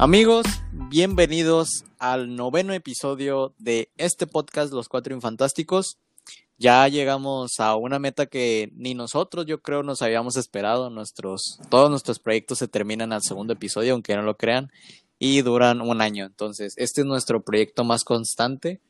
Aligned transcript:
Amigos, 0.00 0.46
bienvenidos 0.70 1.84
al 1.98 2.36
noveno 2.36 2.72
episodio 2.72 3.52
de 3.58 3.90
este 3.96 4.28
podcast 4.28 4.72
Los 4.72 4.88
Cuatro 4.88 5.12
Infantásticos. 5.12 5.98
Ya 6.56 6.86
llegamos 6.86 7.58
a 7.58 7.74
una 7.74 7.98
meta 7.98 8.26
que 8.26 8.70
ni 8.76 8.94
nosotros, 8.94 9.44
yo 9.46 9.60
creo, 9.60 9.82
nos 9.82 10.00
habíamos 10.00 10.36
esperado. 10.36 10.88
Nuestros, 10.88 11.58
todos 11.68 11.90
nuestros 11.90 12.20
proyectos 12.20 12.58
se 12.58 12.68
terminan 12.68 13.12
al 13.12 13.22
segundo 13.22 13.54
episodio, 13.54 13.92
aunque 13.92 14.14
no 14.14 14.22
lo 14.22 14.36
crean, 14.36 14.70
y 15.18 15.42
duran 15.42 15.80
un 15.80 16.00
año. 16.00 16.26
Entonces, 16.26 16.74
este 16.76 17.00
es 17.00 17.06
nuestro 17.08 17.42
proyecto 17.42 17.82
más 17.82 18.04
constante 18.04 18.80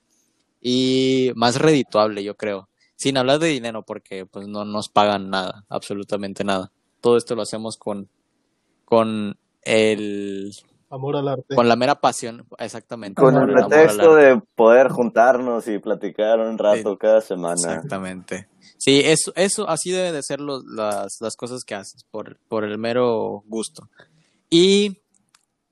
y 0.60 1.32
más 1.36 1.56
redituable, 1.56 2.22
yo 2.22 2.36
creo. 2.36 2.68
Sin 2.96 3.16
hablar 3.16 3.38
de 3.38 3.48
dinero, 3.48 3.82
porque 3.82 4.26
pues 4.26 4.46
no 4.46 4.66
nos 4.66 4.90
pagan 4.90 5.30
nada, 5.30 5.64
absolutamente 5.70 6.44
nada. 6.44 6.70
Todo 7.00 7.16
esto 7.16 7.34
lo 7.34 7.40
hacemos 7.40 7.78
con, 7.78 8.10
con 8.84 9.38
el 9.62 10.52
Amor 10.90 11.16
al 11.16 11.28
arte. 11.28 11.54
con 11.54 11.68
la 11.68 11.76
mera 11.76 12.00
pasión, 12.00 12.46
exactamente. 12.58 13.20
Con 13.20 13.36
el 13.36 13.52
pretexto 13.52 14.14
de 14.14 14.40
poder 14.54 14.88
juntarnos 14.88 15.68
y 15.68 15.78
platicar 15.78 16.40
un 16.40 16.56
rato 16.56 16.92
Sí, 16.92 16.96
cada 16.98 17.20
semana. 17.20 17.54
Exactamente. 17.56 18.48
Sí, 18.78 19.02
eso, 19.04 19.32
eso 19.36 19.68
así 19.68 19.90
debe 19.90 20.12
de 20.12 20.22
ser 20.22 20.40
lo- 20.40 20.62
las, 20.62 21.18
las 21.20 21.36
cosas 21.36 21.64
que 21.64 21.74
haces, 21.74 22.04
por, 22.10 22.38
por 22.48 22.64
el 22.64 22.78
mero 22.78 23.42
gusto. 23.46 23.88
Y 24.50 25.02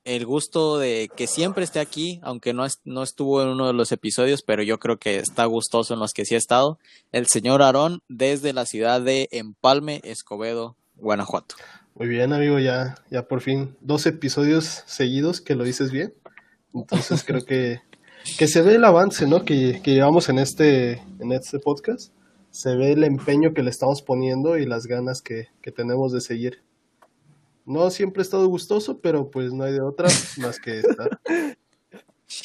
el 0.04 0.26
gusto 0.26 0.78
de 0.78 1.10
que 1.16 1.26
siempre 1.26 1.64
esté 1.64 1.80
aquí, 1.80 2.20
aunque 2.22 2.52
no, 2.52 2.64
es- 2.64 2.80
no 2.84 3.02
estuvo 3.02 3.42
en 3.42 3.48
uno 3.48 3.66
de 3.68 3.72
los 3.72 3.92
episodios, 3.92 4.42
pero 4.42 4.62
yo 4.62 4.78
creo 4.78 4.98
que 4.98 5.16
está 5.18 5.44
gustoso 5.46 5.94
en 5.94 6.00
los 6.00 6.12
que 6.12 6.24
sí 6.24 6.34
ha 6.34 6.38
estado, 6.38 6.78
el 7.12 7.26
señor 7.26 7.62
Aarón 7.62 8.02
desde 8.08 8.52
la 8.52 8.66
ciudad 8.66 9.00
de 9.00 9.28
Empalme, 9.32 10.00
Escobedo, 10.04 10.76
Guanajuato. 10.96 11.54
Muy 11.98 12.08
bien, 12.08 12.34
amigo, 12.34 12.58
ya, 12.58 12.94
ya 13.10 13.26
por 13.26 13.40
fin 13.40 13.74
dos 13.80 14.04
episodios 14.04 14.82
seguidos 14.84 15.40
que 15.40 15.54
lo 15.54 15.64
dices 15.64 15.90
bien. 15.90 16.12
Entonces 16.74 17.24
creo 17.24 17.42
que, 17.42 17.80
que 18.36 18.46
se 18.48 18.60
ve 18.60 18.74
el 18.74 18.84
avance, 18.84 19.26
¿no? 19.26 19.46
Que, 19.46 19.80
que 19.82 19.94
llevamos 19.94 20.28
en 20.28 20.38
este, 20.38 21.02
en 21.20 21.32
este 21.32 21.58
podcast. 21.58 22.12
Se 22.50 22.76
ve 22.76 22.92
el 22.92 23.02
empeño 23.02 23.54
que 23.54 23.62
le 23.62 23.70
estamos 23.70 24.02
poniendo 24.02 24.58
y 24.58 24.66
las 24.66 24.86
ganas 24.86 25.22
que, 25.22 25.48
que 25.62 25.72
tenemos 25.72 26.12
de 26.12 26.20
seguir. 26.20 26.62
No 27.64 27.88
siempre 27.90 28.20
he 28.20 28.24
estado 28.24 28.46
gustoso, 28.46 29.00
pero 29.00 29.30
pues 29.30 29.54
no 29.54 29.64
hay 29.64 29.72
de 29.72 29.80
otra 29.80 30.10
más 30.36 30.60
que 30.60 30.80
estar. 30.80 31.18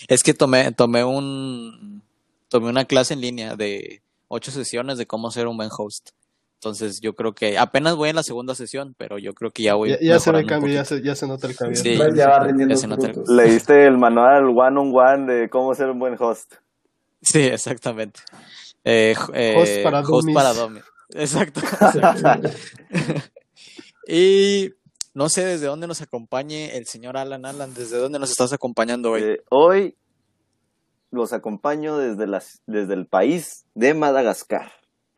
Es 0.07 0.23
que 0.23 0.33
tomé, 0.33 0.71
tomé 0.71 1.03
un, 1.03 2.01
tomé 2.47 2.69
una 2.69 2.85
clase 2.85 3.15
en 3.15 3.21
línea 3.21 3.57
de 3.57 4.01
ocho 4.29 4.49
sesiones 4.49 4.97
de 4.97 5.07
cómo 5.07 5.29
ser 5.29 5.47
un 5.47 5.57
buen 5.57 5.69
host. 5.77 6.11
Entonces 6.61 7.01
yo 7.01 7.15
creo 7.15 7.33
que 7.33 7.57
apenas 7.57 7.95
voy 7.95 8.09
en 8.09 8.15
la 8.17 8.21
segunda 8.21 8.53
sesión, 8.53 8.93
pero 8.95 9.17
yo 9.17 9.33
creo 9.33 9.49
que 9.49 9.63
ya 9.63 9.73
voy 9.73 9.89
Ya, 9.89 9.97
ya 9.99 10.19
se 10.19 10.31
ve 10.31 10.41
el 10.41 10.45
mejorando 10.45 10.45
un 10.45 10.47
cambio, 10.47 10.73
ya 10.75 10.85
se, 10.85 11.01
ya 11.01 11.15
se 11.15 11.25
nota 11.25 11.47
el 11.47 11.55
cambio. 11.55 11.75
Sí. 11.75 11.97
ya 12.15 12.29
va 12.29 12.39
rindiendo 12.43 12.75
ya 12.75 12.79
se 12.79 12.87
nota 12.87 13.07
el-. 13.07 13.23
Leíste 13.35 13.87
el 13.87 13.97
manual 13.97 14.45
one 14.55 14.79
on 14.79 14.95
one 14.95 15.33
de 15.33 15.49
cómo 15.49 15.73
ser 15.73 15.89
un 15.89 15.97
buen 15.97 16.15
host. 16.19 16.53
Sí, 17.19 17.39
exactamente. 17.39 18.19
Eh, 18.83 19.15
eh, 19.33 19.55
Host 19.57 19.83
para 19.83 20.03
dummies. 20.03 20.35
para 20.35 20.53
dummies. 20.53 20.83
Exacto. 21.15 21.61
y 24.07 24.69
no 25.15 25.29
sé 25.29 25.43
desde 25.43 25.65
dónde 25.65 25.87
nos 25.87 26.03
acompañe 26.03 26.77
el 26.77 26.85
señor 26.85 27.17
Alan 27.17 27.47
Alan, 27.47 27.73
desde 27.73 27.97
dónde 27.97 28.19
nos 28.19 28.29
estás 28.29 28.53
acompañando 28.53 29.09
hoy. 29.09 29.23
Eh, 29.23 29.41
hoy 29.49 29.95
los 31.09 31.33
acompaño 31.33 31.97
desde, 31.97 32.27
las, 32.27 32.61
desde 32.67 32.93
el 32.93 33.07
país 33.07 33.65
de 33.73 33.95
Madagascar. 33.95 34.71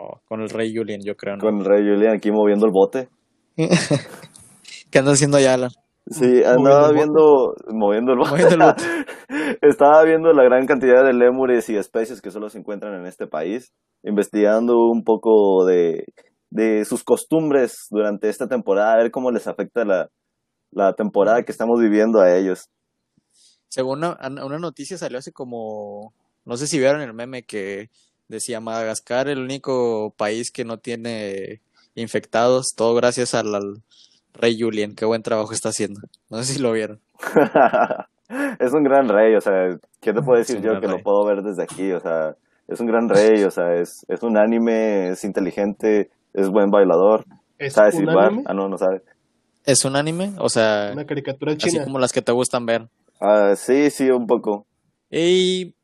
Oh, 0.06 0.20
con 0.28 0.42
el 0.42 0.50
rey 0.50 0.76
Julian, 0.76 1.00
yo 1.02 1.16
creo. 1.16 1.38
¿no? 1.38 1.42
Con 1.42 1.59
el 1.59 1.66
rey 1.66 1.82
Julián 1.82 2.16
aquí 2.16 2.30
moviendo 2.30 2.66
el 2.66 2.73
bote. 2.73 3.08
¿Qué 3.56 5.00
andas 5.00 5.14
haciendo 5.14 5.38
allá, 5.38 5.54
Alan? 5.54 5.70
Sí, 6.08 6.44
andaba 6.44 6.89
Moviendo 6.89 6.89
el 6.89 6.95
viendo, 6.95 7.55
moviendo 7.70 8.11
el 8.11 8.17
bote. 8.20 8.32
Moviendo 8.32 8.55
el 8.55 8.72
bote. 8.72 9.58
Estaba 9.61 10.04
viendo 10.04 10.33
la 10.33 10.44
gran 10.44 10.66
cantidad 10.66 11.05
de 11.05 11.14
lémures 11.14 11.70
y 11.70 11.77
especies 11.77 12.22
que 12.22 12.32
solo 12.32 12.50
se 12.50 12.60
encuentran 12.60 12.94
en 13.00 13.05
este 13.05 13.27
país, 13.27 13.72
investigando 14.04 14.89
un 14.92 15.04
poco 15.04 15.66
de, 15.66 16.04
de 16.50 16.83
sus 16.83 17.06
costumbres 17.06 17.88
durante 17.89 18.27
esta 18.27 18.48
temporada, 18.48 18.94
a 18.94 18.98
ver 18.98 19.11
cómo 19.11 19.32
les 19.32 19.48
afecta 19.48 19.86
la, 19.86 20.10
la 20.72 20.94
temporada 20.94 21.44
que 21.44 21.54
estamos 21.54 21.80
viviendo 21.80 22.20
a 22.20 22.36
ellos. 22.36 22.70
Según 23.70 24.00
una, 24.00 24.17
una 24.45 24.60
noticia 24.60 24.98
salió 24.98 25.20
hace 25.20 25.32
como, 25.32 26.14
no 26.44 26.58
sé 26.58 26.67
si 26.67 26.77
vieron 26.77 27.02
el 27.02 27.14
meme 27.14 27.44
que 27.44 27.89
decía 28.33 28.60
Madagascar, 28.60 29.27
el 29.30 29.39
único 29.39 30.14
país 30.17 30.52
que 30.52 30.66
no 30.66 30.77
tiene 30.80 31.61
infectados, 31.95 32.73
todo 32.76 32.95
gracias 32.95 33.33
al, 33.33 33.54
al 33.55 33.82
rey 34.33 34.60
Julian. 34.60 34.95
Qué 34.95 35.05
buen 35.05 35.23
trabajo 35.23 35.54
está 35.54 35.70
haciendo. 35.70 36.02
No 36.30 36.44
sé 36.44 36.54
si 36.54 36.60
lo 36.60 36.71
vieron. 36.73 36.99
es 38.60 38.73
un 38.73 38.83
gran 38.83 39.08
rey, 39.10 39.36
o 39.36 39.42
sea, 39.42 39.77
¿qué 40.02 40.14
te 40.14 40.21
puedo 40.21 40.39
decir 40.39 40.61
yo 40.61 40.80
que 40.82 40.88
lo 40.88 41.02
puedo 41.02 41.23
ver 41.26 41.42
desde 41.44 41.64
aquí? 41.64 41.92
O 41.92 41.99
sea, 41.99 42.36
es 42.67 42.80
un 42.80 42.88
gran 42.88 43.10
rey, 43.10 43.44
o 43.44 43.52
sea, 43.52 43.76
es, 43.76 44.05
es 44.08 44.23
un 44.23 44.38
anime, 44.38 45.10
es 45.10 45.23
inteligente, 45.23 46.10
es 46.33 46.50
buen 46.50 46.71
bailador, 46.71 47.26
¿Es 47.58 47.73
sabe 47.73 47.89
un 47.94 47.98
silbar. 48.00 48.26
anime? 48.27 48.44
Ah, 48.48 48.54
no, 48.54 48.67
no 48.67 48.77
sabe. 48.77 49.02
¿Es 49.65 49.86
un 49.86 49.95
anime? 49.95 50.33
O 50.39 50.50
sea, 50.50 50.89
Una 50.94 51.05
caricatura 51.05 51.54
así 51.54 51.70
china. 51.70 51.83
como 51.86 52.00
las 52.00 52.11
que 52.11 52.21
te 52.21 52.32
gustan 52.32 52.65
ver. 52.65 52.88
Ah, 53.21 53.54
sí, 53.55 53.89
sí, 53.92 54.10
un 54.10 54.27
poco. 54.27 54.65
Y 55.10 55.76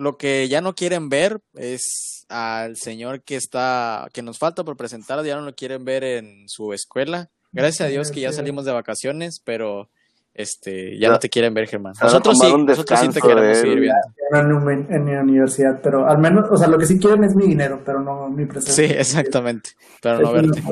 lo 0.00 0.16
que 0.16 0.48
ya 0.48 0.60
no 0.60 0.74
quieren 0.74 1.08
ver 1.08 1.40
es 1.54 2.24
al 2.28 2.76
señor 2.76 3.22
que 3.22 3.36
está, 3.36 4.08
que 4.12 4.22
nos 4.22 4.38
falta 4.38 4.64
por 4.64 4.76
presentar, 4.76 5.22
ya 5.24 5.36
no 5.36 5.42
lo 5.42 5.54
quieren 5.54 5.84
ver 5.84 6.04
en 6.04 6.48
su 6.48 6.72
escuela. 6.72 7.30
Gracias 7.52 7.86
a 7.86 7.90
Dios 7.90 8.10
que 8.10 8.20
ya 8.20 8.32
salimos 8.32 8.64
de 8.64 8.72
vacaciones, 8.72 9.40
pero 9.44 9.90
este, 10.34 10.96
ya 10.98 11.08
no 11.10 11.18
te 11.18 11.28
quieren 11.28 11.52
ver, 11.52 11.66
Germán. 11.66 11.94
Nosotros 12.00 12.38
sí, 12.38 12.46
nosotros 12.64 13.00
sí 13.00 13.08
te 13.08 13.20
queremos 13.20 13.58
seguir 13.58 13.80
viendo. 13.80 13.98
No 14.30 14.70
en, 14.70 14.86
mi- 14.88 14.94
en 14.94 15.04
mi 15.04 15.12
universidad, 15.16 15.80
pero 15.82 16.08
al 16.08 16.18
menos, 16.18 16.46
o 16.50 16.56
sea, 16.56 16.68
lo 16.68 16.78
que 16.78 16.86
sí 16.86 16.98
quieren 17.00 17.24
es 17.24 17.34
mi 17.34 17.46
dinero, 17.48 17.82
pero 17.84 18.00
no 18.00 18.28
mi 18.28 18.44
Sí, 18.44 18.48
presencia. 18.48 19.00
exactamente, 19.00 19.70
pero 20.00 20.20
no 20.20 20.32
verte. 20.32 20.62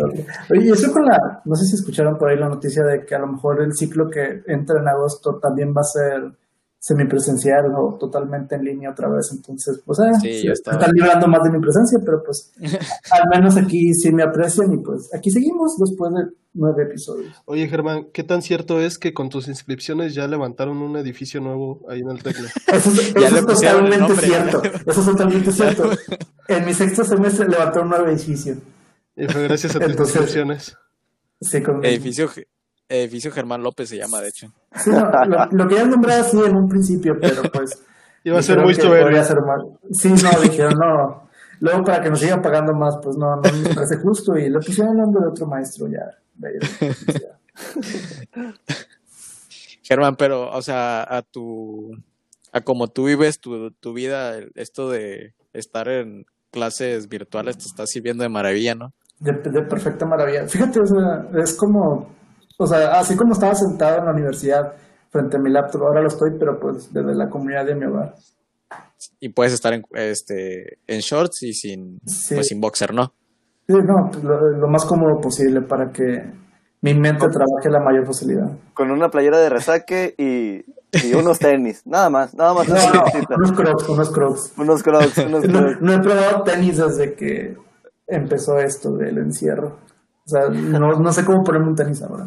Oye, 0.50 0.69
y 0.69 0.71
eso 0.71 0.93
con 0.93 1.05
la, 1.05 1.43
no 1.44 1.56
sé 1.56 1.65
si 1.65 1.75
escucharon 1.75 2.17
por 2.17 2.31
ahí 2.31 2.38
la 2.38 2.49
noticia 2.49 2.84
de 2.84 3.05
que 3.05 3.15
a 3.17 3.19
lo 3.19 3.27
mejor 3.27 3.61
el 3.61 3.75
ciclo 3.75 4.09
que 4.09 4.43
entra 4.47 4.81
en 4.81 4.87
agosto 4.88 5.38
también 5.41 5.75
va 5.77 5.81
a 5.81 5.84
ser 5.84 6.31
semipresencial 6.81 7.72
o 7.77 7.97
totalmente 7.99 8.55
en 8.55 8.65
línea 8.65 8.91
otra 8.91 9.09
vez, 9.09 9.31
entonces, 9.33 9.81
pues, 9.84 9.99
eh, 9.99 10.11
Sí, 10.22 10.33
sí, 10.41 10.47
yo 10.47 10.53
estaba- 10.53 10.78
están 10.78 10.94
librando 10.94 11.27
más 11.28 11.43
de 11.43 11.50
mi 11.50 11.61
presencia, 11.61 11.99
pero 12.05 12.22
pues, 12.25 12.53
al 13.11 13.28
menos 13.31 13.56
aquí 13.56 13.93
sí 13.94 14.12
me 14.12 14.22
aprecian 14.22 14.72
y 14.72 14.78
pues, 14.78 15.11
aquí 15.15 15.31
seguimos 15.31 15.77
después 15.78 16.12
de 16.15 16.33
nueve 16.55 16.84
episodios. 16.84 17.34
Oye, 17.47 17.69
Germán, 17.69 18.06
¿qué 18.12 18.22
tan 18.25 18.43
cierto 18.43 18.81
es 18.81 18.99
que 18.99 19.12
con 19.12 19.28
tus 19.28 19.49
inscripciones 19.49 20.15
ya 20.15 20.27
levantaron 20.28 20.78
un 20.78 20.97
edificio 20.97 21.41
nuevo 21.41 21.84
ahí 21.88 22.00
en 22.00 22.11
el 22.11 22.22
Tecno? 22.22 22.47
Eso, 22.72 22.91
es- 22.91 23.15
eso 23.17 23.37
es 23.38 23.47
totalmente 23.47 23.99
nombre. 23.99 24.27
cierto. 24.27 24.62
Eso 24.87 25.00
es 25.00 25.06
totalmente 25.06 25.53
cierto. 25.59 25.91
En 26.49 26.65
mi 26.65 26.75
sexto 26.75 27.05
semestre 27.05 27.49
levantó 27.49 27.83
un 27.83 27.88
nuevo 27.91 28.06
edificio. 28.06 28.56
Y 29.17 29.27
fue 29.27 29.43
gracias 29.44 29.75
a 29.77 29.81
tus 29.81 29.91
Entonces- 29.91 30.15
inscripciones. 30.17 30.77
Sí, 31.41 31.62
con- 31.62 31.84
Edificio, 31.84 32.28
edificio 32.88 33.31
Germán 33.31 33.62
López 33.62 33.88
se 33.88 33.97
llama, 33.97 34.21
de 34.21 34.28
hecho. 34.28 34.53
Sí, 34.76 34.91
no, 34.91 35.10
lo, 35.26 35.47
lo 35.50 35.69
que 35.69 35.75
ya 35.76 35.84
nombré 35.84 36.15
así 36.15 36.38
en 36.38 36.56
un 36.56 36.69
principio, 36.69 37.16
pero 37.21 37.43
pues. 37.53 37.82
Iba 38.25 38.38
a 38.41 38.43
ser 38.43 38.59
muy 38.60 38.75
que 38.75 38.82
soberbio. 38.82 39.04
podría 39.06 39.25
ser 39.25 39.38
mal. 39.41 39.78
Sí, 39.93 40.09
no, 40.10 40.41
dijeron 40.43 40.75
no. 40.78 41.28
Luego 41.60 41.84
para 41.84 42.03
que 42.03 42.10
nos 42.10 42.21
sigan 42.21 42.43
pagando 42.43 42.72
más, 42.75 42.97
pues 43.03 43.16
no, 43.16 43.37
no 43.37 43.43
me 43.43 43.75
parece 43.75 43.97
justo. 43.99 44.37
Y 44.37 44.49
le 44.50 44.59
pusieron 44.59 44.94
el 44.97 45.03
nombre 45.03 45.22
de 45.22 45.28
otro 45.28 45.47
maestro 45.47 45.87
ya. 45.88 46.19
universidad. 46.37 47.38
Germán, 49.82 50.16
pero, 50.16 50.50
o 50.50 50.62
sea, 50.62 51.03
a 51.03 51.22
tu, 51.22 51.91
a 52.53 52.60
como 52.60 52.88
tú 52.88 53.06
vives 53.06 53.38
tu, 53.41 53.70
tu 53.70 53.93
vida, 53.93 54.37
el- 54.37 54.53
esto 54.55 54.91
de 54.91 55.34
estar 55.53 55.88
en 55.88 56.26
clases 56.50 57.09
virtuales 57.09 57.56
te 57.58 57.64
está 57.64 57.87
sirviendo 57.87 58.23
de 58.23 58.29
maravilla, 58.29 58.75
¿no? 58.75 58.93
De, 59.19 59.32
de 59.32 59.62
perfecta 59.62 60.05
maravilla. 60.06 60.46
Fíjate, 60.46 60.81
o 60.81 60.87
sea, 60.87 61.26
es 61.43 61.55
como. 61.55 62.14
O 62.60 62.66
sea, 62.66 62.99
así 62.99 63.16
como 63.16 63.32
estaba 63.32 63.55
sentado 63.55 63.99
en 63.99 64.05
la 64.06 64.12
universidad 64.12 64.72
frente 65.10 65.37
a 65.37 65.40
mi 65.40 65.50
laptop, 65.50 65.82
ahora 65.84 66.02
lo 66.02 66.08
estoy, 66.08 66.31
pero 66.38 66.58
pues 66.60 66.93
desde 66.93 67.14
la 67.14 67.28
comunidad 67.31 67.64
de 67.64 67.75
mi 67.76 67.87
hogar. 67.87 68.14
Y 69.20 69.28
puedes 69.31 69.52
estar 69.52 69.72
en, 69.72 69.82
este, 69.93 70.78
en 70.87 70.99
shorts 71.00 71.43
y 71.44 71.52
sin, 71.52 72.00
Sí. 72.05 72.34
pues 72.34 72.49
sin 72.49 72.60
boxer, 72.60 72.93
¿no? 72.93 73.14
Sí, 73.66 73.75
no, 73.75 74.10
pues, 74.10 74.25
lo, 74.25 74.38
lo 74.58 74.69
más 74.69 74.84
cómodo 74.84 75.20
posible 75.20 75.60
para 75.62 75.90
que 75.93 76.02
mi 76.82 76.94
mente 76.94 77.26
trabaje 77.28 77.69
a 77.69 77.70
la 77.70 77.81
mayor 77.81 78.06
facilidad. 78.06 78.50
Con 78.75 78.90
una 78.90 79.08
playera 79.08 79.38
de 79.38 79.49
resaque 79.50 80.14
y, 80.19 80.64
y 81.06 81.14
unos 81.14 81.38
tenis, 81.38 81.82
nada 81.87 82.10
más, 82.10 82.34
nada 82.34 82.55
más. 82.55 82.69
No, 82.69 82.75
unos 83.37 83.52
crocs, 83.52 83.88
unos 83.88 84.10
crocs. 84.10 84.52
Unos 84.58 84.82
crocs, 84.82 85.19
unos 85.26 85.44
No, 85.46 85.58
crocs. 85.60 85.81
no 85.81 85.93
he 85.93 85.99
probado 86.00 86.43
tenis 86.43 86.76
desde 86.78 87.14
que 87.14 87.56
empezó 88.06 88.58
esto 88.58 88.93
del 88.96 89.19
encierro. 89.19 89.78
O 90.26 90.28
sea, 90.28 90.49
no, 90.50 90.99
no 90.99 91.12
sé 91.12 91.25
cómo 91.25 91.43
ponerme 91.44 91.69
un 91.69 91.75
tenis 91.76 92.02
ahora. 92.02 92.26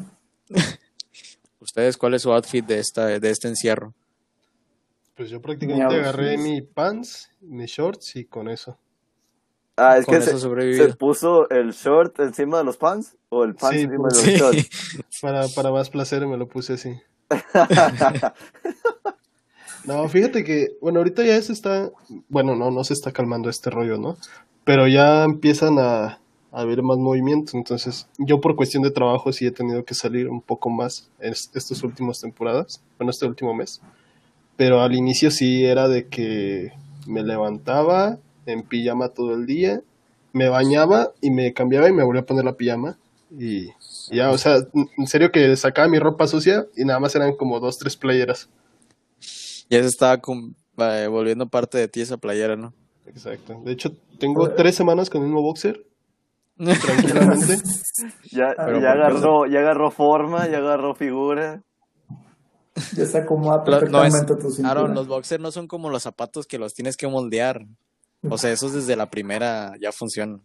¿Ustedes 1.59 1.97
cuál 1.97 2.13
es 2.15 2.23
su 2.23 2.31
outfit 2.33 2.65
de 2.65 2.79
esta, 2.79 3.05
de 3.19 3.29
este 3.29 3.47
encierro? 3.47 3.93
Pues 5.15 5.29
yo 5.29 5.41
prácticamente 5.41 5.93
Mi 5.93 5.99
agarré 5.99 6.37
mi 6.37 6.61
pants, 6.61 7.29
mis 7.41 7.69
shorts 7.69 8.15
y 8.15 8.25
con 8.25 8.49
eso. 8.49 8.77
Ah, 9.77 9.97
es 9.97 10.05
Con 10.05 10.17
que 10.17 10.23
eso 10.23 10.37
se, 10.37 10.77
se 10.77 10.93
puso 10.95 11.49
el 11.49 11.71
short 11.71 12.19
encima 12.19 12.57
de 12.59 12.63
los 12.63 12.77
pants 12.77 13.15
o 13.29 13.43
el 13.43 13.55
pants 13.55 13.77
Sí, 13.77 13.83
encima 13.83 14.09
de 14.09 14.15
los 14.15 14.23
Sí. 14.23 14.35
shorts. 14.37 14.69
Para, 15.21 15.47
para 15.49 15.71
más 15.71 15.89
placer 15.89 16.25
me 16.25 16.37
lo 16.37 16.47
puse 16.47 16.73
así. 16.73 16.99
No, 19.83 20.07
fíjate 20.07 20.43
que, 20.43 20.77
bueno, 20.79 20.99
ahorita 20.99 21.23
ya 21.23 21.41
se 21.41 21.53
está, 21.53 21.89
bueno, 22.29 22.55
no, 22.55 22.69
no 22.69 22.83
se 22.83 22.93
está 22.93 23.11
calmando 23.11 23.49
este 23.49 23.71
rollo, 23.71 23.97
¿no? 23.97 24.15
Pero 24.63 24.87
ya 24.87 25.23
empiezan 25.23 25.79
a 25.79 26.20
haber 26.51 26.83
más 26.83 26.97
movimiento, 26.97 27.55
entonces 27.57 28.07
yo 28.17 28.41
por 28.41 28.55
cuestión 28.55 28.83
de 28.83 28.91
trabajo 28.91 29.31
sí 29.31 29.45
he 29.45 29.51
tenido 29.51 29.85
que 29.85 29.93
salir 29.93 30.27
un 30.27 30.41
poco 30.41 30.69
más 30.69 31.09
en 31.19 31.31
est- 31.31 31.55
estas 31.55 31.81
últimas 31.83 32.19
temporadas, 32.19 32.81
bueno, 32.97 33.11
este 33.11 33.25
último 33.25 33.53
mes. 33.53 33.81
Pero 34.57 34.81
al 34.81 34.93
inicio 34.93 35.31
sí 35.31 35.63
era 35.65 35.87
de 35.87 36.07
que 36.07 36.73
me 37.07 37.23
levantaba 37.23 38.17
en 38.45 38.63
pijama 38.63 39.09
todo 39.09 39.33
el 39.33 39.45
día, 39.45 39.81
me 40.33 40.49
bañaba 40.49 41.11
y 41.21 41.31
me 41.31 41.53
cambiaba 41.53 41.87
y 41.89 41.93
me 41.93 42.03
volvía 42.03 42.21
a 42.21 42.25
poner 42.25 42.45
la 42.45 42.53
pijama. 42.57 42.97
Y 43.37 43.69
ya, 44.11 44.29
o 44.31 44.37
sea, 44.37 44.57
en 44.97 45.07
serio 45.07 45.31
que 45.31 45.55
sacaba 45.55 45.87
mi 45.87 45.99
ropa 45.99 46.27
sucia 46.27 46.67
y 46.75 46.83
nada 46.83 46.99
más 46.99 47.15
eran 47.15 47.33
como 47.35 47.59
dos, 47.61 47.77
tres 47.77 47.95
playeras. 47.95 48.49
Ya 49.69 49.81
se 49.81 49.87
estaba 49.87 50.17
cum- 50.19 50.53
eh, 50.77 51.07
volviendo 51.09 51.47
parte 51.47 51.77
de 51.77 51.87
ti 51.87 52.01
esa 52.01 52.17
playera, 52.17 52.55
¿no? 52.57 52.73
Exacto. 53.07 53.61
De 53.63 53.71
hecho, 53.71 53.95
tengo 54.19 54.49
tres 54.51 54.75
semanas 54.75 55.09
con 55.09 55.21
el 55.21 55.27
mismo 55.27 55.41
boxer, 55.41 55.85
tranquilamente. 56.57 57.57
Ya, 58.31 58.51
agarró, 58.51 59.45
ya 59.45 59.59
agarró 59.59 59.91
forma, 59.91 60.47
ya 60.47 60.57
agarró 60.59 60.95
figura. 60.95 61.61
Ya 62.95 63.05
se 63.05 63.17
acomoda 63.19 63.57
Lo- 63.65 63.81
no 63.89 64.03
es, 64.05 64.13
perfectamente 64.13 64.35
tu 64.35 64.49
cintura. 64.51 64.69
Aaron, 64.71 64.95
los 64.95 65.07
boxers 65.07 65.41
no 65.41 65.51
son 65.51 65.67
como 65.67 65.89
los 65.89 66.03
zapatos 66.03 66.47
que 66.47 66.57
los 66.57 66.73
tienes 66.73 66.95
que 66.97 67.07
moldear. 67.07 67.65
O 68.29 68.37
sea, 68.37 68.51
esos 68.51 68.73
desde 68.73 68.95
la 68.95 69.09
primera 69.09 69.73
ya 69.81 69.91
funcionan. 69.91 70.41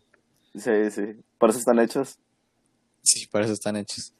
Sí, 0.55 0.91
sí. 0.91 1.03
Por 1.39 1.51
eso 1.51 1.59
están 1.61 1.79
hechos. 1.79 2.19
Sí, 3.03 3.27
por 3.29 3.43
eso 3.43 3.53
están 3.53 3.77
hechos. 3.77 4.13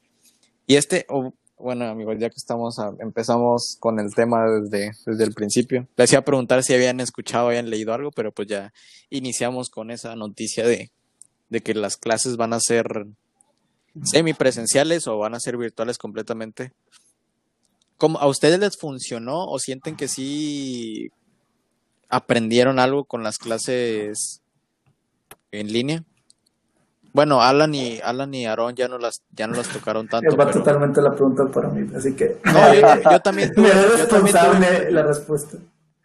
Y 0.65 0.75
este, 0.75 1.05
oh, 1.09 1.33
bueno, 1.57 1.85
amigos, 1.85 2.15
ya 2.19 2.29
que 2.29 2.37
estamos, 2.37 2.79
a- 2.79 2.93
empezamos 2.99 3.75
con 3.79 3.99
el 3.99 4.13
tema 4.15 4.45
desde, 4.49 4.91
desde 5.05 5.23
el 5.25 5.33
principio. 5.33 5.87
Les 5.97 6.11
iba 6.11 6.19
a 6.19 6.25
preguntar 6.25 6.63
si 6.63 6.73
habían 6.73 6.99
escuchado, 7.01 7.47
habían 7.47 7.69
leído 7.69 7.93
algo, 7.93 8.11
pero 8.11 8.31
pues 8.31 8.47
ya 8.47 8.71
iniciamos 9.09 9.69
con 9.69 9.91
esa 9.91 10.15
noticia 10.15 10.65
de, 10.65 10.91
de 11.49 11.61
que 11.61 11.73
las 11.73 11.97
clases 11.97 12.37
van 12.37 12.53
a 12.53 12.59
ser 12.59 13.07
semipresenciales 14.03 15.07
o 15.07 15.17
van 15.17 15.33
a 15.35 15.39
ser 15.39 15.57
virtuales 15.57 15.97
completamente. 15.97 16.73
¿Cómo, 17.97 18.19
¿A 18.19 18.27
ustedes 18.27 18.59
les 18.59 18.77
funcionó 18.77 19.45
o 19.45 19.57
sienten 19.59 19.95
que 19.95 20.07
sí 20.07 21.09
aprendieron 22.09 22.79
algo 22.79 23.05
con 23.05 23.23
las 23.23 23.37
clases 23.37 24.41
en 25.51 25.71
línea? 25.73 26.03
Bueno, 27.13 27.41
Alan 27.41 27.73
y 27.73 27.99
Alan 28.03 28.31
y 28.35 28.45
Aaron 28.45 28.75
ya 28.75 28.87
no 28.87 28.99
las 28.99 29.23
ya 29.31 29.47
no 29.47 29.55
las 29.55 29.67
tocaron 29.69 30.07
tanto, 30.09 30.35
Va 30.37 30.45
pero 30.45 30.59
totalmente 30.59 31.01
la 31.01 31.11
pregunta 31.11 31.47
para 31.47 31.69
mí, 31.69 31.89
así 31.95 32.13
que 32.15 32.37
no, 32.45 32.73
yo, 32.75 32.81
yo 33.11 33.19
también 33.23 33.51
tuve, 33.53 33.63
me 33.63 33.69
es 33.71 33.75
yo 33.75 34.07
también 34.07 34.35
responsable 34.35 34.67
tuve- 34.67 34.91
la 34.91 35.03
respuesta. 35.03 35.57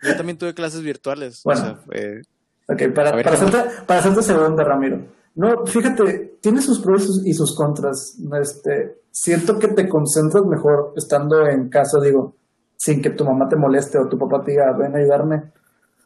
yo 0.03 0.17
también 0.17 0.39
tuve 0.39 0.55
clases 0.55 0.81
virtuales. 0.83 1.43
Bueno. 1.45 1.61
o 1.87 1.93
sea, 1.93 2.01
eh, 2.03 2.23
Ok, 2.69 2.95
para, 2.95 3.11
para, 3.11 3.33
hacerte, 3.33 3.85
para 3.85 4.01
hacerte 4.01 4.23
segunda, 4.23 4.65
Ramiro. 4.65 5.01
No, 5.35 5.67
fíjate, 5.67 6.39
tiene 6.41 6.61
sus 6.61 6.81
pros 6.81 7.23
y 7.25 7.33
sus- 7.33 7.57
contras. 7.57 8.19
Este, 8.41 9.03
siento 9.11 9.59
que 9.59 9.69
te 9.69 9.89
concentras 9.89 10.45
mejor 10.45 10.93
estando 10.97 11.47
en 11.47 11.69
casa, 11.69 11.99
digo, 12.01 12.37
sin 12.77 13.01
que 13.01 13.11
tu 13.11 13.25
mamá 13.25 13.49
te 13.49 13.57
moleste 13.57 13.99
o 13.99 14.09
tu 14.09 14.19
papá 14.19 14.43
te 14.45 14.53
diga, 14.53 14.73
ven 14.77 14.95
a 14.95 14.99
ayudarme. 14.99 15.53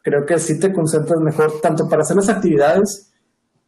Creo 0.03 0.25
que 0.25 0.37
sí 0.39 0.59
te 0.59 0.71
concentras 0.71 1.19
mejor, 1.19 1.59
tanto 1.61 1.89
para 1.89 2.03
hacer 2.03 2.15
las 2.15 2.29
actividades 2.29 3.11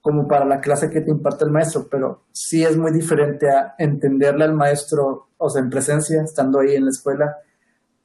como 0.02 0.28
para 0.28 0.46
la 0.46 0.62
clase 0.62 0.90
que 0.90 1.02
te 1.02 1.12
imparte 1.12 1.44
el 1.44 1.52
maestro, 1.52 1.88
pero 1.92 2.24
sí 2.32 2.64
es 2.64 2.78
muy 2.78 2.92
diferente 2.92 3.50
a 3.50 3.76
entenderle 3.78 4.46
al 4.46 4.54
maestro, 4.56 5.28
o 5.38 5.50
sea, 5.50 5.62
en 5.62 5.70
presencia, 5.70 6.22
estando 6.24 6.60
ahí 6.62 6.76
en 6.76 6.86
la 6.86 6.92
escuela, 6.92 7.36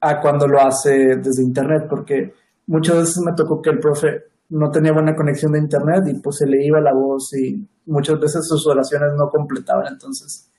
a 0.00 0.20
cuando 0.20 0.48
lo 0.48 0.60
hace 0.60 1.16
desde 1.16 1.42
internet, 1.44 1.86
porque 1.88 2.34
muchas 2.66 2.96
veces 2.96 3.18
me 3.24 3.32
tocó 3.34 3.62
que 3.62 3.70
el 3.70 3.78
profe 3.78 4.24
no 4.56 4.70
tenía 4.70 4.92
buena 4.92 5.14
conexión 5.14 5.52
de 5.52 5.58
internet 5.58 6.04
y 6.08 6.14
pues 6.20 6.36
se 6.38 6.46
le 6.46 6.64
iba 6.64 6.80
la 6.80 6.92
voz 6.94 7.32
y 7.36 7.66
muchas 7.86 8.18
veces 8.20 8.46
sus 8.46 8.66
oraciones 8.66 9.10
no 9.16 9.28
completaban, 9.30 9.86
entonces 9.92 10.50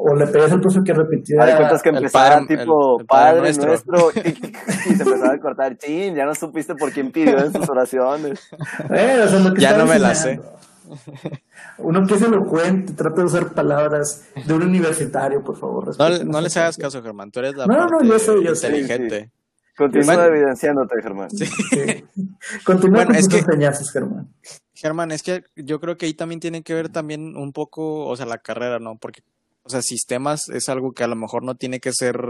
o 0.00 0.14
le 0.14 0.28
pedías 0.28 0.52
al 0.52 0.60
profe 0.60 0.78
que 0.84 0.92
repitiera 0.94 1.44
Hay 1.44 1.56
cuentas 1.56 1.82
que 1.82 1.88
el 1.88 1.96
empezaba 1.96 2.36
padre- 2.40 2.46
tipo 2.56 2.96
el- 2.96 3.00
el 3.00 3.06
Padre, 3.06 3.40
Padre 3.40 3.40
Nuestro". 3.40 3.66
nuestro, 3.68 4.10
y, 4.14 4.28
y 4.92 4.94
se 4.94 5.02
empezaba 5.02 5.32
a 5.32 5.38
cortar. 5.40 5.76
Chin, 5.76 6.14
ya 6.14 6.24
no 6.24 6.34
supiste 6.36 6.76
por 6.76 6.92
quién 6.92 7.10
pidió 7.10 7.36
en 7.38 7.52
sus 7.52 7.68
oraciones. 7.68 8.38
Eh, 8.90 9.22
o 9.24 9.28
sea, 9.28 9.38
lo 9.40 9.52
que 9.54 9.60
Ya 9.60 9.76
no 9.76 9.86
me 9.86 9.98
la 9.98 10.10
enseñando. 10.10 10.52
Uno 11.78 12.06
que 12.06 12.14
es 12.14 12.22
elocuente, 12.22 12.92
trata 12.92 13.16
de 13.20 13.24
usar 13.24 13.52
palabras 13.54 14.24
de 14.46 14.54
un 14.54 14.62
universitario, 14.62 15.42
por 15.42 15.56
favor. 15.58 15.90
no, 15.98 16.24
no 16.24 16.40
les 16.40 16.56
hagas 16.56 16.76
caso, 16.76 17.02
Germán. 17.02 17.30
Tú 17.32 17.40
eres 17.40 17.56
la 17.56 17.66
No, 17.66 17.74
no, 17.74 17.88
parte 17.88 18.06
yo 18.06 18.18
sé, 18.18 18.32
yo 18.44 18.54
sé. 18.54 18.68
inteligente. 18.68 19.32
Continúa 19.78 20.26
evidenciándote, 20.26 21.00
Germán. 21.02 21.30
Sí. 21.30 21.44
Continúa 22.64 22.96
Bueno, 23.04 23.06
con 23.08 23.16
es 23.16 23.28
tus 23.28 23.34
que- 23.34 23.38
enseñanzas, 23.40 23.90
Germán. 23.92 24.28
Germán, 24.74 25.10
es 25.12 25.22
que 25.22 25.44
yo 25.56 25.80
creo 25.80 25.96
que 25.96 26.06
ahí 26.06 26.14
también 26.14 26.40
tiene 26.40 26.62
que 26.62 26.74
ver 26.74 26.88
también 26.88 27.36
un 27.36 27.52
poco, 27.52 28.06
o 28.06 28.16
sea, 28.16 28.26
la 28.26 28.38
carrera, 28.38 28.78
¿no? 28.78 28.96
Porque, 28.96 29.22
o 29.62 29.68
sea, 29.70 29.82
sistemas 29.82 30.48
es 30.50 30.68
algo 30.68 30.92
que 30.92 31.02
a 31.04 31.08
lo 31.08 31.16
mejor 31.16 31.42
no 31.44 31.54
tiene 31.56 31.80
que 31.80 31.92
ser, 31.92 32.20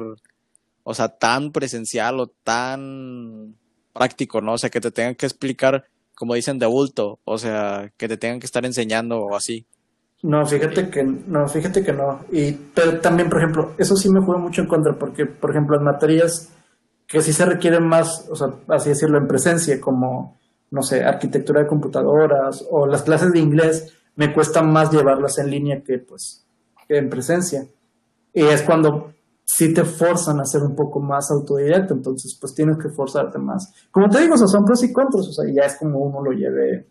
o 0.83 0.95
sea, 0.95 1.09
tan 1.09 1.53
presencial 1.53 2.21
o 2.21 2.29
tan 2.29 3.55
práctico, 3.93 4.41
¿no? 4.41 4.53
O 4.55 4.59
sea, 4.59 4.71
que 4.71 4.81
te 4.81 4.91
tengan 4.91 5.15
que 5.15 5.27
explicar, 5.27 5.85
como 6.15 6.35
dicen, 6.35 6.59
de 6.59 6.67
bulto, 6.67 7.19
o 7.25 7.37
sea, 7.39 7.93
que 7.97 8.09
te 8.09 8.17
tengan 8.17 8.41
que 8.41 8.47
estar 8.47 8.65
enseñando 8.65 9.19
o 9.21 9.35
así. 9.37 9.67
No, 10.23 10.45
fíjate 10.47 10.89
que 10.91 11.05
no, 11.05 11.47
fíjate 11.49 11.85
que 11.85 11.93
no. 11.93 12.25
Y 12.33 12.53
pero 12.53 12.99
también, 13.01 13.29
por 13.29 13.39
ejemplo, 13.39 13.75
eso 13.79 13.95
sí 13.95 14.09
me 14.11 14.21
juega 14.21 14.41
mucho 14.41 14.63
en 14.63 14.67
contra, 14.69 14.95
porque, 14.99 15.27
por 15.27 15.51
ejemplo, 15.51 15.77
en 15.77 15.85
materias 15.85 16.49
que 17.09 17.23
sí 17.23 17.33
se 17.33 17.47
requieren 17.47 17.89
más, 17.89 18.29
o 18.31 18.37
sea, 18.37 18.53
así 18.69 18.91
decirlo, 18.91 19.17
en 19.17 19.27
presencia, 19.27 19.81
como, 19.81 20.37
no 20.71 20.83
sé, 20.83 21.03
arquitectura 21.03 21.63
de 21.63 21.67
computadoras 21.67 22.65
o 22.71 22.87
las 22.87 23.03
clases 23.03 23.33
de 23.33 23.39
inglés, 23.39 23.95
me 24.15 24.33
cuesta 24.35 24.63
más 24.63 24.93
llevarlas 24.93 25.39
en 25.39 25.51
línea 25.51 25.83
que, 25.83 25.99
pues, 25.99 26.45
que 26.87 26.99
en 26.99 27.09
presencia. 27.09 27.67
Y 28.35 28.43
es 28.43 28.63
cuando 28.63 29.15
sí 29.43 29.73
te 29.73 29.85
forzan 29.85 30.39
a 30.41 30.45
ser 30.45 30.63
un 30.63 30.77
poco 30.77 31.01
más 31.01 31.31
autodidacta, 31.31 31.95
entonces, 31.95 32.37
pues 32.39 32.55
tienes 32.55 32.77
que 32.77 32.91
forzarte 32.91 33.39
más. 33.39 33.73
Como 33.91 34.11
te 34.11 34.21
digo, 34.21 34.37
son 34.37 34.67
pros 34.67 34.85
y 34.85 34.93
contras, 34.93 35.29
o 35.29 35.33
sea, 35.33 35.51
ya 35.51 35.63
es 35.63 35.77
como 35.77 36.01
uno 36.01 36.23
lo 36.23 36.33
lleve, 36.33 36.89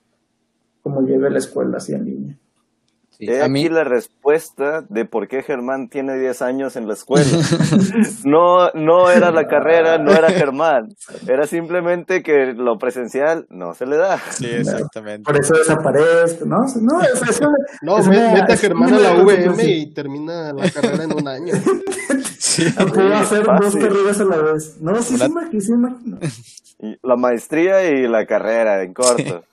como 0.81 1.01
lleve 1.01 1.29
la 1.29 1.37
escuela 1.37 1.77
así 1.77 1.93
en 1.93 2.05
línea. 2.05 2.39
Sí, 3.17 3.25
He 3.27 3.41
a 3.41 3.47
mí, 3.47 3.61
aquí 3.65 3.69
la 3.73 3.83
respuesta 3.83 4.83
de 4.89 5.05
por 5.05 5.27
qué 5.27 5.41
Germán 5.41 5.89
tiene 5.89 6.19
10 6.19 6.41
años 6.43 6.75
en 6.75 6.87
la 6.87 6.93
escuela. 6.93 7.25
No, 8.23 8.69
no 8.73 9.09
era 9.09 9.31
la 9.31 9.47
carrera, 9.47 9.97
no 9.97 10.11
era 10.11 10.29
Germán. 10.29 10.89
Era 11.27 11.47
simplemente 11.47 12.21
que 12.21 12.53
lo 12.53 12.77
presencial 12.77 13.47
no 13.49 13.73
se 13.73 13.85
le 13.85 13.97
da. 13.97 14.19
sí, 14.31 14.45
exactamente. 14.47 15.23
Por 15.23 15.39
eso 15.39 15.55
desaparezco, 15.55 16.45
¿no? 16.45 16.57
No, 16.81 17.01
es, 17.01 17.21
es 17.29 17.41
No, 17.81 17.97
es 17.99 18.07
me- 18.07 18.17
una- 18.19 18.31
mete 18.33 18.53
a 18.53 18.57
Germán 18.57 18.93
a 18.93 18.99
la 18.99 19.13
VM 19.23 19.63
y 19.63 19.93
termina 19.93 20.53
la 20.53 20.69
carrera 20.69 21.03
en 21.05 21.13
un 21.13 21.27
año. 21.27 21.53
Sí. 22.39 22.65
Puedo 22.71 23.13
hacer 23.15 23.43
dos 23.43 23.75
carreras 23.75 24.19
a 24.19 24.25
la 24.25 24.37
vez. 24.37 24.77
No, 24.81 24.99
sí, 25.01 25.15
sí, 25.17 25.25
imagino, 25.25 25.61
sí, 25.61 25.71
imagino. 25.73 26.17
La 27.03 27.15
maestría 27.15 27.87
y 27.91 28.07
la 28.07 28.25
carrera, 28.25 28.81
en 28.83 28.93
corto. 28.93 29.43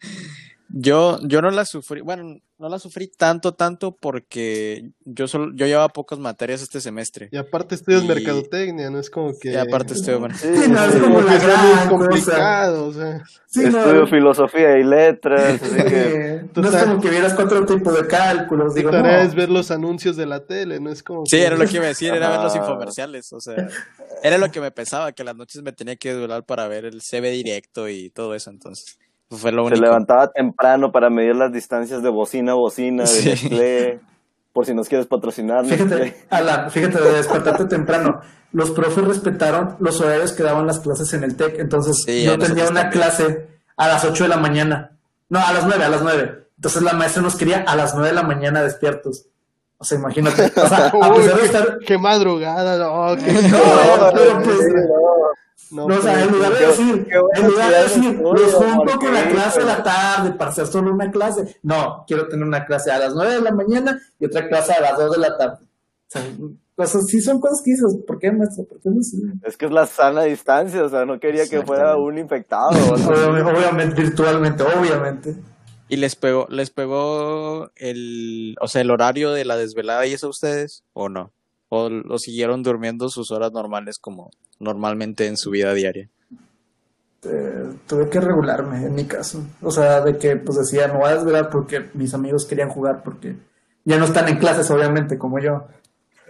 Yo, 0.76 1.20
yo 1.22 1.40
no 1.40 1.50
la 1.52 1.64
sufrí, 1.64 2.00
bueno, 2.00 2.40
no 2.58 2.68
la 2.68 2.80
sufrí 2.80 3.06
tanto, 3.06 3.54
tanto 3.54 3.94
porque 3.96 4.90
yo 5.04 5.28
solo, 5.28 5.52
yo 5.54 5.66
llevaba 5.66 5.88
pocas 5.88 6.18
materias 6.18 6.62
este 6.62 6.80
semestre. 6.80 7.28
Y 7.30 7.36
aparte 7.36 7.76
estudias 7.76 8.02
Y- 8.02 8.08
mercadotecnia, 8.08 8.90
no 8.90 8.98
es 8.98 9.08
como 9.08 9.38
que... 9.38 9.52
Y 9.52 9.54
aparte 9.56 9.94
estoy, 9.94 10.16
bueno, 10.16 10.34
Sí, 10.36 10.48
no, 10.68 10.84
es 10.84 10.96
como 10.96 11.18
que 11.24 11.38
sea 11.38 11.38
gran 11.38 11.88
muy 11.88 11.88
complicado, 11.98 12.86
o 12.86 12.92
sea... 12.92 13.22
Sí, 13.46 13.60
no, 13.70 13.78
Estudio 13.78 14.06
filosofía 14.08 14.76
y 14.78 14.82
letras, 14.82 15.62
así 15.62 15.76
que 15.76 16.44
no 16.56 16.68
es 16.68 16.82
como 16.84 17.00
que 17.00 17.10
vieras 17.10 17.34
cuatro 17.34 17.64
tipos 17.66 17.94
de 17.96 18.08
cálculos. 18.08 18.74
Digo, 18.74 18.90
tarea 18.90 19.18
no. 19.22 19.28
es 19.28 19.34
ver 19.36 19.50
los 19.50 19.70
anuncios 19.70 20.16
de 20.16 20.26
la 20.26 20.44
tele, 20.44 20.80
no 20.80 20.90
es 20.90 21.04
como 21.04 21.24
Sí, 21.24 21.36
que- 21.36 21.44
era 21.44 21.56
lo 21.56 21.64
que 21.66 21.76
iba 21.76 21.84
a 21.84 21.88
decir, 21.88 22.12
era 22.12 22.30
ver 22.30 22.40
los 22.40 22.52
Ah. 22.56 22.58
infomerciales, 22.58 23.32
o 23.32 23.40
sea, 23.40 23.68
era 24.24 24.38
lo 24.38 24.50
que 24.50 24.60
me 24.60 24.72
pesaba, 24.72 25.12
que 25.12 25.22
las 25.22 25.36
noches 25.36 25.62
me 25.62 25.70
tenía 25.72 25.94
que 25.94 26.12
durar 26.14 26.44
para 26.44 26.66
ver 26.66 26.84
el 26.84 27.00
CB 27.00 27.30
directo 27.30 27.88
y 27.88 28.10
todo 28.10 28.34
eso, 28.34 28.50
entonces, 28.50 28.98
fue 29.30 29.52
lo 29.52 29.68
se 29.68 29.76
levantaba 29.76 30.30
temprano 30.30 30.92
para 30.92 31.10
medir 31.10 31.34
las 31.36 31.52
distancias 31.52 32.02
de 32.02 32.08
bocina 32.10 32.52
a 32.52 32.54
bocina, 32.56 33.02
de 33.04 33.08
Sí. 33.08 33.28
Nestlé, 33.30 34.00
por 34.52 34.66
si 34.66 34.74
nos 34.74 34.88
quieres 34.88 35.06
patrocinar. 35.06 35.64
Fíjate. 35.66 36.16
Alan, 36.30 36.70
fíjate 36.70 37.00
de 37.00 37.12
despertarte 37.14 37.64
temprano. 37.64 38.20
Los 38.52 38.70
profes 38.70 39.04
respetaron 39.04 39.76
los 39.80 40.00
horarios 40.00 40.32
que 40.32 40.44
daban 40.44 40.66
las 40.66 40.78
clases 40.78 41.12
en 41.14 41.24
el 41.24 41.34
TEC. 41.36 41.58
Entonces, 41.58 42.02
Sí, 42.06 42.22
yo 42.24 42.38
tenía 42.38 42.68
una 42.68 42.82
también. 42.82 42.90
clase 42.90 43.48
a 43.76 43.88
las 43.88 44.04
8 44.04 44.24
de 44.24 44.28
la 44.28 44.36
mañana. 44.36 44.92
No, 45.28 45.40
a 45.40 45.52
las 45.52 45.66
9, 45.66 45.82
a 45.84 45.88
las 45.88 46.02
9. 46.02 46.46
Entonces, 46.56 46.82
la 46.82 46.92
maestra 46.92 47.20
nos 47.22 47.34
quería 47.34 47.64
a 47.66 47.74
las 47.74 47.94
9 47.94 48.10
de 48.10 48.14
la 48.14 48.22
mañana 48.22 48.62
despiertos. 48.62 49.26
O 49.84 49.86
sea, 49.86 49.98
imagínate. 49.98 50.44
O 50.58 50.66
sea, 50.66 50.86
a 51.02 51.12
Uy, 51.12 51.24
qué, 51.38 51.44
estar. 51.44 51.78
qué 51.86 51.98
madrugada, 51.98 52.78
no, 52.78 53.14
qué... 53.22 53.32
No, 53.50 54.10
pero 54.14 54.42
pues. 54.42 54.58
no, 55.70 55.86
No, 55.88 55.96
o 55.96 56.00
sea, 56.00 56.22
en 56.22 56.32
lugar 56.32 56.52
de 56.54 56.66
decir, 56.66 57.06
en 57.34 57.46
lugar 57.46 57.70
de 57.70 57.82
decir, 57.82 58.16
de 58.16 58.22
los 58.22 58.54
junto 58.54 58.98
con 58.98 59.12
la 59.12 59.28
clase 59.28 59.60
de 59.60 59.66
la 59.66 59.72
híjole. 59.72 59.84
tarde 59.84 60.32
para 60.32 60.50
hacer 60.50 60.66
solo 60.68 60.90
una 60.94 61.10
clase. 61.10 61.58
No, 61.62 62.04
quiero 62.06 62.26
tener 62.28 62.46
una 62.46 62.64
clase 62.64 62.90
a 62.92 62.98
las 62.98 63.14
9 63.14 63.34
de 63.34 63.40
la 63.42 63.52
mañana 63.52 64.00
y 64.18 64.24
otra 64.24 64.48
clase 64.48 64.72
a 64.72 64.80
las 64.80 64.96
2 64.96 65.12
de 65.12 65.18
la 65.18 65.36
tarde. 65.36 65.56
O 65.62 66.08
sea, 66.08 66.22
Pues 66.76 66.90
sí 67.06 67.20
son 67.20 67.40
cosas 67.40 67.60
que 67.62 67.72
dices, 67.72 67.98
¿por 68.06 68.18
qué, 68.18 68.32
maestro? 68.32 68.64
¿Por 68.64 68.80
qué 68.80 68.88
no 68.88 69.02
sí? 69.02 69.18
Es 69.42 69.56
que 69.58 69.66
es 69.66 69.72
la 69.72 69.84
sana 69.86 70.22
distancia, 70.22 70.82
o 70.82 70.88
sea, 70.88 71.04
no 71.04 71.20
quería 71.20 71.46
que 71.46 71.62
fuera 71.62 71.96
un 71.98 72.16
infectado. 72.18 72.70
o. 72.70 72.94
Obviamente, 72.94 73.52
obviamente, 73.52 74.02
virtualmente, 74.02 74.62
obviamente. 74.62 75.36
¿Y 75.88 75.96
les 75.96 76.16
pegó, 76.16 76.46
les 76.48 76.70
pegó 76.70 77.70
el, 77.76 78.56
o 78.60 78.68
sea, 78.68 78.80
el 78.80 78.90
horario 78.90 79.32
de 79.32 79.44
la 79.44 79.56
desvelada 79.56 80.06
y 80.06 80.12
eso 80.12 80.28
a 80.28 80.30
ustedes? 80.30 80.82
¿O 80.92 81.08
no? 81.08 81.32
¿O 81.68 81.90
lo 81.90 82.18
siguieron 82.18 82.62
durmiendo 82.62 83.08
sus 83.08 83.30
horas 83.30 83.52
normales 83.52 83.98
como 83.98 84.30
normalmente 84.58 85.26
en 85.26 85.36
su 85.36 85.50
vida 85.50 85.74
diaria? 85.74 86.08
Eh, 87.24 87.72
tuve 87.86 88.08
que 88.08 88.20
regularme 88.20 88.84
en 88.84 88.94
mi 88.94 89.04
caso. 89.04 89.44
O 89.62 89.70
sea, 89.70 90.00
de 90.00 90.16
que 90.16 90.36
pues 90.36 90.58
decía, 90.58 90.88
no 90.88 90.98
voy 90.98 91.10
a 91.10 91.16
desvelar 91.16 91.50
porque 91.50 91.90
mis 91.94 92.14
amigos 92.14 92.46
querían 92.46 92.68
jugar 92.68 93.02
porque 93.02 93.36
ya 93.84 93.98
no 93.98 94.04
están 94.04 94.28
en 94.28 94.38
clases, 94.38 94.70
obviamente, 94.70 95.18
como 95.18 95.38
yo. 95.38 95.66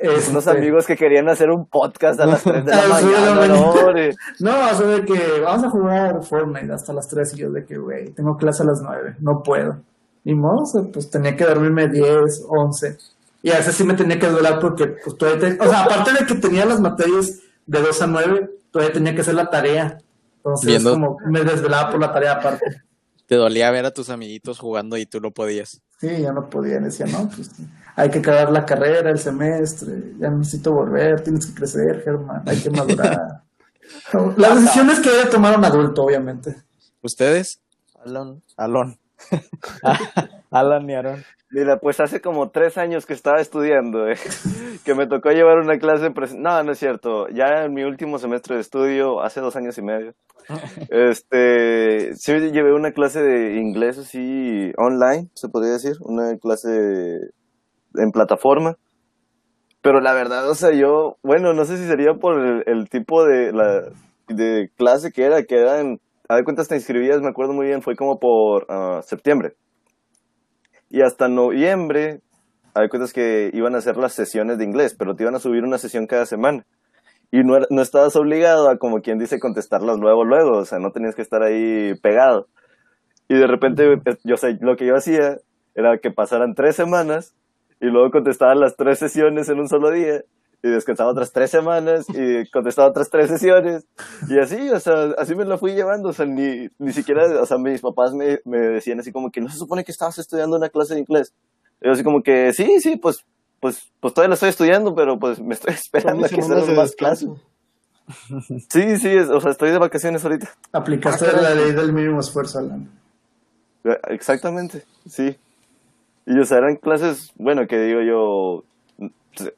Unos 0.09 0.47
Este, 0.47 0.51
amigos 0.51 0.87
que 0.87 0.97
querían 0.97 1.29
hacer 1.29 1.51
un 1.51 1.67
podcast 1.67 2.19
a 2.21 2.27
las 2.27 2.43
3 2.43 2.65
de 2.65 2.71
la 2.75 2.89
mañana. 2.89 3.47
¿no? 3.49 3.71
hombre? 3.71 4.15
No, 4.41 4.51
o 4.71 4.75
sea, 4.75 4.87
de 4.87 5.05
que 5.05 5.41
vamos 5.43 5.65
a 5.65 5.71
jugar 5.71 6.23
Fortnite 6.25 6.73
hasta 6.73 6.93
las 6.93 7.09
3 7.09 7.35
y 7.35 7.37
yo 7.39 7.51
de 7.51 7.65
que, 7.65 7.77
güey, 7.79 8.11
tengo 8.11 8.37
clase 8.37 8.63
a 8.63 8.67
las 8.67 8.81
9, 8.83 9.17
no 9.21 9.43
puedo. 9.43 9.81
Ni 10.25 10.35
modo, 10.35 10.63
o 10.63 10.67
sea, 10.67 10.83
pues 10.93 11.11
tenía 11.11 11.37
que 11.37 11.45
dormirme 11.45 11.89
10, 11.89 12.45
11. 12.49 12.97
Y 13.43 13.51
a 13.51 13.57
veces 13.59 13.75
sí 13.75 13.85
me 13.85 13.95
tenía 13.95 14.19
que 14.19 14.29
durar 14.29 14.59
porque, 14.59 14.87
pues 14.87 15.17
todavía, 15.19 15.57
te- 15.57 15.61
o 15.63 15.69
sea, 15.69 15.83
aparte 15.85 16.13
de 16.13 16.27
que 16.27 16.35
tenía 16.37 16.65
las 16.65 16.81
materias 16.81 17.41
de 17.67 17.81
2 17.83 18.03
a 18.03 18.07
9, 18.07 18.51
todavía 18.71 18.93
tenía 18.95 19.15
que 19.15 19.21
hacer 19.21 19.35
la 19.35 19.51
tarea. 19.51 19.99
Entonces, 20.39 20.67
Viendo- 20.67 20.93
como 20.93 21.17
me 21.27 21.43
desvelaba 21.45 21.91
por 21.91 22.01
la 22.01 22.11
tarea 22.13 22.33
aparte. 22.33 22.83
¿Te 23.27 23.37
dolía 23.37 23.71
ver 23.71 23.87
a 23.87 23.91
tus 23.91 24.11
amiguitos 24.11 24.59
jugando 24.59 24.97
y 24.99 25.07
tú 25.07 25.21
no 25.21 25.31
podías? 25.31 25.81
Sí, 25.99 26.09
ya 26.21 26.33
no 26.33 26.49
podía, 26.51 26.79
decía, 26.81 27.07
no, 27.07 27.31
pues 27.35 27.51
hay 27.97 28.11
que 28.11 28.19
acabar 28.19 28.51
la 28.51 28.65
carrera, 28.65 29.11
el 29.11 29.19
semestre, 29.19 30.15
ya 30.19 30.31
necesito 30.31 30.73
volver, 30.73 31.21
tienes 31.23 31.47
que 31.47 31.55
crecer, 31.55 32.03
Germán, 32.03 32.43
hay 32.47 32.61
que 32.61 32.71
madurar. 32.71 33.19
Las 34.37 34.61
decisiones 34.61 35.01
que 35.01 35.11
debe 35.11 35.31
tomar 35.31 35.57
un 35.59 35.65
adulto, 35.65 36.03
obviamente. 36.03 36.55
¿Ustedes? 37.03 37.61
Alan. 38.05 38.43
Alon. 38.57 38.99
Alan 40.51 40.91
y 40.91 40.95
Aaron. 40.95 41.25
Mira, 41.51 41.79
pues 41.79 42.01
hace 42.01 42.21
como 42.21 42.51
tres 42.51 42.77
años 42.79 43.07
que 43.07 43.13
estaba 43.13 43.41
estudiando, 43.41 44.09
eh, 44.09 44.17
que 44.85 44.95
me 44.95 45.07
tocó 45.07 45.31
llevar 45.31 45.59
una 45.59 45.79
clase 45.79 46.11
presen- 46.11 46.39
No, 46.41 46.61
no 46.65 46.73
es 46.73 46.79
cierto. 46.79 47.29
Ya 47.29 47.65
en 47.65 47.75
mi 47.75 47.85
último 47.85 48.19
semestre 48.19 48.57
de 48.57 48.61
estudio, 48.63 49.23
hace 49.23 49.41
dos 49.41 49.55
años 49.55 49.79
y 49.79 49.83
medio, 49.83 50.15
este, 50.91 52.15
sí 52.17 52.33
llevé 52.51 52.73
una 52.75 52.91
clase 52.93 53.23
de 53.23 53.61
inglés 53.61 53.99
así 53.99 54.73
online, 54.77 55.29
se 55.35 55.49
podría 55.49 55.75
decir, 55.75 55.93
una 56.01 56.37
clase 56.39 57.21
en 57.95 58.11
plataforma. 58.11 58.77
Pero 59.83 60.01
la 60.01 60.15
verdad, 60.15 60.49
o 60.49 60.55
sea, 60.55 60.73
yo, 60.73 61.17
bueno, 61.23 61.53
no 61.53 61.65
sé 61.67 61.77
si 61.77 61.85
sería 61.87 62.15
por 62.15 62.41
el, 62.41 62.63
el 62.67 62.89
tipo 62.89 63.25
de, 63.25 63.53
la, 63.53 63.83
de 64.29 64.71
clase 64.77 65.13
que 65.13 65.25
era, 65.25 65.43
que 65.45 65.57
eran, 65.61 66.01
a 66.29 66.37
ver 66.37 66.45
cuántas 66.45 66.69
te 66.69 66.75
inscribías, 66.77 67.21
me 67.21 67.29
acuerdo 67.29 67.53
muy 67.53 67.67
bien, 67.67 67.83
fue 67.83 67.95
como 67.95 68.19
por 68.19 68.65
ah, 68.71 69.01
septiembre. 69.05 69.55
Y 70.89 71.03
hasta 71.03 71.29
noviembre, 71.29 72.21
hay 72.75 72.89
cuentas 72.89 73.13
que 73.13 73.51
iban 73.53 73.75
a 73.75 73.79
hacer 73.79 73.97
las 73.97 74.15
sesiones 74.15 74.59
de 74.59 74.65
inglés, 74.65 74.95
pero 74.99 75.15
te 75.15 75.25
iban 75.25 75.35
a 75.35 75.39
subir 75.41 75.65
una 75.65 75.77
sesión 75.79 76.07
cada 76.07 76.25
semana. 76.25 76.65
Y 77.31 77.43
no, 77.43 77.57
era- 77.57 77.67
no 77.69 77.83
estabas 77.83 78.17
obligado 78.17 78.69
a, 78.71 78.79
como 78.79 79.01
quien 79.01 79.19
dice, 79.19 79.41
contestarlas 79.41 79.99
luego, 79.99 80.25
luego. 80.25 80.59
O 80.59 80.65
sea, 80.65 80.79
no 80.79 80.93
tenías 80.93 81.15
que 81.15 81.23
estar 81.23 81.43
ahí 81.43 81.95
pegado. 82.01 82.47
Y 83.29 83.35
de 83.35 83.47
repente, 83.47 84.01
yo 84.23 84.37
sé, 84.37 84.57
lo 84.61 84.77
que 84.77 84.87
yo 84.87 84.95
hacía 84.97 85.39
era 85.75 85.99
que 85.99 86.11
pasaran 86.11 86.55
tres 86.55 86.77
semanas 86.77 87.35
y 87.87 87.91
luego 87.91 88.11
contestaba 88.11 88.55
las 88.55 88.77
tres 88.77 88.99
sesiones 88.99 89.49
en 89.49 89.61
un 89.61 89.69
solo 89.69 89.91
día 89.91 90.23
y 90.63 90.69
descansaba 90.71 91.11
otras 91.11 91.31
tres 91.33 91.51
semanas 91.51 92.07
y 92.09 92.49
contestaba 92.53 92.89
otras 92.89 93.11
tres 93.11 93.29
sesiones 93.29 93.85
y 94.29 94.39
así, 94.39 94.71
o 94.71 94.81
sea, 94.81 95.11
así 95.19 95.35
me 95.35 95.45
lo 95.45 95.59
fui 95.59 95.75
llevando, 95.75 96.09
o 96.09 96.13
sea, 96.13 96.25
ni, 96.27 96.69
ni 96.79 96.93
siquiera, 96.93 97.27
o 97.43 97.47
sea, 97.47 97.59
mis 97.59 97.81
papás 97.83 98.15
me, 98.15 98.41
me 98.45 98.59
decían 98.59 99.01
así 99.01 99.13
como 99.13 99.31
que 99.31 99.41
no 99.41 99.49
se 99.51 99.59
supone 99.59 99.85
que 99.85 99.93
estabas 99.93 100.19
estudiando 100.19 100.57
una 100.57 100.71
clase 100.71 100.95
de 100.95 101.01
inglés. 101.01 101.35
Y 101.83 101.87
yo 101.87 101.93
así 101.93 102.03
como 102.03 102.23
que 102.23 102.53
sí, 102.55 102.81
sí, 102.81 102.97
pues, 102.97 103.25
pues, 103.61 103.93
pues 104.01 104.15
todavía 104.15 104.29
la 104.31 104.35
estoy 104.35 104.49
estudiando, 104.49 104.95
pero 104.95 105.19
pues 105.19 105.39
me 105.41 105.53
estoy 105.55 105.75
esperando 105.75 106.25
a 106.25 106.29
que 106.31 106.41
salgan 106.41 106.75
más 106.77 106.95
clases. 106.95 107.29
Sí, 108.71 108.97
sí, 108.99 109.09
es- 109.09 109.29
o 109.31 109.41
sea, 109.41 109.51
estoy 109.51 109.71
de 109.71 109.79
vacaciones 109.79 110.25
ahorita. 110.25 110.51
Aplicaste 110.73 111.27
Ah, 111.27 111.41
la 111.41 111.55
ley 111.55 111.73
del 111.73 111.93
mínimo 111.93 112.21
esfuerzo, 112.21 112.59
Alan. 112.59 112.89
Eh, 113.85 113.99
Exactamente, 114.09 114.85
sí. 115.07 115.37
Y 116.27 116.39
o 116.39 116.45
sea, 116.45 116.59
eran 116.59 116.77
clases, 116.77 117.33
bueno, 117.37 117.67
que 117.69 117.79
digo 117.79 118.01
yo, 118.01 118.65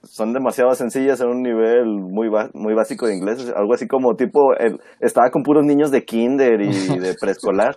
son 0.02 0.32
demasiado 0.32 0.72
sencillas 0.74 1.20
a 1.20 1.26
un 1.26 1.42
nivel 1.42 1.84
muy 1.86 2.28
muy 2.54 2.74
básico 2.74 3.06
de 3.06 3.16
inglés, 3.16 3.52
algo 3.54 3.74
así 3.74 3.86
como 3.86 4.14
tipo, 4.16 4.54
el- 4.58 4.80
estaba 5.00 5.30
con 5.30 5.42
puros 5.42 5.64
niños 5.64 5.90
de 5.90 6.04
kinder 6.04 6.60
y 6.60 6.68
de 6.98 7.14
preescolar. 7.20 7.74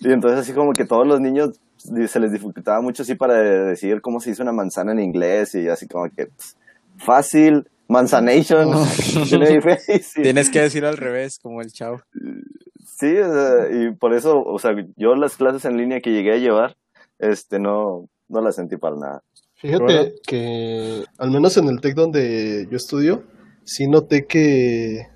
Y 0.00 0.12
entonces 0.12 0.40
así 0.40 0.52
como 0.52 0.72
que 0.72 0.84
todos 0.84 1.06
los 1.06 1.20
niños 1.20 1.58
se 1.76 2.20
les 2.20 2.32
dificultaba 2.32 2.80
mucho 2.80 3.02
así 3.02 3.14
para 3.14 3.34
decir 3.68 4.00
cómo 4.00 4.20
se 4.20 4.30
hizo 4.30 4.42
una 4.42 4.52
manzana 4.52 4.92
en 4.92 5.00
inglés 5.00 5.54
y 5.54 5.68
así 5.68 5.86
como 5.88 6.04
que 6.08 6.26
pss, 6.26 6.56
fácil, 6.98 7.68
manzanation. 7.88 8.68
Tienes 10.22 10.50
que 10.50 10.60
decir 10.60 10.84
al 10.84 10.96
revés, 10.96 11.38
como 11.42 11.60
el 11.62 11.68
chavo. 11.72 12.00
Sí, 12.84 13.16
o 13.16 13.32
sea, 13.32 13.70
y 13.72 13.94
por 13.94 14.14
eso, 14.14 14.34
o 14.44 14.58
sea, 14.58 14.72
yo 14.96 15.14
las 15.14 15.36
clases 15.36 15.64
en 15.64 15.76
línea 15.76 16.00
que 16.00 16.10
llegué 16.10 16.32
a 16.34 16.38
llevar, 16.38 16.76
este, 17.18 17.58
no, 17.58 18.08
no 18.28 18.40
las 18.40 18.56
sentí 18.56 18.76
para 18.76 18.96
nada. 18.96 19.22
Fíjate 19.54 19.82
Bueno. 19.82 20.10
que, 20.26 21.04
al 21.18 21.30
menos 21.30 21.56
en 21.56 21.68
el 21.68 21.80
TEC 21.80 21.94
donde 21.94 22.68
yo 22.70 22.76
estudio, 22.76 23.24
sí 23.64 23.88
noté 23.88 24.26
que 24.26 25.08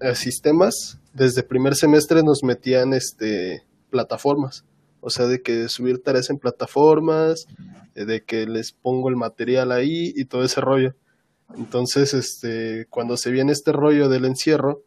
a 0.00 0.14
sistemas, 0.14 0.98
desde 1.12 1.42
primer 1.42 1.74
semestre 1.74 2.22
nos 2.22 2.42
metían 2.42 2.94
este, 2.94 3.62
plataformas. 3.90 4.64
O 5.00 5.10
sea, 5.10 5.26
de 5.26 5.42
que 5.42 5.68
subir 5.68 6.02
tareas 6.02 6.30
en 6.30 6.38
plataformas, 6.38 7.46
eh, 7.94 8.04
de 8.06 8.24
que 8.24 8.46
les 8.46 8.72
pongo 8.72 9.08
el 9.08 9.16
material 9.16 9.70
ahí 9.72 10.12
y 10.16 10.24
todo 10.24 10.42
ese 10.42 10.60
rollo. 10.60 10.94
Entonces, 11.56 12.12
este, 12.14 12.86
cuando 12.90 13.16
se 13.16 13.30
viene 13.30 13.52
este 13.52 13.72
rollo 13.72 14.08
del 14.08 14.24
encierro 14.24 14.82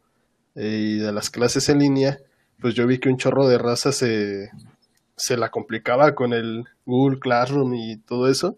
eh, 0.55 0.95
y 0.95 0.97
de 0.97 1.13
las 1.13 1.29
clases 1.29 1.69
en 1.69 1.79
línea, 1.79 2.17
pues 2.59 2.73
yo 2.73 2.85
vi 2.85 2.99
que 2.99 3.09
un 3.09 3.17
chorro 3.17 3.47
de 3.47 3.57
raza 3.57 3.91
se, 3.91 4.49
se 5.19 5.37
la 5.37 5.49
complicaba 5.51 6.15
con 6.15 6.33
el 6.33 6.65
Google 6.85 7.19
Classroom 7.19 7.75
y 7.75 7.97
todo 7.97 8.29
eso. 8.29 8.57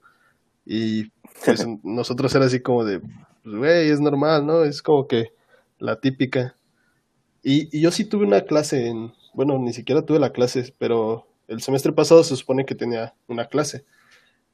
Y 0.66 1.12
pues 1.46 1.66
nosotros 1.84 2.34
era 2.36 2.46
así 2.46 2.62
como 2.62 2.86
de, 2.86 3.00
pues 3.00 3.56
güey, 3.56 3.90
es 3.90 4.00
normal, 4.00 4.46
¿no? 4.46 4.64
Es 4.64 4.82
como 4.82 5.08
que 5.08 5.34
la 5.80 6.00
típica. 6.00 6.56
Y, 7.44 7.76
y 7.76 7.82
yo 7.82 7.92
sí 7.92 8.06
tuve 8.06 8.26
una 8.26 8.42
clase 8.42 8.88
en, 8.88 9.12
bueno, 9.34 9.58
ni 9.58 9.74
siquiera 9.74 10.06
tuve 10.06 10.20
la 10.20 10.32
clase, 10.32 10.74
pero 10.78 11.28
el 11.48 11.62
semestre 11.62 11.92
pasado 11.92 12.24
se 12.24 12.36
supone 12.36 12.66
que 12.66 12.76
tenía 12.76 13.16
una 13.28 13.46
clase. 13.46 13.86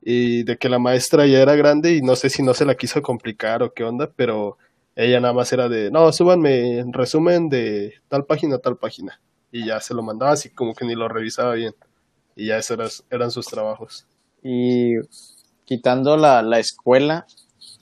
Y 0.02 0.44
de 0.44 0.58
que 0.58 0.70
la 0.70 0.80
maestra 0.80 1.26
ya 1.28 1.42
era 1.42 1.56
grande 1.56 1.94
y 1.94 2.02
no 2.02 2.16
sé 2.16 2.30
si 2.30 2.42
no 2.44 2.54
se 2.54 2.66
la 2.66 2.76
quiso 2.76 3.02
complicar 3.02 3.62
o 3.62 3.74
qué 3.74 3.84
onda, 3.84 4.10
pero 4.16 4.58
ella 4.96 5.20
nada 5.20 5.34
más 5.34 5.52
era 5.52 5.68
de, 5.70 5.92
no, 5.92 6.12
súbanme 6.14 6.80
en 6.80 6.94
resumen 6.94 7.50
de 7.50 7.96
tal 8.08 8.26
página 8.26 8.56
a 8.56 8.60
tal 8.60 8.78
página. 8.78 9.20
Y 9.52 9.66
ya 9.66 9.80
se 9.80 9.94
lo 9.94 10.02
mandaba 10.04 10.32
así 10.32 10.50
como 10.50 10.74
que 10.74 10.86
ni 10.86 10.96
lo 10.96 11.08
revisaba 11.08 11.54
bien. 11.54 11.76
Y 12.38 12.48
ya 12.48 12.58
esos 12.58 12.72
eran, 12.78 12.90
eran 13.10 13.32
sus 13.32 13.48
trabajos. 13.48 14.06
Y 14.44 14.94
quitando 15.66 16.16
la, 16.16 16.42
la 16.42 16.60
escuela, 16.60 17.26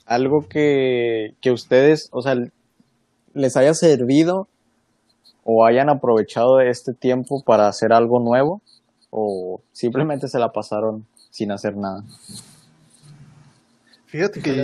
algo 0.06 0.48
que, 0.48 1.34
que 1.40 1.52
ustedes, 1.52 2.08
o 2.10 2.22
sea, 2.22 2.34
les 3.34 3.56
haya 3.56 3.74
servido 3.74 4.48
o 5.44 5.64
hayan 5.64 5.88
aprovechado 5.90 6.60
este 6.60 6.92
tiempo 6.94 7.42
para 7.44 7.68
hacer 7.68 7.92
algo 7.92 8.18
nuevo 8.18 8.62
o 9.10 9.60
simplemente 9.72 10.26
se 10.26 10.38
la 10.40 10.50
pasaron 10.52 11.06
sin 11.30 11.52
hacer 11.52 11.76
nada. 11.76 12.02
Fíjate 14.06 14.40
que 14.40 14.56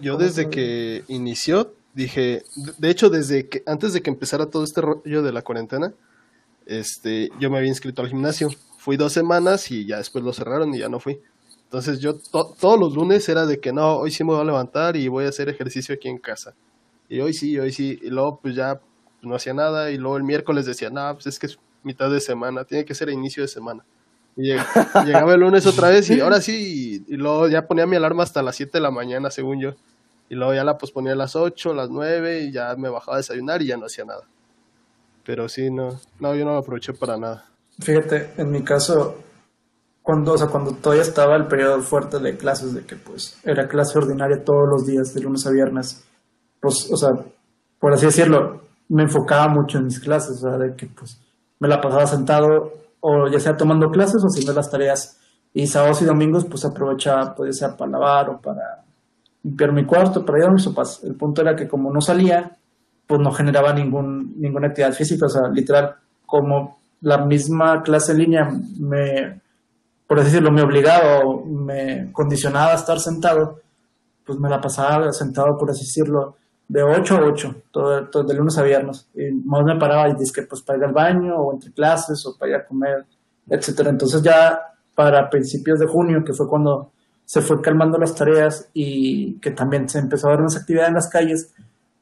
yo 0.00 0.12
¿cómo 0.12 0.24
desde 0.24 0.48
que 0.50 1.04
inició, 1.08 1.74
dije, 1.94 2.44
de- 2.56 2.72
de 2.78 2.90
hecho 2.90 3.10
desde 3.10 3.48
que 3.48 3.62
antes 3.66 3.92
de 3.92 4.02
que 4.02 4.10
empezara 4.10 4.46
todo 4.46 4.62
este 4.64 4.80
rollo 4.80 5.22
de 5.22 5.32
la 5.32 5.42
cuarentena, 5.42 5.92
este, 6.66 7.30
yo 7.40 7.50
me 7.50 7.58
había 7.58 7.68
inscrito 7.68 8.02
al 8.02 8.08
gimnasio. 8.08 8.50
Fui 8.80 8.96
dos 8.96 9.12
semanas 9.12 9.70
y 9.70 9.84
ya 9.86 9.98
después 9.98 10.24
lo 10.24 10.32
cerraron 10.32 10.74
y 10.74 10.78
ya 10.78 10.88
no 10.88 11.00
fui. 11.00 11.20
Entonces 11.64 12.00
yo 12.00 12.14
to- 12.18 12.54
todos 12.58 12.80
los 12.80 12.94
lunes 12.94 13.28
era 13.28 13.44
de 13.46 13.60
que 13.60 13.72
no, 13.72 13.96
hoy 13.98 14.10
sí 14.10 14.24
me 14.24 14.32
voy 14.32 14.40
a 14.40 14.44
levantar 14.44 14.96
y 14.96 15.06
voy 15.08 15.26
a 15.26 15.28
hacer 15.28 15.48
ejercicio 15.50 15.94
aquí 15.94 16.08
en 16.08 16.18
casa. 16.18 16.54
Y 17.08 17.20
hoy 17.20 17.32
sí, 17.34 17.58
hoy 17.58 17.72
sí. 17.72 17.98
Y 18.02 18.08
luego 18.08 18.40
pues 18.40 18.54
ya 18.54 18.80
no 19.22 19.34
hacía 19.34 19.52
nada 19.52 19.90
y 19.90 19.98
luego 19.98 20.16
el 20.16 20.22
miércoles 20.24 20.64
decía, 20.64 20.88
no, 20.88 21.12
pues 21.14 21.26
es 21.26 21.38
que 21.38 21.46
es 21.46 21.58
mitad 21.82 22.10
de 22.10 22.20
semana, 22.20 22.64
tiene 22.64 22.84
que 22.86 22.94
ser 22.94 23.10
inicio 23.10 23.42
de 23.42 23.48
semana. 23.48 23.84
Y 24.36 24.42
lleg- 24.52 24.64
llegaba 25.04 25.34
el 25.34 25.40
lunes 25.40 25.66
otra 25.66 25.90
vez 25.90 26.08
y 26.10 26.20
ahora 26.20 26.40
sí, 26.40 27.04
y, 27.06 27.14
y 27.14 27.16
luego 27.18 27.48
ya 27.48 27.66
ponía 27.66 27.86
mi 27.86 27.96
alarma 27.96 28.22
hasta 28.22 28.42
las 28.42 28.56
7 28.56 28.78
de 28.78 28.82
la 28.82 28.90
mañana, 28.90 29.30
según 29.30 29.60
yo. 29.60 29.74
Y 30.30 30.36
luego 30.36 30.54
ya 30.54 30.64
la 30.64 30.78
posponía 30.78 31.12
a 31.12 31.16
las 31.16 31.36
8, 31.36 31.74
las 31.74 31.90
9 31.90 32.44
y 32.44 32.52
ya 32.52 32.74
me 32.76 32.88
bajaba 32.88 33.16
a 33.16 33.18
desayunar 33.18 33.60
y 33.62 33.66
ya 33.66 33.76
no 33.76 33.86
hacía 33.86 34.04
nada. 34.06 34.22
Pero 35.24 35.48
sí, 35.48 35.70
no, 35.70 36.00
no, 36.18 36.34
yo 36.34 36.44
no 36.44 36.52
lo 36.52 36.58
aproveché 36.58 36.94
para 36.94 37.16
nada. 37.18 37.46
Fíjate, 37.80 38.32
en 38.36 38.50
mi 38.50 38.62
caso, 38.62 39.16
cuando, 40.02 40.32
o 40.32 40.38
sea, 40.38 40.48
cuando 40.48 40.72
todavía 40.72 41.02
estaba 41.02 41.36
el 41.36 41.46
periodo 41.46 41.80
fuerte 41.80 42.18
de 42.18 42.36
clases, 42.36 42.74
de 42.74 42.84
que 42.84 42.96
pues 42.96 43.38
era 43.44 43.68
clase 43.68 43.98
ordinaria 43.98 44.42
todos 44.44 44.68
los 44.70 44.86
días, 44.86 45.14
de 45.14 45.22
lunes 45.22 45.46
a 45.46 45.50
viernes, 45.50 46.04
pues, 46.60 46.90
o 46.92 46.96
sea, 46.96 47.10
por 47.78 47.94
así 47.94 48.06
decirlo, 48.06 48.60
me 48.88 49.04
enfocaba 49.04 49.48
mucho 49.48 49.78
en 49.78 49.84
mis 49.84 50.00
clases, 50.00 50.42
o 50.42 50.48
sea, 50.48 50.58
de 50.58 50.74
que 50.76 50.86
pues 50.86 51.20
me 51.58 51.68
la 51.68 51.80
pasaba 51.80 52.06
sentado 52.06 52.72
o 53.00 53.28
ya 53.28 53.40
sea 53.40 53.56
tomando 53.56 53.88
clases 53.88 54.22
o 54.22 54.26
haciendo 54.26 54.52
las 54.52 54.70
tareas. 54.70 55.18
Y 55.52 55.66
sábados 55.66 56.02
y 56.02 56.04
domingos 56.04 56.44
pues 56.44 56.64
aprovechaba, 56.64 57.34
pues 57.34 57.58
sea 57.58 57.76
para 57.76 57.90
lavar 57.90 58.30
o 58.30 58.40
para 58.40 58.84
limpiar 59.42 59.72
mi 59.72 59.84
cuarto, 59.84 60.24
para 60.24 60.38
ir 60.38 60.44
a 60.44 60.52
mis 60.52 60.62
sopas. 60.62 61.02
El 61.04 61.16
punto 61.16 61.42
era 61.42 61.56
que 61.56 61.66
como 61.66 61.92
no 61.92 62.00
salía, 62.00 62.56
pues 63.06 63.20
no 63.20 63.32
generaba 63.32 63.72
ningún, 63.72 64.34
ninguna 64.38 64.68
actividad 64.68 64.92
física, 64.92 65.26
o 65.26 65.28
sea, 65.28 65.42
literal, 65.52 65.94
como 66.26 66.79
la 67.00 67.24
misma 67.24 67.82
clase 67.82 68.12
en 68.12 68.18
línea 68.18 68.50
me, 68.78 69.40
por 70.06 70.18
así 70.18 70.28
decirlo, 70.28 70.50
me 70.50 70.62
obligaba 70.62 71.20
o 71.24 71.44
me 71.44 72.12
condicionaba 72.12 72.72
a 72.72 72.76
estar 72.76 72.98
sentado, 72.98 73.60
pues 74.24 74.38
me 74.38 74.48
la 74.48 74.60
pasaba 74.60 75.12
sentado, 75.12 75.56
por 75.56 75.70
así 75.70 75.84
decirlo, 75.84 76.36
de 76.68 76.82
8 76.82 77.16
a 77.16 77.24
8, 77.24 77.54
todo, 77.70 78.08
todo, 78.08 78.22
de 78.22 78.34
lunes 78.34 78.56
a 78.58 78.62
viernes. 78.62 79.08
Y 79.14 79.32
más 79.32 79.64
me 79.64 79.76
paraba 79.76 80.08
y 80.08 80.14
dije, 80.14 80.42
pues 80.42 80.62
para 80.62 80.78
ir 80.78 80.84
al 80.84 80.92
baño 80.92 81.36
o 81.36 81.52
entre 81.52 81.72
clases 81.72 82.24
o 82.26 82.36
para 82.38 82.50
ir 82.50 82.56
a 82.56 82.66
comer, 82.66 83.04
etcétera. 83.48 83.90
Entonces 83.90 84.22
ya 84.22 84.60
para 84.94 85.28
principios 85.28 85.80
de 85.80 85.86
junio, 85.86 86.22
que 86.24 86.32
fue 86.32 86.48
cuando 86.48 86.92
se 87.24 87.40
fue 87.40 87.60
calmando 87.60 87.98
las 87.98 88.14
tareas 88.14 88.68
y 88.74 89.34
que 89.40 89.52
también 89.52 89.88
se 89.88 89.98
empezó 89.98 90.28
a 90.28 90.32
ver 90.32 90.42
más 90.42 90.56
actividad 90.56 90.88
en 90.88 90.94
las 90.94 91.08
calles, 91.08 91.52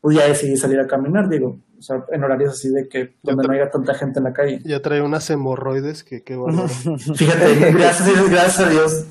pues 0.01 0.17
ya 0.17 0.27
decidí 0.27 0.57
salir 0.57 0.81
a 0.81 0.87
caminar, 0.87 1.29
digo, 1.29 1.59
o 1.79 1.83
sea, 1.83 2.05
en 2.11 2.25
horarios 2.25 2.55
así 2.55 2.71
de 2.71 2.89
que 2.89 3.17
donde 3.23 3.47
no 3.47 3.55
haya 3.55 3.71
tanta 3.71 3.95
gente 3.95 4.19
en 4.19 4.25
la 4.25 4.33
calle. 4.33 4.61
Ya 4.65 4.83
trae 4.83 5.01
unas 5.01 5.29
hemorroides 5.31 6.03
que 6.05 6.23
qué 6.23 6.37
bueno. 6.37 6.67
Fíjate, 7.15 7.73
gracias, 7.73 8.31
gracias 8.31 8.61
a 8.61 8.69
Dios. 8.69 9.07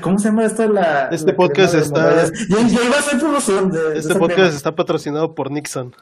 ¿Cómo 0.00 0.18
se 0.18 0.28
llama 0.28 0.44
esto? 0.44 0.68
La, 0.68 1.08
este 1.08 1.32
podcast 1.32 1.74
está. 1.74 2.26
Ya, 2.26 2.84
iba 2.84 2.98
a 2.98 3.02
ser 3.02 3.18
promoción 3.18 3.70
de. 3.70 3.98
Este 3.98 4.14
podcast 4.14 4.54
está 4.54 4.74
patrocinado 4.74 5.34
por 5.34 5.50
Nixon. 5.50 5.94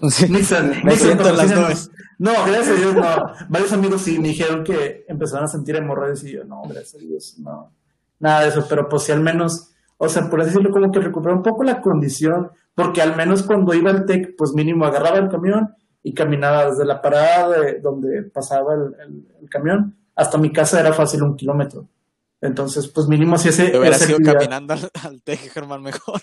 Nixon, 0.00 0.70
Nixon 0.84 1.18
las 1.18 1.90
No, 2.18 2.32
gracias 2.46 2.68
a 2.68 2.74
Dios, 2.74 2.94
no. 2.94 3.32
Varios 3.48 3.72
amigos 3.72 4.02
sí 4.02 4.18
me 4.18 4.28
dijeron 4.28 4.64
que 4.64 5.04
empezaron 5.08 5.44
a 5.44 5.48
sentir 5.48 5.76
hemorroides 5.76 6.24
y 6.24 6.32
yo, 6.32 6.44
no, 6.44 6.62
gracias 6.62 6.94
a 6.94 6.98
Dios, 6.98 7.34
no. 7.38 7.72
Nada 8.20 8.42
de 8.42 8.48
eso, 8.48 8.64
pero 8.68 8.88
pues 8.88 9.04
si 9.04 9.12
al 9.12 9.20
menos, 9.20 9.70
o 9.96 10.08
sea, 10.08 10.30
por 10.30 10.40
así 10.40 10.50
decirlo, 10.50 10.70
como 10.70 10.92
que 10.92 11.00
recuperé 11.00 11.34
un 11.34 11.42
poco 11.42 11.64
la 11.64 11.80
condición, 11.80 12.50
porque 12.78 13.02
al 13.02 13.16
menos 13.16 13.42
cuando 13.42 13.74
iba 13.74 13.90
al 13.90 14.06
TEC, 14.06 14.36
pues 14.36 14.52
mínimo 14.52 14.86
agarraba 14.86 15.18
el 15.18 15.28
camión 15.28 15.74
y 16.00 16.14
caminaba 16.14 16.70
desde 16.70 16.84
la 16.84 17.02
parada 17.02 17.58
de 17.58 17.80
donde 17.80 18.22
pasaba 18.22 18.74
el, 18.74 19.26
el 19.40 19.50
camión 19.50 19.96
hasta 20.14 20.38
mi 20.38 20.52
casa 20.52 20.78
era 20.78 20.92
fácil 20.92 21.24
un 21.24 21.34
kilómetro. 21.36 21.88
Entonces, 22.40 22.86
pues 22.86 23.08
mínimo 23.08 23.36
si 23.36 23.48
ese... 23.48 23.70
Te 23.70 23.78
hubieras 23.80 24.08
ido 24.08 24.18
caminando 24.20 24.74
al, 24.74 24.90
al 25.02 25.22
TEC, 25.22 25.52
Germán, 25.52 25.82
mejor. 25.82 26.20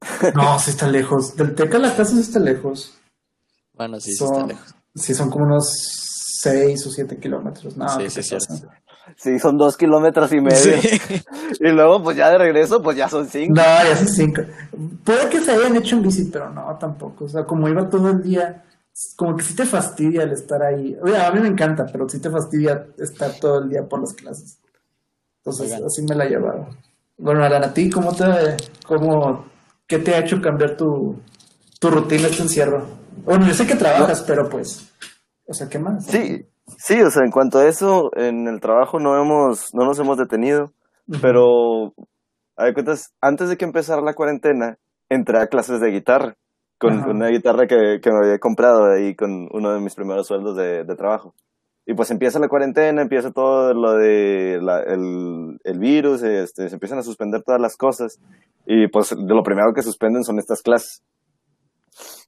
No, 0.34 0.58
sí 0.58 0.72
está 0.72 0.88
lejos. 0.88 1.36
Del 1.36 1.54
TEC 1.54 1.74
a 1.74 1.78
la 1.78 1.96
casa 1.96 2.12
sí 2.12 2.20
está 2.20 2.38
lejos. 2.38 2.98
Bueno, 3.72 3.98
sí, 3.98 4.12
sí 4.12 4.24
está 4.24 4.46
lejos. 4.46 4.74
Sí, 4.94 5.14
son 5.14 5.30
como 5.30 5.46
unos 5.46 5.72
6 6.42 6.86
o 6.86 6.90
7 6.90 7.18
kilómetros. 7.18 7.78
No, 7.78 7.88
sí, 7.88 8.10
sí, 8.10 8.22
sí, 8.22 8.36
sí, 9.16 9.38
son 9.38 9.56
2 9.56 9.76
kilómetros 9.76 10.32
y 10.32 10.40
medio. 10.40 10.56
Sí. 10.56 11.00
Y 11.60 11.68
luego, 11.70 12.02
pues 12.02 12.16
ya 12.16 12.30
de 12.30 12.38
regreso, 12.38 12.82
pues 12.82 12.96
ya 12.96 13.08
son 13.08 13.28
5. 13.28 13.52
No, 13.54 13.62
ya 13.62 13.96
son 13.96 14.08
5. 14.08 14.42
Puede 15.04 15.28
que 15.28 15.40
se 15.40 15.52
hayan 15.52 15.76
hecho 15.76 15.96
en 15.96 16.02
bici, 16.02 16.30
pero 16.32 16.50
no, 16.50 16.76
tampoco. 16.78 17.26
O 17.26 17.28
sea, 17.28 17.44
como 17.44 17.68
iba 17.68 17.88
todo 17.88 18.10
el 18.10 18.22
día, 18.22 18.64
como 19.16 19.36
que 19.36 19.44
sí 19.44 19.54
te 19.54 19.64
fastidia 19.64 20.22
el 20.22 20.32
estar 20.32 20.62
ahí. 20.62 20.96
Oye, 21.02 21.16
a 21.16 21.30
mí 21.30 21.40
me 21.40 21.48
encanta, 21.48 21.84
pero 21.90 22.08
sí 22.08 22.20
te 22.20 22.30
fastidia 22.30 22.86
estar 22.98 23.32
todo 23.40 23.62
el 23.62 23.68
día 23.68 23.82
por 23.88 24.00
las 24.00 24.12
clases. 24.14 24.58
Entonces, 25.38 25.72
así 25.72 26.02
me 26.08 26.14
la 26.14 26.24
llevaba. 26.24 26.68
Bueno, 27.18 27.44
Alan, 27.44 27.64
¿a 27.64 27.72
ti 27.72 27.90
cómo 27.90 28.12
te, 28.14 28.24
cómo, 28.86 29.46
qué 29.86 29.98
te 29.98 30.14
ha 30.14 30.20
hecho 30.20 30.40
cambiar 30.40 30.76
tu, 30.76 31.20
tu 31.78 31.90
rutina 31.90 32.28
este 32.28 32.42
encierro? 32.42 32.86
Bueno, 33.24 33.46
yo 33.46 33.54
sé 33.54 33.66
que 33.66 33.76
trabajas, 33.76 34.20
no. 34.20 34.26
pero 34.26 34.48
pues, 34.48 34.90
o 35.46 35.52
sea, 35.52 35.68
¿qué 35.68 35.78
más? 35.78 36.06
Sí, 36.06 36.46
sí, 36.78 37.00
o 37.02 37.10
sea, 37.10 37.24
en 37.24 37.30
cuanto 37.30 37.58
a 37.58 37.66
eso, 37.66 38.10
en 38.16 38.48
el 38.48 38.60
trabajo 38.60 38.98
no 38.98 39.20
hemos, 39.20 39.74
no 39.74 39.84
nos 39.84 39.98
hemos 39.98 40.18
detenido, 40.18 40.72
uh 41.08 41.14
-huh. 41.14 41.18
pero, 41.20 41.94
a 42.56 42.72
cuentas, 42.72 43.12
antes 43.20 43.48
de 43.48 43.56
que 43.56 43.64
empezara 43.64 44.02
la 44.02 44.14
cuarentena, 44.14 44.78
entré 45.08 45.38
a 45.38 45.46
clases 45.46 45.80
de 45.80 45.90
guitarra, 45.90 46.36
con 46.78 46.98
una 47.08 47.28
guitarra 47.28 47.66
que, 47.66 48.00
que, 48.02 48.10
me 48.10 48.26
había 48.26 48.38
comprado 48.38 48.92
ahí 48.92 49.14
con 49.14 49.48
uno 49.52 49.72
de 49.72 49.80
mis 49.80 49.94
primeros 49.94 50.26
sueldos 50.26 50.56
de, 50.56 50.84
de 50.84 50.96
trabajo. 50.96 51.34
Y 51.86 51.94
pues 51.94 52.10
empieza 52.10 52.38
la 52.38 52.48
cuarentena, 52.48 53.02
empieza 53.02 53.32
todo 53.32 53.72
lo 53.72 53.94
de 53.94 54.58
la, 54.60 54.80
el, 54.80 55.58
el, 55.64 55.78
virus, 55.78 56.22
este, 56.22 56.68
se 56.68 56.74
empiezan 56.74 56.98
a 56.98 57.02
suspender 57.02 57.42
todas 57.42 57.60
las 57.60 57.76
cosas. 57.76 58.20
Y 58.66 58.88
pues 58.88 59.10
de 59.10 59.34
lo 59.34 59.42
primero 59.42 59.72
que 59.74 59.82
suspenden 59.82 60.24
son 60.24 60.38
estas 60.38 60.62
clases. 60.62 61.02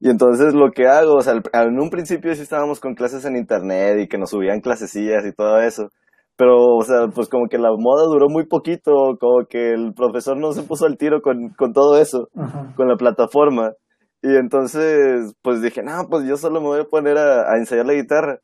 Y 0.00 0.10
entonces 0.10 0.54
lo 0.54 0.70
que 0.70 0.86
hago, 0.86 1.14
o 1.14 1.20
sea, 1.20 1.34
en 1.34 1.80
un 1.80 1.90
principio 1.90 2.34
sí 2.34 2.42
estábamos 2.42 2.80
con 2.80 2.94
clases 2.94 3.24
en 3.24 3.36
internet 3.36 3.98
y 4.00 4.08
que 4.08 4.18
nos 4.18 4.30
subían 4.30 4.60
clasecillas 4.60 5.24
y 5.26 5.32
todo 5.32 5.60
eso. 5.60 5.88
Pero, 6.36 6.76
o 6.76 6.82
sea, 6.82 7.06
pues 7.14 7.28
como 7.28 7.46
que 7.48 7.58
la 7.58 7.70
moda 7.70 8.06
duró 8.06 8.26
muy 8.28 8.46
poquito, 8.46 8.92
como 9.20 9.46
que 9.48 9.70
el 9.70 9.94
profesor 9.94 10.36
no 10.36 10.52
se 10.52 10.64
puso 10.64 10.84
al 10.86 10.96
tiro 10.96 11.20
con, 11.22 11.50
con 11.56 11.72
todo 11.72 11.96
eso, 12.00 12.28
con 12.76 12.88
la 12.88 12.96
plataforma. 12.96 13.72
Y 14.20 14.36
entonces, 14.36 15.34
pues 15.42 15.62
dije, 15.62 15.82
no, 15.82 16.06
pues 16.10 16.26
yo 16.26 16.36
solo 16.36 16.60
me 16.60 16.66
voy 16.66 16.80
a 16.80 16.84
poner 16.84 17.18
a, 17.18 17.52
a 17.52 17.58
ensayar 17.58 17.86
la 17.86 17.94
guitarra. 17.94 18.40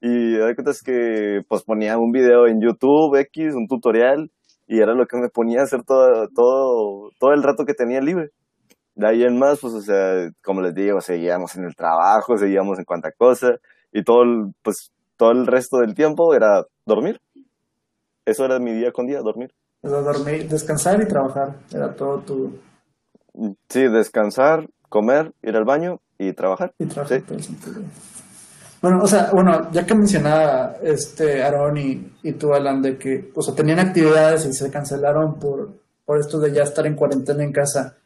Y 0.00 0.36
hay 0.36 0.54
cuentas 0.54 0.80
que 0.84 1.40
pues 1.48 1.64
ponía 1.64 1.98
un 1.98 2.12
video 2.12 2.46
en 2.46 2.60
YouTube 2.60 3.16
X, 3.18 3.54
un 3.54 3.66
tutorial, 3.66 4.30
y 4.66 4.80
era 4.80 4.94
lo 4.94 5.06
que 5.06 5.18
me 5.18 5.28
ponía 5.28 5.60
a 5.60 5.64
hacer 5.64 5.82
todo, 5.82 6.28
todo, 6.34 7.10
todo 7.18 7.32
el 7.32 7.42
rato 7.42 7.64
que 7.64 7.74
tenía 7.74 8.00
libre. 8.00 8.30
De 8.94 9.08
ahí 9.08 9.24
en 9.24 9.38
más, 9.38 9.58
pues, 9.60 9.74
o 9.74 9.80
sea, 9.80 10.30
como 10.42 10.60
les 10.60 10.74
digo, 10.74 11.00
seguíamos 11.00 11.56
en 11.56 11.64
el 11.64 11.74
trabajo, 11.74 12.36
seguíamos 12.36 12.78
en 12.78 12.84
cuanta 12.84 13.10
cosa, 13.12 13.56
y 13.92 14.04
todo 14.04 14.22
el, 14.22 14.54
pues, 14.62 14.92
todo 15.16 15.32
el 15.32 15.46
resto 15.46 15.78
del 15.78 15.94
tiempo 15.94 16.34
era 16.34 16.64
dormir. 16.86 17.20
Eso 18.24 18.44
era 18.44 18.58
mi 18.58 18.72
día 18.72 18.92
con 18.92 19.06
día, 19.06 19.20
dormir. 19.20 19.52
Era 19.82 20.00
dormir, 20.00 20.48
descansar 20.48 21.02
y 21.02 21.06
trabajar, 21.06 21.56
era 21.72 21.94
todo 21.94 22.20
tu... 22.20 22.58
Sí, 23.68 23.88
descansar, 23.88 24.68
comer, 24.88 25.32
ir 25.42 25.56
al 25.56 25.64
baño 25.64 26.00
y 26.18 26.32
trabajar. 26.32 26.72
Y 26.78 26.86
trabajar, 26.86 27.22
sí. 27.40 27.50
Bueno, 28.80 29.00
o 29.02 29.06
sea, 29.06 29.30
bueno, 29.32 29.70
ya 29.72 29.86
que 29.86 29.94
mencionaba 29.94 30.76
este 30.82 31.42
Aaron 31.42 31.76
y, 31.78 32.12
y 32.22 32.32
tú, 32.32 32.52
Alan, 32.52 32.82
de 32.82 32.98
que 32.98 33.30
o 33.34 33.40
sea, 33.40 33.54
tenían 33.54 33.78
actividades 33.78 34.44
y 34.44 34.52
se 34.52 34.70
cancelaron 34.70 35.38
por, 35.38 35.70
por 36.04 36.20
esto 36.20 36.38
de 36.38 36.52
ya 36.52 36.64
estar 36.64 36.86
en 36.86 36.94
cuarentena 36.94 37.42
en 37.42 37.50
casa, 37.50 37.96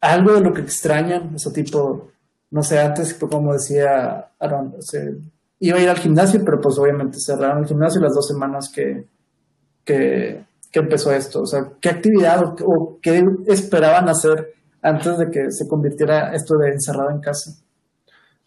algo 0.00 0.34
de 0.34 0.40
lo 0.40 0.52
que 0.52 0.62
extrañan, 0.62 1.34
ese 1.34 1.50
tipo, 1.50 2.10
no 2.50 2.62
sé, 2.62 2.78
antes, 2.78 3.14
como 3.14 3.52
decía 3.52 4.30
Aaron, 4.38 4.74
o 4.78 4.82
sea, 4.82 5.02
iba 5.60 5.78
a 5.78 5.82
ir 5.82 5.88
al 5.88 5.98
gimnasio, 5.98 6.42
pero 6.44 6.60
pues 6.60 6.78
obviamente 6.78 7.18
cerraron 7.18 7.62
el 7.62 7.68
gimnasio 7.68 8.00
las 8.00 8.14
dos 8.14 8.26
semanas 8.26 8.70
que, 8.74 9.06
que, 9.84 10.44
que 10.70 10.78
empezó 10.78 11.12
esto. 11.12 11.42
O 11.42 11.46
sea, 11.46 11.72
¿qué 11.80 11.88
actividad 11.88 12.42
o, 12.42 12.54
o 12.64 12.98
qué 13.00 13.24
esperaban 13.46 14.08
hacer 14.08 14.54
antes 14.82 15.18
de 15.18 15.30
que 15.30 15.50
se 15.50 15.66
convirtiera 15.66 16.34
esto 16.34 16.56
de 16.58 16.70
encerrado 16.70 17.10
en 17.10 17.20
casa? 17.20 17.52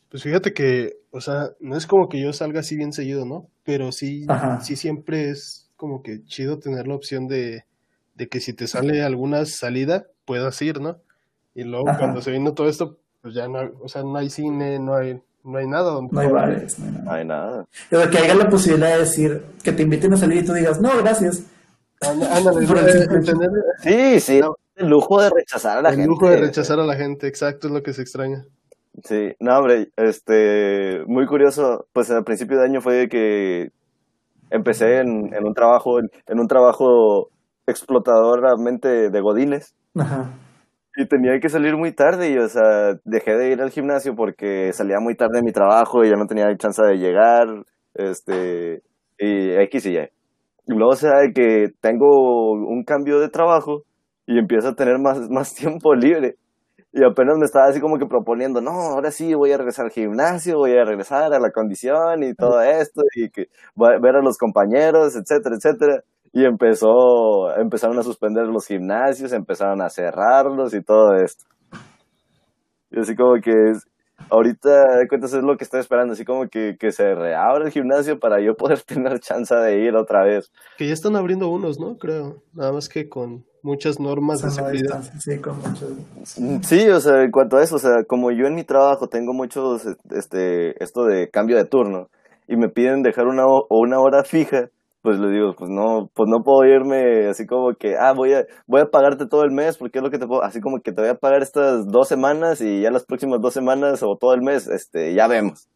Pues 0.10 0.24
fíjate 0.24 0.54
que, 0.54 0.98
o 1.12 1.22
sea, 1.22 1.52
no 1.60 1.76
es 1.76 1.86
como 1.86 2.10
que 2.10 2.20
yo 2.20 2.34
salga 2.34 2.62
así 2.62 2.76
bien 2.76 2.94
seguido, 2.94 3.26
¿no? 3.26 3.48
Pero 3.64 3.92
sí, 3.92 4.26
Ajá. 4.28 4.60
sí 4.62 4.76
siempre 4.76 5.30
es 5.30 5.70
como 5.76 6.02
que 6.02 6.24
chido 6.26 6.60
tener 6.60 6.88
la 6.88 6.96
opción 6.96 7.28
de, 7.28 7.66
de 8.16 8.28
que 8.28 8.40
si 8.40 8.54
te 8.54 8.68
sale 8.68 9.04
alguna 9.04 9.46
salida, 9.46 10.08
puedas 10.26 10.62
ir, 10.62 10.82
¿no? 10.82 11.00
Y 11.60 11.63
luego 11.65 11.89
Ajá. 11.89 12.00
cuando 12.00 12.22
se 12.22 12.32
vino 12.32 12.54
todo 12.54 12.69
esto, 12.69 12.98
pues 13.22 13.34
ya 13.34 13.50
no, 13.50 13.60
o 13.82 13.89
sea, 13.89 14.02
no 14.02 14.17
hay 14.17 14.30
cine, 14.30 14.80
no 14.80 14.95
hay, 14.95 15.22
no 15.43 15.58
hay 15.58 15.67
nada. 15.67 15.91
Donde 15.91 16.13
no 16.13 16.22
hay 16.22 16.28
bares, 16.30 16.80
no 16.80 16.86
hay 16.86 16.91
nada. 16.93 17.04
No 17.04 17.12
hay 17.12 17.26
nada. 17.26 17.65
Pero 17.89 18.10
que 18.10 18.17
haya 18.17 18.36
la 18.36 18.50
posibilidad 18.50 18.93
de 18.93 19.00
decir, 19.00 19.43
que 19.62 19.74
te 19.74 19.84
inviten 19.84 20.13
a 20.13 20.17
salir 20.17 20.38
y 20.41 20.45
tú 20.45 20.54
digas, 20.54 20.80
no, 20.80 20.98
gracias. 20.98 21.43
Ándale. 22.00 22.65
Sí, 23.84 24.19
sí, 24.22 24.41
el 24.78 24.88
lujo 24.88 25.22
de 25.22 25.32
rechazar 25.32 25.80
a 25.80 25.82
la 25.82 25.89
el 25.89 25.95
gente. 25.95 26.04
El 26.04 26.10
lujo 26.12 26.30
de 26.30 26.38
rechazar 26.38 26.80
a 26.80 26.86
la 26.86 26.95
gente, 26.95 27.28
exacto, 27.28 27.67
es 27.67 27.74
lo 27.74 27.84
que 27.84 27.91
se 27.91 28.04
extraña. 28.04 28.45
Sí, 29.04 29.34
no, 29.41 29.58
hombre, 29.58 29.91
este, 29.98 31.04
muy 31.08 31.26
curioso, 31.26 31.88
pues 31.91 32.10
al 32.10 32.24
principio 32.24 32.58
de 32.58 32.63
año 32.63 32.80
fue 32.80 33.10
que 33.10 33.74
empecé 34.50 35.00
en, 35.00 35.34
en 35.34 35.45
un 35.45 35.54
trabajo, 35.54 36.00
en, 36.00 36.10
en, 36.26 36.39
un 36.39 36.48
trabajo 36.48 37.32
explotadoramente 37.67 39.10
de 39.10 39.22
godines. 39.22 39.76
Ajá. 39.95 40.30
Y 41.02 41.08
tenía 41.08 41.40
que 41.40 41.48
salir 41.48 41.78
muy 41.78 41.94
tarde 41.94 42.30
y, 42.30 42.38
o 42.38 42.50
sea, 42.50 42.96
dejé 43.06 43.34
de 43.38 43.52
ir 43.52 43.62
al 43.62 43.70
gimnasio 43.72 44.16
porque 44.16 44.74
salía 44.74 45.00
muy 45.00 45.16
tarde 45.16 45.38
de 45.38 45.44
mi 45.44 45.54
trabajo 45.54 46.04
y 46.04 46.10
ya 46.10 46.18
no 46.18 46.26
tenía 46.28 46.54
chance 46.58 46.82
de 46.84 46.98
llegar, 46.98 47.48
este, 47.94 48.82
y 49.18 49.52
X 49.64 49.86
y 49.86 49.92
Y. 49.98 50.00
Y 50.68 50.74
luego, 50.74 50.92
o 50.92 50.96
sea, 50.98 51.14
que 51.34 51.70
tengo 51.82 52.52
un 52.52 52.84
cambio 52.84 53.20
de 53.22 53.30
trabajo 53.30 53.84
y 54.28 54.40
empiezo 54.40 54.70
a 54.70 54.76
tener 54.76 55.00
más, 55.00 55.20
más 55.30 55.54
tiempo 55.56 55.96
libre. 55.96 56.36
y 56.94 57.04
apenas 57.06 57.38
me 57.38 57.46
estaba 57.46 57.68
así 57.68 57.80
como 57.82 57.98
que 58.00 58.08
proponiendo, 58.08 58.62
no, 58.62 58.72
ahora 58.72 59.12
sí 59.12 59.34
voy 59.36 59.52
a 59.54 59.58
regresar 59.58 59.86
al 59.86 59.92
gimnasio, 59.92 60.58
voy 60.58 60.74
a 60.78 60.86
regresar 60.86 61.34
a 61.34 61.40
la 61.40 61.52
condición 61.52 62.24
y 62.24 62.34
todo 62.36 62.62
esto, 62.62 63.04
y 63.16 63.30
que 63.32 63.48
voy 63.76 63.94
a 63.96 64.00
ver 64.02 64.16
a 64.18 64.22
los 64.24 64.38
compañeros, 64.38 65.16
etcétera, 65.16 65.56
etcétera. 65.58 66.04
Y 66.32 66.46
empezó, 66.46 67.56
empezaron 67.58 67.98
a 67.98 68.04
suspender 68.04 68.46
los 68.48 68.65
gimnasios, 68.68 69.34
empezaron 69.34 69.82
a 69.82 69.89
cerrarlos 69.89 70.74
y 70.74 70.82
todo 70.84 71.13
esto. 71.15 71.46
Y 72.92 73.00
así 73.00 73.15
como 73.15 73.34
que 73.42 73.52
es, 73.72 73.86
ahorita 74.30 74.98
de 75.00 75.08
cuentas 75.08 75.34
es 75.34 75.44
lo 75.44 75.58
que 75.58 75.63
estoy 75.63 75.80
esperando, 75.80 76.13
así 76.13 76.26
como 76.26 76.48
que, 76.48 76.76
que 76.80 76.92
se 76.92 77.04
reabra 77.15 77.65
el 77.65 77.72
gimnasio 77.72 78.20
para 78.20 78.42
yo 78.44 78.54
poder 78.56 78.82
tener 78.86 79.20
chance 79.20 79.56
de 79.56 79.80
ir 79.84 79.96
otra 79.96 80.24
vez. 80.24 80.52
Que 80.78 80.88
ya 80.88 80.94
están 80.94 81.15
abriendo 81.15 81.50
unos, 81.50 81.80
¿no? 81.80 81.98
Creo. 81.98 82.38
Nada 82.54 82.72
más 82.74 82.89
que 82.89 83.10
con 83.10 83.46
muchas 83.63 84.00
normas 84.00 84.42
de 84.42 84.50
seguridad. 84.52 85.02
Sí, 85.20 85.39
con 85.39 85.58
mucho- 85.58 85.88
Sí, 86.24 86.89
o 86.89 87.00
sea, 87.00 87.24
en 87.24 87.32
cuanto 87.32 87.58
a 87.58 87.63
eso, 87.63 87.76
o 87.76 87.80
sea, 87.80 88.04
como 88.08 88.32
yo 88.32 88.46
en 88.46 88.56
mi 88.56 88.63
trabajo 88.63 89.08
tengo 89.08 89.34
muchos, 89.34 89.86
este, 90.12 90.82
esto 90.84 91.04
de 91.06 91.30
cambio 91.30 91.58
de 91.58 91.65
turno 91.65 92.08
y 92.48 92.56
me 92.56 92.70
piden 92.70 93.02
dejar 93.04 93.28
una, 93.28 93.44
una 93.70 94.00
hora 94.00 94.24
fija, 94.24 94.70
pues 95.02 95.18
les 95.20 95.32
digo, 95.32 95.56
pues 95.56 95.70
no, 95.70 96.10
pues 96.14 96.30
no 96.30 96.44
puedo 96.44 96.66
irme 96.66 97.28
así 97.28 97.46
como 97.46 97.74
que, 97.76 97.96
ah, 97.98 98.14
voy 98.14 98.34
a, 98.34 98.46
voy 98.68 98.82
a 98.82 98.90
pagarte 98.90 99.26
todo 99.28 99.44
el 99.44 99.52
mes 99.52 99.78
porque 99.78 100.00
es 100.00 100.04
lo 100.04 100.12
que 100.12 100.20
te 100.20 100.28
puedo, 100.28 100.44
así 100.44 100.60
como 100.60 100.82
que 100.82 100.92
te 100.92 101.02
voy 101.02 101.10
a 101.10 101.16
pagar 101.16 101.42
estas 101.42 101.88
dos 101.88 102.08
semanas 102.08 102.62
y 102.62 102.82
ya 102.82 102.92
las 102.92 103.06
próximas 103.06 103.42
dos 103.42 103.54
semanas 103.54 104.04
o 104.04 104.18
todo 104.18 104.34
el 104.34 104.42
mes, 104.42 104.68
este, 104.68 105.14
ya 105.14 105.28
vemos. 105.28 105.68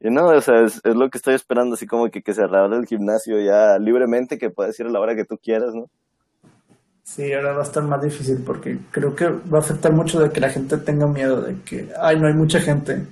Y 0.00 0.10
no, 0.10 0.26
o 0.26 0.40
sea, 0.40 0.62
es, 0.62 0.80
es 0.84 0.94
lo 0.96 1.08
que 1.10 1.18
estoy 1.18 1.34
esperando, 1.34 1.74
así 1.74 1.86
como 1.86 2.08
que, 2.08 2.22
que 2.22 2.34
se 2.34 2.46
reabra 2.46 2.76
el 2.76 2.86
gimnasio 2.86 3.40
ya 3.40 3.78
libremente, 3.78 4.38
que 4.38 4.50
puedas 4.50 4.78
ir 4.80 4.86
a 4.86 4.90
la 4.90 5.00
hora 5.00 5.14
que 5.14 5.24
tú 5.24 5.38
quieras, 5.38 5.74
¿no? 5.74 5.86
Sí, 7.04 7.32
ahora 7.32 7.52
va 7.52 7.60
a 7.60 7.64
estar 7.64 7.82
más 7.82 8.00
difícil 8.00 8.42
porque 8.46 8.78
creo 8.90 9.14
que 9.14 9.28
va 9.28 9.58
a 9.58 9.60
afectar 9.60 9.92
mucho 9.92 10.20
de 10.20 10.30
que 10.30 10.40
la 10.40 10.50
gente 10.50 10.76
tenga 10.78 11.06
miedo 11.06 11.42
de 11.42 11.56
que, 11.62 11.88
ay, 12.00 12.18
no 12.18 12.28
hay 12.28 12.34
mucha 12.34 12.60
gente, 12.60 13.06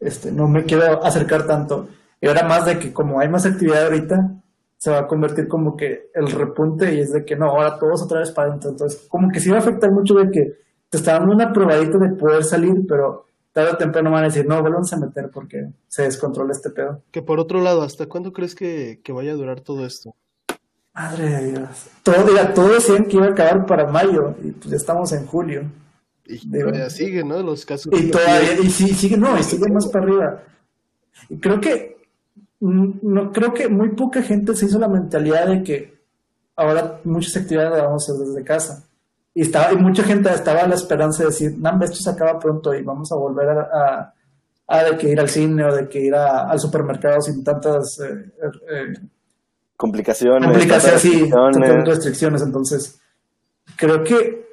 este, 0.00 0.32
no 0.32 0.48
me 0.48 0.64
quiero 0.64 1.04
acercar 1.04 1.46
tanto. 1.46 1.88
Y 2.20 2.26
ahora 2.26 2.44
más 2.46 2.66
de 2.66 2.78
que 2.78 2.92
como 2.92 3.20
hay 3.20 3.28
más 3.28 3.46
actividad 3.46 3.84
ahorita, 3.84 4.41
se 4.82 4.90
va 4.90 4.98
a 4.98 5.06
convertir 5.06 5.46
como 5.46 5.76
que 5.76 6.10
el 6.12 6.28
repunte 6.28 6.92
y 6.92 6.98
es 7.02 7.12
de 7.12 7.24
que 7.24 7.36
no, 7.36 7.46
ahora 7.46 7.78
todos 7.78 8.02
otra 8.02 8.18
vez 8.18 8.32
para 8.32 8.48
adentro. 8.48 8.70
Entonces, 8.70 9.06
como 9.08 9.28
que 9.30 9.38
sí 9.38 9.48
va 9.48 9.58
a 9.58 9.60
afectar 9.60 9.92
mucho 9.92 10.14
de 10.14 10.28
que 10.28 10.54
te 10.90 10.96
está 10.98 11.12
dando 11.12 11.32
una 11.36 11.52
probadita 11.52 11.98
de 11.98 12.08
poder 12.16 12.42
salir, 12.42 12.74
pero 12.88 13.26
tarde 13.52 13.70
o 13.74 13.76
temprano 13.76 14.10
van 14.10 14.24
a 14.24 14.26
decir, 14.26 14.44
no, 14.44 14.60
vuelvan 14.60 14.82
a 14.90 14.96
meter 14.96 15.30
porque 15.32 15.68
se 15.86 16.02
descontrola 16.02 16.50
este 16.50 16.70
pedo. 16.70 17.00
Que 17.12 17.22
por 17.22 17.38
otro 17.38 17.60
lado, 17.60 17.82
¿hasta 17.82 18.06
cuándo 18.06 18.32
crees 18.32 18.56
que, 18.56 19.00
que 19.04 19.12
vaya 19.12 19.30
a 19.30 19.36
durar 19.36 19.60
todo 19.60 19.86
esto? 19.86 20.16
Madre 20.92 21.28
de 21.30 21.50
Dios. 21.52 21.86
Todo, 22.02 22.24
diga, 22.24 22.52
todos 22.52 22.72
decían 22.72 23.04
que 23.04 23.18
iba 23.18 23.26
a 23.26 23.30
acabar 23.30 23.64
para 23.66 23.86
mayo 23.86 24.34
y 24.42 24.50
pues 24.50 24.68
ya 24.70 24.76
estamos 24.78 25.12
en 25.12 25.26
julio. 25.26 25.62
Y 26.26 26.38
Digo- 26.48 26.70
todavía 26.70 26.90
sigue, 26.90 27.22
¿no? 27.22 27.40
Los 27.40 27.64
casos. 27.64 27.92
Y 27.96 28.10
todavía, 28.10 28.54
y 28.60 28.68
sí, 28.68 28.88
sigue, 28.88 29.16
no, 29.16 29.38
y 29.38 29.44
sigue 29.44 29.70
más 29.72 29.86
para 29.86 30.04
arriba. 30.06 30.42
Y 31.28 31.38
creo 31.38 31.60
que, 31.60 31.91
no, 33.02 33.32
creo 33.32 33.52
que 33.52 33.68
muy 33.68 33.90
poca 33.90 34.22
gente 34.22 34.54
se 34.54 34.66
hizo 34.66 34.78
la 34.78 34.88
mentalidad 34.88 35.46
de 35.48 35.62
que 35.62 35.94
ahora 36.56 37.00
muchas 37.04 37.36
actividades 37.36 37.72
las 37.72 37.82
vamos 37.82 38.08
a 38.08 38.12
hacer 38.12 38.26
desde 38.26 38.44
casa. 38.44 38.84
Y 39.34 39.42
estaba, 39.42 39.72
y 39.72 39.76
mucha 39.76 40.02
gente 40.04 40.30
estaba 40.32 40.60
a 40.60 40.68
la 40.68 40.74
esperanza 40.74 41.22
de 41.22 41.30
decir, 41.30 41.54
no, 41.58 41.82
esto 41.82 41.96
se 41.96 42.10
acaba 42.10 42.38
pronto 42.38 42.74
y 42.74 42.82
vamos 42.82 43.10
a 43.12 43.16
volver 43.16 43.48
a, 43.48 43.62
a, 43.62 44.14
a 44.68 44.84
de 44.84 44.96
que 44.98 45.08
ir 45.08 45.18
al 45.18 45.28
cine 45.28 45.64
o 45.64 45.74
de 45.74 45.88
que 45.88 46.00
ir 46.00 46.14
a- 46.14 46.48
al 46.50 46.60
supermercado 46.60 47.20
sin 47.22 47.42
tantas 47.42 47.98
eh, 48.00 48.30
eh, 48.70 48.92
Complicaciones. 49.76 50.48
complicaciones, 50.48 51.00
sí, 51.00 51.08
restricciones. 51.10 51.56
tantas 51.68 51.88
restricciones. 51.88 52.42
Entonces, 52.42 53.00
creo 53.76 54.04
que 54.04 54.46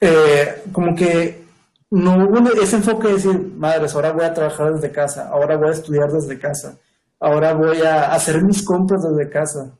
eh, 0.00 0.62
como 0.72 0.94
que 0.96 1.44
no 1.90 2.16
hubo 2.28 2.38
ese 2.60 2.76
enfoque 2.76 3.08
de 3.08 3.14
decir, 3.14 3.52
madres, 3.56 3.94
ahora 3.94 4.12
voy 4.12 4.24
a 4.24 4.34
trabajar 4.34 4.74
desde 4.74 4.90
casa, 4.90 5.28
ahora 5.28 5.56
voy 5.56 5.68
a 5.68 5.72
estudiar 5.72 6.10
desde 6.10 6.38
casa, 6.38 6.76
ahora 7.20 7.54
voy 7.54 7.80
a 7.82 8.12
hacer 8.12 8.42
mis 8.44 8.64
compras 8.64 9.02
desde 9.02 9.30
casa. 9.30 9.76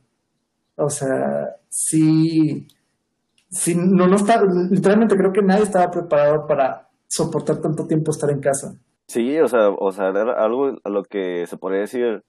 O 0.75 0.89
sea, 0.89 1.55
sí, 1.69 2.67
sí 3.49 3.75
no, 3.75 4.07
no 4.07 4.15
está, 4.15 4.41
literalmente 4.43 5.15
creo 5.15 5.31
que 5.31 5.41
nadie 5.41 5.63
estaba 5.63 5.91
preparado 5.91 6.47
para 6.47 6.89
soportar 7.07 7.57
tanto 7.57 7.85
tiempo 7.85 8.11
estar 8.11 8.29
en 8.29 8.39
casa. 8.39 8.75
Sí, 9.07 9.39
o 9.39 9.47
sea, 9.47 9.69
o 9.69 9.91
sea, 9.91 10.09
era 10.09 10.33
algo 10.43 10.77
a 10.83 10.89
lo 10.89 11.03
que 11.03 11.45
se 11.47 11.57
podría 11.57 11.81
decir 11.81 12.23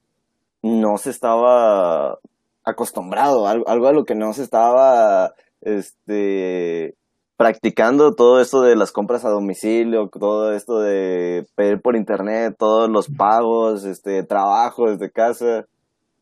no 0.63 0.99
se 0.99 1.11
estaba 1.11 2.19
acostumbrado, 2.65 3.47
algo, 3.47 3.69
algo 3.69 3.87
a 3.89 3.93
lo 3.93 4.05
que 4.05 4.15
no 4.15 4.33
se 4.33 4.43
estaba 4.43 5.35
este 5.61 6.97
practicando 7.41 8.13
todo 8.15 8.39
esto 8.39 8.61
de 8.61 8.77
las 8.77 8.93
compras 8.93 9.25
a 9.25 9.31
domicilio, 9.31 10.11
todo 10.11 10.53
esto 10.53 10.79
de 10.81 11.47
pedir 11.55 11.81
por 11.81 11.97
internet, 11.97 12.55
todos 12.59 12.91
los 12.91 13.09
pagos, 13.09 13.85
este 13.87 14.23
trabajo 14.25 14.91
desde 14.91 15.11
casa, 15.11 15.65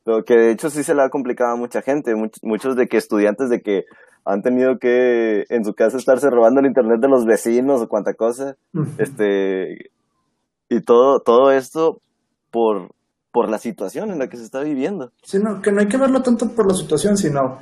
lo 0.04 0.22
que 0.22 0.36
de 0.36 0.52
hecho 0.52 0.70
sí 0.70 0.84
se 0.84 0.94
le 0.94 1.02
ha 1.02 1.10
complicado 1.10 1.54
a 1.54 1.56
mucha 1.56 1.82
gente, 1.82 2.14
much- 2.14 2.38
muchos 2.42 2.76
de 2.76 2.86
que 2.86 2.98
estudiantes 2.98 3.50
de 3.50 3.62
que 3.62 3.82
han 4.24 4.42
tenido 4.42 4.78
que 4.78 5.44
en 5.48 5.64
su 5.64 5.74
casa 5.74 5.96
estarse 5.96 6.30
robando 6.30 6.60
el 6.60 6.66
internet 6.66 7.00
de 7.00 7.08
los 7.08 7.24
vecinos 7.24 7.82
o 7.82 7.88
cuanta 7.88 8.14
cosa, 8.14 8.54
este 8.98 9.90
y 10.68 10.80
todo 10.82 11.18
todo 11.18 11.50
esto 11.50 12.00
por 12.52 12.92
por 13.32 13.48
la 13.48 13.58
situación 13.58 14.12
en 14.12 14.20
la 14.20 14.28
que 14.28 14.36
se 14.36 14.44
está 14.44 14.60
viviendo. 14.60 15.10
Sí, 15.24 15.40
no, 15.42 15.60
que 15.62 15.72
no 15.72 15.80
hay 15.80 15.88
que 15.88 15.96
verlo 15.96 16.22
tanto 16.22 16.48
por 16.54 16.68
la 16.68 16.74
situación, 16.74 17.16
sino 17.16 17.58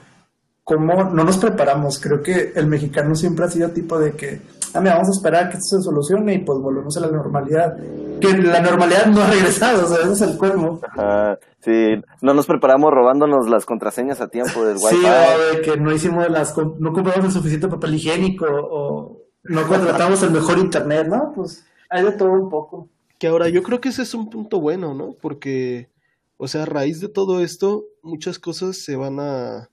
cómo 0.67 1.05
no 1.05 1.23
nos 1.23 1.39
preparamos. 1.39 2.01
Creo 2.01 2.21
que 2.21 2.53
el 2.57 2.67
mexicano 2.67 3.15
siempre 3.15 3.45
ha 3.45 3.49
sido 3.49 3.71
tipo 3.71 4.01
de 4.01 4.13
que, 4.13 4.43
ah, 4.75 4.81
mira, 4.81 4.95
vamos 4.95 5.11
a 5.11 5.17
esperar 5.17 5.45
a 5.45 5.49
que 5.49 5.59
esto 5.59 5.77
se 5.77 5.85
solucione 5.85 6.35
y 6.35 6.39
pues 6.41 6.59
volvemos 6.59 6.97
a 6.97 7.01
la 7.01 7.07
normalidad. 7.07 7.77
Que 8.21 8.37
la 8.37 8.61
normalidad 8.61 9.07
no 9.07 9.23
ha 9.23 9.31
regresado, 9.31 9.85
o 9.85 9.89
sea, 9.89 9.99
ese 9.99 10.13
es 10.13 10.21
el 10.23 10.37
colmo. 10.37 10.81
Ajá, 10.83 11.39
sí 11.61 11.95
no 12.21 12.35
nos 12.35 12.47
preparamos 12.47 12.91
robándonos 12.93 13.49
las 13.49 13.65
contraseñas 13.65 14.21
a 14.21 14.27
tiempo 14.27 14.65
del 14.65 14.79
Sí, 14.79 14.87
wifi 14.87 15.07
o 15.07 15.55
de 15.55 15.63
que 15.63 15.77
no 15.77 15.93
hicimos 15.93 16.29
las, 16.29 16.53
no 16.57 16.93
compramos 16.93 17.27
el 17.27 17.33
suficiente 17.33 17.69
papel 17.69 17.95
higiénico 17.95 18.47
o 18.49 19.23
no 19.45 19.69
contratamos 19.69 20.21
el 20.25 20.33
mejor 20.33 20.59
internet, 20.59 21.07
¿no? 21.07 21.33
Pues 21.33 21.65
hay 21.89 22.03
de 22.03 22.13
todo 22.13 22.33
un 22.33 22.51
poco. 22.51 22.89
Que 23.19 23.29
ahora 23.29 23.49
yo 23.49 23.63
creo 23.63 23.81
que 23.81 23.91
ese 23.91 24.03
es 24.03 24.15
un 24.15 24.29
punto 24.31 24.61
bueno, 24.61 24.95
¿no? 24.95 25.15
Porque, 25.23 25.91
o 26.39 26.49
sea, 26.49 26.65
a 26.65 26.67
raíz 26.67 27.01
de 27.01 27.09
todo 27.09 27.39
esto, 27.39 27.85
muchas 28.03 28.41
cosas 28.41 28.79
se 28.79 28.97
van 28.97 29.21
a, 29.21 29.71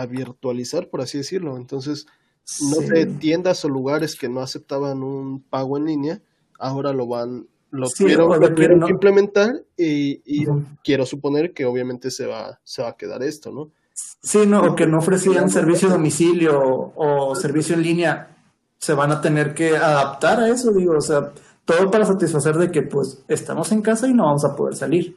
a 0.00 0.06
virtualizar, 0.06 0.88
por 0.88 1.00
así 1.00 1.18
decirlo. 1.18 1.56
Entonces, 1.56 2.06
no 2.62 2.76
Sí. 2.76 2.86
sé, 2.88 3.06
tiendas 3.06 3.64
o 3.64 3.68
lugares 3.68 4.16
que 4.16 4.28
no 4.28 4.40
aceptaban 4.40 5.02
un 5.02 5.42
pago 5.42 5.76
en 5.76 5.84
línea, 5.84 6.20
ahora 6.58 6.92
lo 6.92 7.06
van, 7.06 7.46
lo 7.70 7.86
Sí, 7.88 8.08
lo 8.08 8.28
no- 8.28 8.88
implementar 8.88 9.62
y, 9.76 10.46
quiero 10.82 11.04
suponer 11.04 11.52
que 11.52 11.66
obviamente 11.66 12.10
se 12.10 12.26
va, 12.26 12.58
se 12.64 12.82
va 12.82 12.88
a 12.88 12.96
quedar 12.96 13.22
esto, 13.22 13.52
¿no? 13.52 13.70
Sí, 14.22 14.46
no, 14.46 14.62
o 14.62 14.74
que 14.76 14.86
no 14.86 14.98
ofrecían 14.98 15.50
servicio 15.50 15.88
a 15.88 15.92
domicilio 15.92 16.58
o, 16.60 17.30
o 17.30 17.34
servicio 17.34 17.74
en 17.74 17.82
línea, 17.82 18.36
se 18.78 18.94
van 18.94 19.10
a 19.12 19.20
tener 19.20 19.54
que 19.54 19.76
adaptar 19.76 20.40
a 20.40 20.48
eso, 20.48 20.72
digo, 20.72 20.96
o 20.96 21.00
sea, 21.00 21.32
todo 21.64 21.90
para 21.90 22.06
satisfacer 22.06 22.56
de 22.56 22.70
que 22.70 22.82
pues 22.82 23.22
estamos 23.28 23.70
en 23.72 23.82
casa 23.82 24.06
y 24.08 24.14
no 24.14 24.24
vamos 24.24 24.44
a 24.44 24.54
poder 24.56 24.74
salir. 24.76 25.16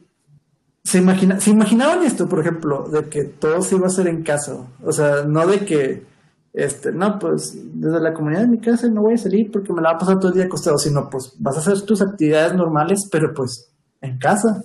¿Se, 0.84 0.98
imagina, 0.98 1.38
¿Se 1.40 1.50
imaginaban 1.50 2.02
esto, 2.02 2.28
por 2.28 2.40
ejemplo, 2.40 2.88
de 2.88 3.08
que 3.08 3.24
todo 3.24 3.62
se 3.62 3.76
iba 3.76 3.84
a 3.86 3.88
hacer 3.88 4.08
en 4.08 4.22
casa? 4.24 4.66
O 4.84 4.90
sea, 4.92 5.24
no 5.26 5.46
de 5.46 5.64
que, 5.64 6.04
este, 6.52 6.90
no, 6.92 7.18
pues 7.20 7.56
desde 7.74 8.00
la 8.00 8.12
comunidad 8.12 8.42
de 8.42 8.48
mi 8.48 8.58
casa 8.60 8.88
no 8.88 9.02
voy 9.02 9.14
a 9.14 9.18
salir 9.18 9.50
porque 9.52 9.72
me 9.72 9.80
la 9.80 9.90
va 9.90 9.94
a 9.96 9.98
pasar 9.98 10.18
todo 10.18 10.28
el 10.30 10.34
día 10.34 10.44
acostado, 10.46 10.76
sino 10.78 11.08
pues 11.08 11.34
vas 11.38 11.56
a 11.56 11.60
hacer 11.60 11.82
tus 11.86 12.02
actividades 12.02 12.54
normales, 12.54 13.08
pero 13.10 13.32
pues 13.34 13.72
en 14.00 14.18
casa. 14.18 14.62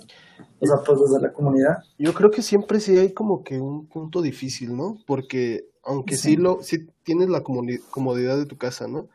O 0.60 0.66
sea, 0.66 0.78
pues 0.84 1.00
desde 1.00 1.22
la 1.22 1.32
comunidad. 1.32 1.78
Yo 2.00 2.14
creo 2.16 2.32
que 2.32 2.42
siempre 2.42 2.80
sí 2.80 2.98
hay 2.98 3.14
como 3.14 3.44
que 3.44 3.60
un 3.60 3.86
punto 3.88 4.24
difícil, 4.24 4.76
¿no? 4.76 4.98
Porque 5.06 5.66
aunque 5.84 6.16
sí, 6.16 6.30
Sí. 6.32 6.36
lo, 6.36 6.58
sí 6.64 6.88
tienes 7.04 7.30
la 7.30 7.44
comodi- 7.44 7.80
comodidad 7.92 8.38
de 8.38 8.48
tu 8.48 8.58
casa, 8.58 8.88
¿no? 8.88 9.08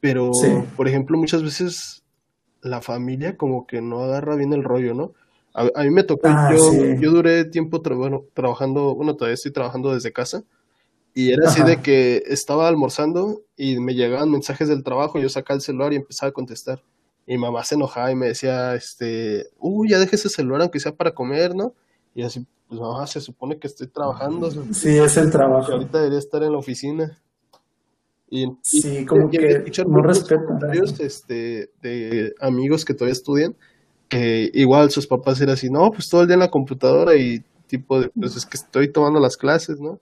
Pero, 0.00 0.30
Sí. 0.32 0.46
por 0.76 0.86
ejemplo, 0.86 1.18
muchas 1.18 1.42
veces 1.42 2.04
la 2.62 2.80
familia 2.80 3.36
como 3.36 3.66
que 3.66 3.82
no 3.82 4.00
agarra 4.04 4.36
bien 4.36 4.52
el 4.52 4.62
rollo, 4.62 4.94
¿no? 4.94 5.12
A, 5.58 5.70
a 5.74 5.82
mí 5.84 5.90
me 5.90 6.02
tocó, 6.04 6.28
Ah, 6.28 6.50
yo, 6.54 6.70
sí. 6.70 6.78
yo 7.00 7.10
duré 7.12 7.44
tiempo 7.46 7.82
tra- 7.82 7.96
bueno, 7.96 8.24
trabajando, 8.34 8.94
bueno, 8.94 9.16
todavía 9.16 9.34
estoy 9.34 9.52
trabajando 9.52 9.94
desde 9.94 10.12
casa, 10.12 10.44
y 11.14 11.32
era 11.32 11.48
así 11.48 11.62
de 11.62 11.80
que 11.80 12.22
estaba 12.26 12.68
almorzando 12.68 13.40
y 13.56 13.80
me 13.80 13.94
llegaban 13.94 14.30
mensajes 14.30 14.68
del 14.68 14.82
trabajo, 14.84 15.18
yo 15.18 15.30
sacaba 15.30 15.56
el 15.56 15.62
celular 15.62 15.92
y 15.94 15.96
empezaba 15.96 16.28
a 16.28 16.32
contestar. 16.32 16.82
Y 17.26 17.32
mi 17.32 17.38
mamá 17.38 17.64
se 17.64 17.74
enojaba 17.74 18.12
y 18.12 18.14
me 18.14 18.26
decía, 18.28 18.74
este, 18.74 19.46
uy, 19.58 19.88
ya 19.88 19.98
deje 19.98 20.16
ese 20.16 20.28
celular 20.28 20.60
aunque 20.60 20.78
sea 20.78 20.94
para 20.94 21.12
comer, 21.14 21.54
¿no? 21.54 21.72
Y 22.14 22.22
así, 22.22 22.46
pues 22.68 22.78
mamá, 22.80 23.06
se 23.06 23.20
supone 23.22 23.58
que 23.58 23.66
estoy 23.66 23.86
trabajando, 23.86 24.50
Sí, 24.74 24.90
es 24.98 25.16
el 25.16 25.30
trabajo. 25.30 25.72
ahorita 25.72 25.98
debería 25.98 26.18
estar 26.18 26.42
en 26.42 26.52
la 26.52 26.58
oficina. 26.58 27.18
Y, 28.28 28.44
y- 28.44 28.52
Sí, 28.62 29.06
como 29.06 29.28
y- 29.28 29.30
que 29.38 29.58
no 29.84 29.88
muchos 29.88 30.28
respetan. 30.28 30.70
este, 31.00 31.70
de 31.80 32.34
amigos 32.40 32.84
que 32.84 32.92
todavía 32.92 33.12
estudian, 33.12 33.56
que 34.08 34.50
igual 34.54 34.90
sus 34.90 35.06
papás 35.06 35.40
eran 35.40 35.54
así, 35.54 35.70
no, 35.70 35.90
pues 35.90 36.08
todo 36.08 36.22
el 36.22 36.26
día 36.26 36.34
en 36.34 36.40
la 36.40 36.50
computadora 36.50 37.14
y 37.16 37.42
tipo 37.66 38.00
de, 38.00 38.08
pues 38.08 38.36
es 38.36 38.46
que 38.46 38.56
estoy 38.56 38.92
tomando 38.92 39.20
las 39.20 39.36
clases, 39.36 39.80
¿no? 39.80 39.98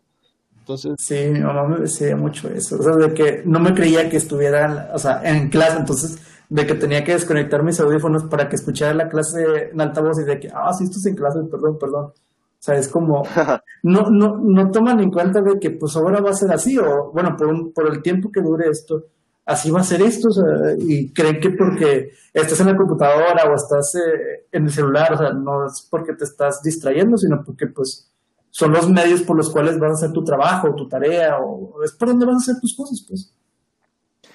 Entonces, 0.59 0.95
Sí, 0.99 1.27
mi 1.31 1.41
mamá 1.41 1.69
me 1.69 1.81
decía 1.81 2.17
mucho 2.17 2.49
eso, 2.49 2.79
o 2.79 2.83
sea, 2.83 2.97
de 2.97 3.13
que 3.13 3.43
no 3.45 3.61
me 3.61 3.75
creía 3.75 4.09
que 4.09 4.17
estuviera, 4.17 4.91
o 4.95 4.99
sea, 4.99 5.21
en 5.23 5.51
clase, 5.51 5.79
entonces, 5.79 6.19
de 6.49 6.67
que 6.67 6.75
tenía 6.75 7.05
que 7.05 7.13
desconectar 7.13 7.63
mis 7.63 7.81
audífonos 7.81 8.25
para 8.25 8.49
que 8.49 8.57
escuchara 8.57 8.95
la 8.95 9.09
clase 9.09 9.71
en 9.73 9.81
altavoz 9.81 10.21
y 10.21 10.25
de 10.25 10.39
que, 10.39 10.49
ah, 10.55 10.73
sí, 10.73 10.85
estás 10.85 11.05
en 11.07 11.17
clase, 11.17 11.39
perdón, 11.51 11.79
perdón. 11.79 12.05
O 12.07 12.13
sea, 12.67 12.77
es 12.77 12.89
como, 12.89 13.23
no, 13.83 14.09
no, 14.11 14.39
no 14.43 14.71
toman 14.71 15.01
en 15.01 15.11
cuenta 15.11 15.43
de 15.43 15.59
que 15.59 15.73
pues 15.73 15.97
ahora 15.97 16.21
va 16.23 16.31
a 16.31 16.35
ser 16.35 16.51
así, 16.51 16.79
o 16.79 17.11
bueno, 17.13 17.37
por, 17.37 17.49
un, 17.49 17.73
por 17.73 17.87
el 17.93 18.01
tiempo 18.01 18.31
que 18.33 18.41
dure 18.41 18.69
esto, 18.71 19.05
así 19.47 19.71
va 19.71 19.81
a 19.81 19.85
ser 19.85 20.03
esto, 20.03 20.29
y 20.79 21.13
creen 21.13 21.41
que 21.41 21.51
porque 21.51 22.11
estás 22.33 22.61
en 22.61 22.69
la 22.69 22.77
computadora 22.77 23.45
o 23.51 23.55
estás 23.55 23.95
eh, 23.97 24.47
en 24.53 24.65
el 24.65 24.71
celular, 24.71 25.13
o 25.13 25.33
no 25.35 25.67
es 25.67 25.87
porque 25.91 26.15
te 26.15 26.25
estás 26.25 26.63
distrayendo, 26.63 27.17
sino 27.17 27.43
porque 27.45 27.67
pues 27.67 28.11
son 28.51 28.73
los 28.73 28.89
medios 28.89 29.23
por 29.23 29.37
los 29.37 29.51
cuales 29.51 29.79
vas 29.79 29.91
a 29.91 29.95
hacer 29.95 30.13
tu 30.13 30.23
trabajo, 30.23 30.75
tu 30.75 30.89
tarea, 30.89 31.39
o 31.41 31.83
es 31.83 31.93
por 31.93 32.09
donde 32.09 32.27
vas 32.27 32.37
a 32.37 32.39
hacer 32.39 32.61
tus 32.61 32.77
cosas, 32.77 33.05
pues. 33.09 33.35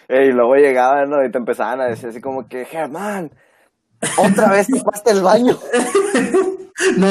Y 0.10 0.32
luego 0.32 0.56
llegaban. 0.56 1.12
Y 1.26 1.32
te 1.32 1.38
empezaban 1.38 1.82
a 1.82 1.86
decir 1.86 2.10
así 2.10 2.20
como 2.20 2.48
que, 2.48 2.66
Germán, 2.66 3.32
otra 4.18 4.52
vez 4.52 4.68
te 4.68 4.80
fuiste 4.80 5.12
el 5.12 5.22
baño. 5.22 5.58
No, 6.96 7.08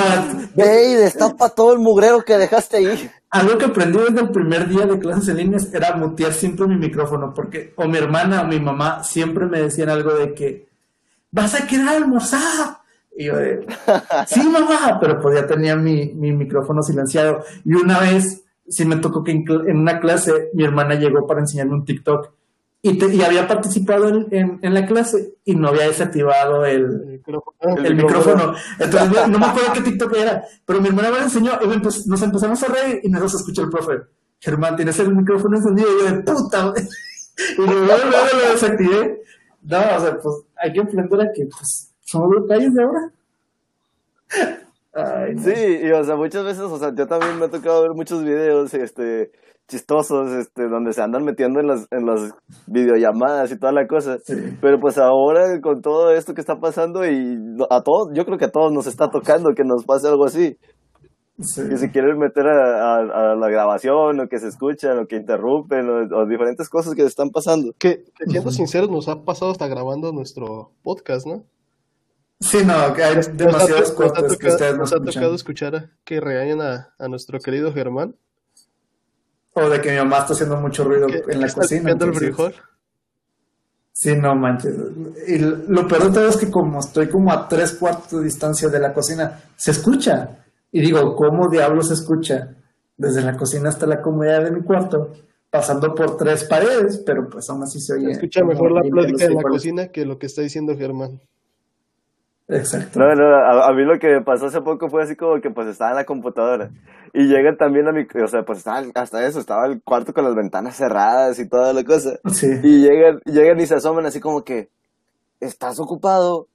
Ve 0.55 0.93
y 0.93 0.95
destapa 0.95 1.51
todo 1.51 1.75
el 1.75 1.79
mugrero 1.79 2.23
que 2.23 2.39
dejaste 2.39 2.79
ahí. 2.79 3.11
algo 3.29 3.59
que 3.59 3.67
aprendí 3.67 3.99
desde 3.99 4.21
el 4.21 4.31
primer 4.31 4.67
día 4.67 4.87
de 4.87 4.99
clases 4.99 5.29
en 5.29 5.37
línea 5.37 5.59
era 5.75 5.95
mutear 5.95 6.33
siempre 6.33 6.67
mi 6.67 6.77
micrófono, 6.77 7.35
porque 7.35 7.75
o 7.77 7.87
mi 7.87 7.99
hermana 7.99 8.41
o 8.41 8.47
mi 8.47 8.59
mamá 8.59 9.05
siempre 9.05 9.45
me 9.45 9.61
decían 9.61 9.91
algo 9.91 10.15
de 10.15 10.33
que 10.33 10.69
vas 11.31 11.55
a 11.55 11.67
quedar 11.67 11.89
a 11.89 11.97
almorzar. 11.99 12.79
Y 13.15 13.27
yo 13.27 13.37
de, 13.37 13.67
sí, 14.27 14.41
mamá, 14.49 14.97
pero 14.99 15.21
pues 15.21 15.39
ya 15.39 15.47
tenía 15.47 15.77
mi, 15.77 16.15
mi 16.15 16.33
micrófono 16.33 16.83
silenciado. 16.83 17.45
Y 17.63 17.75
una 17.75 17.99
vez, 18.01 18.45
sí 18.67 18.87
me 18.87 18.97
tocó 18.97 19.23
que 19.23 19.33
en, 19.33 19.45
en 19.67 19.77
una 19.77 20.01
clase 20.01 20.49
mi 20.55 20.65
hermana 20.65 20.95
llegó 20.95 21.27
para 21.27 21.41
enseñarme 21.41 21.75
un 21.75 21.85
TikTok 21.85 22.31
y, 22.83 22.97
te- 22.99 23.13
y 23.15 23.23
había 23.23 23.47
participado 23.49 24.09
en, 24.09 24.27
en- 24.31 24.59
en 24.63 24.75
la 24.75 24.87
clase 24.87 25.35
y 25.45 25.55
no 25.57 25.69
había 25.69 25.89
desactivado 25.89 26.65
el, 26.65 26.83
el 26.85 27.07
micrófono- 27.23 27.85
el 27.85 27.95
micrófono. 27.97 28.55
Entonces 28.79 29.11
no, 29.11 29.27
no 29.29 29.39
me 29.39 29.47
acuerdo 29.47 29.73
qué 29.75 29.81
TikTok 29.81 30.17
era, 30.17 30.45
pero 30.65 30.81
mi 30.81 30.89
hermana 30.89 31.11
me 31.11 31.17
lo 31.19 31.23
enseñó 31.25 31.53
y 31.63 31.67
me 31.67 31.75
empe- 31.77 32.07
nos 32.07 32.23
empezamos 32.23 32.63
a 32.63 32.67
reír 32.69 33.01
y 33.03 33.09
nos 33.09 33.35
escuchó 33.35 33.63
el 33.63 33.71
profe. 33.71 33.93
Germán, 34.41 34.77
tienes 34.77 34.99
el 35.01 35.15
micrófono 35.15 35.57
encendido 35.57 35.89
y 35.89 36.01
yo 36.05 36.17
de 36.17 36.23
puta. 36.23 36.73
Y 37.57 37.61
luego, 37.61 37.87
luego 37.87 38.27
lo 38.45 38.53
desactivé. 38.53 39.23
No, 39.63 39.79
o 39.79 40.01
sea, 40.01 40.19
pues 40.21 40.35
hay 40.57 40.73
que 40.73 40.81
aprender 40.81 41.21
a 41.21 41.33
que 41.33 41.47
pues, 41.47 41.93
somos 42.01 42.35
los 42.35 42.49
calles 42.49 42.75
de 42.75 42.83
ahora. 42.83 43.13
Ay, 44.93 45.35
no. 45.35 45.43
Sí, 45.43 45.79
y 45.85 45.91
o 45.93 46.03
sea, 46.05 46.17
muchas 46.17 46.45
veces, 46.45 46.63
o 46.63 46.79
sea, 46.79 46.93
yo 46.95 47.07
también 47.07 47.39
me 47.39 47.45
ha 47.47 47.49
tocado 47.51 47.83
ver 47.83 47.93
muchos 47.93 48.25
videos, 48.25 48.75
este, 48.75 49.31
chistosos, 49.69 50.33
este, 50.33 50.67
donde 50.69 50.93
se 50.93 51.03
andan 51.03 51.25
metiendo 51.25 51.61
en 51.61 51.67
las, 51.69 51.87
en 51.91 52.07
las 52.07 52.33
videollamadas 52.67 53.53
y 53.53 53.59
toda 53.59 53.73
la 53.73 53.87
cosa. 53.87 54.19
Sí. 54.25 54.35
Pero 54.61 54.81
pues 54.81 54.99
ahora 54.99 55.61
con 55.61 55.83
todo 55.83 56.11
esto 56.13 56.35
que 56.35 56.41
está 56.41 56.59
pasando 56.59 57.07
y 57.07 57.39
a 57.71 57.83
todos, 57.83 58.09
yo 58.15 58.25
creo 58.25 58.39
que 58.39 58.47
a 58.47 58.51
todos 58.51 58.73
nos 58.73 58.87
está 58.87 59.11
tocando 59.11 59.51
que 59.55 59.65
nos 59.65 59.85
pase 59.85 60.09
algo 60.09 60.25
así. 60.25 60.57
Sí. 61.41 61.69
Que 61.69 61.77
se 61.77 61.93
quieren 61.93 62.19
meter 62.19 62.49
a, 62.49 62.97
a- 62.97 63.33
a 63.33 63.35
la 63.37 63.49
grabación 63.49 64.19
o 64.19 64.29
que 64.29 64.41
se 64.41 64.49
escuchan 64.49 64.99
o 64.99 65.07
que 65.07 65.15
interrumpen 65.17 65.89
o, 65.89 66.19
o 66.23 66.27
diferentes 66.27 66.69
cosas 66.69 66.95
que 66.97 67.03
están 67.03 67.31
pasando. 67.31 67.73
que, 67.79 68.03
que 68.17 68.25
siendo 68.27 68.51
sinceros, 68.51 68.91
nos 68.91 69.07
ha 69.09 69.23
pasado 69.23 69.53
hasta 69.53 69.69
grabando 69.69 70.13
nuestro 70.13 70.73
podcast, 70.83 71.27
¿no? 71.29 71.45
Sí, 72.41 72.59
no, 72.65 72.93
que 72.95 73.03
hay 73.05 73.17
ha 73.19 73.95
cortes 73.95 74.37
que 74.37 74.47
ustedes 74.49 74.73
no 74.73 74.79
Nos 74.79 74.93
ha 74.93 75.01
tocado 75.01 75.35
escuchar 75.35 75.77
a- 75.77 75.91
que 76.05 76.21
regañan 76.21 76.61
a, 76.61 76.95
a 76.99 77.07
nuestro 77.09 77.39
querido 77.39 77.73
Germán. 77.73 78.17
O 79.61 79.69
de 79.69 79.81
que 79.81 79.91
mi 79.91 79.97
mamá 79.97 80.19
está 80.19 80.33
haciendo 80.35 80.57
mucho 80.57 80.85
ruido 80.85 81.07
en 81.09 81.41
la 81.41 81.53
cocina. 81.53 81.91
el 81.91 82.15
frijol. 82.15 82.55
Sí, 83.93 84.15
no 84.15 84.37
manches. 84.37 84.77
Y 85.27 85.39
lo 85.39 85.89
peor 85.89 86.05
de 86.05 86.13
todo 86.13 86.29
es 86.29 86.37
que 86.37 86.49
como 86.51 86.79
estoy 86.79 87.09
como 87.09 87.33
a 87.33 87.49
tres 87.49 87.73
cuartos 87.73 88.13
de 88.13 88.25
distancia 88.25 88.69
de 88.69 88.79
la 88.79 88.93
cocina, 88.93 89.41
se 89.57 89.73
escucha. 89.73 90.45
Y 90.71 90.81
digo, 90.81 91.17
¿cómo 91.17 91.49
diablos 91.51 91.89
se 91.89 91.95
escucha? 91.95 92.55
Desde 92.97 93.23
la 93.23 93.37
cocina 93.37 93.71
hasta 93.71 93.87
la 93.87 94.01
comodidad 94.01 94.45
de 94.45 94.53
mi 94.53 94.63
cuarto, 94.63 95.13
pasando 95.51 95.95
por 95.95 96.17
tres 96.17 96.45
paredes, 96.45 97.03
pero 97.05 97.29
pues 97.29 97.51
aún 97.51 97.65
así 97.65 97.81
se 97.81 97.95
oye. 97.95 98.07
Se 98.07 98.13
escucha 98.13 98.45
mejor 98.45 98.71
la 98.71 98.83
plática 98.83 99.25
en 99.25 99.35
la 99.35 99.43
cocina 99.43 99.89
que 99.89 100.05
lo 100.05 100.17
que 100.17 100.27
está 100.27 100.43
diciendo 100.43 100.77
Germán. 100.77 101.21
Exacto. 102.49 102.99
No, 102.99 103.15
no, 103.15 103.25
a, 103.35 103.69
a 103.69 103.73
mí 103.75 103.85
lo 103.85 103.99
que 103.99 104.09
me 104.09 104.23
pasó 104.23 104.47
hace 104.47 104.61
poco 104.61 104.89
fue 104.89 105.03
así 105.03 105.17
como 105.17 105.41
que 105.41 105.51
pues 105.51 105.69
estaba 105.69 105.91
en 105.91 105.97
la 105.97 106.05
computadora 106.05 106.71
y 107.13 107.27
llegan 107.27 107.57
también 107.57 107.89
a 107.89 107.93
mi, 107.93 108.03
o 108.03 108.27
sea, 108.27 108.43
pues 108.43 108.59
estaba, 108.59 108.83
hasta 108.95 109.27
eso, 109.27 109.41
estaba 109.41 109.67
el 109.67 109.83
cuarto 109.83 110.13
con 110.13 110.25
las 110.25 110.35
ventanas 110.35 110.77
cerradas 110.77 111.39
y 111.39 111.49
toda 111.49 111.73
la 111.73 111.85
cosa. 111.85 112.19
Sí. 112.31 112.47
Y 112.63 112.83
llegan, 112.83 113.21
llegan 113.25 113.61
y 113.61 113.67
se 113.67 113.75
asoman 113.77 114.07
así 114.07 114.21
como 114.21 114.43
que, 114.43 114.69
¿estás 115.41 115.79
ocupado? 115.81 116.49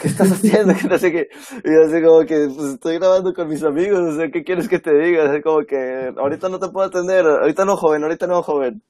¿Qué 0.00 0.08
estás 0.08 0.32
haciendo? 0.32 0.74
Que 0.74 0.88
no 0.88 0.98
sé 0.98 1.12
qué. 1.12 1.28
Y 1.64 1.74
yo 1.74 1.82
así 1.86 2.02
como 2.02 2.20
que, 2.26 2.48
pues 2.54 2.74
estoy 2.74 2.98
grabando 2.98 3.32
con 3.32 3.48
mis 3.48 3.62
amigos, 3.62 4.00
o 4.00 4.16
sea, 4.16 4.30
¿qué 4.30 4.42
quieres 4.44 4.68
que 4.68 4.78
te 4.78 4.92
diga? 4.94 5.30
Así 5.30 5.42
como 5.42 5.64
que, 5.66 6.12
ahorita 6.16 6.48
no 6.48 6.58
te 6.58 6.68
puedo 6.68 6.86
atender, 6.86 7.24
ahorita 7.26 7.64
no, 7.64 7.76
joven, 7.76 8.02
ahorita 8.02 8.26
no, 8.26 8.42
joven. 8.42 8.82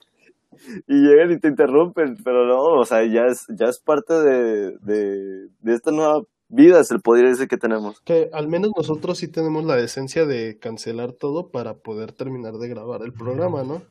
Y 0.87 0.95
llegan 0.95 1.33
y 1.33 1.41
te 1.41 1.49
interrumpen, 1.49 2.17
pero 2.25 2.47
no, 2.47 2.81
o 2.81 2.85
sea, 2.85 3.01
ya 3.05 3.27
es, 3.27 3.45
ya 3.59 3.67
es 3.67 3.81
parte 3.81 4.15
de, 4.15 4.73
de, 4.83 5.49
de 5.61 5.75
esta 5.75 5.91
nueva 5.91 6.21
vida, 6.49 6.83
se 6.85 6.99
podría 6.99 7.29
decir 7.31 7.49
que 7.49 7.57
tenemos. 7.57 8.01
Que 8.03 8.31
al 8.33 8.49
menos 8.49 8.71
nosotros 8.77 9.19
sí 9.19 9.29
tenemos 9.29 9.65
la 9.65 9.77
decencia 9.77 10.27
de 10.27 10.59
cancelar 10.59 11.13
todo 11.13 11.51
para 11.51 11.75
poder 11.75 12.13
terminar 12.13 12.55
de 12.55 12.69
grabar 12.69 13.03
el 13.03 13.13
programa, 13.13 13.63
¿no? 13.63 13.83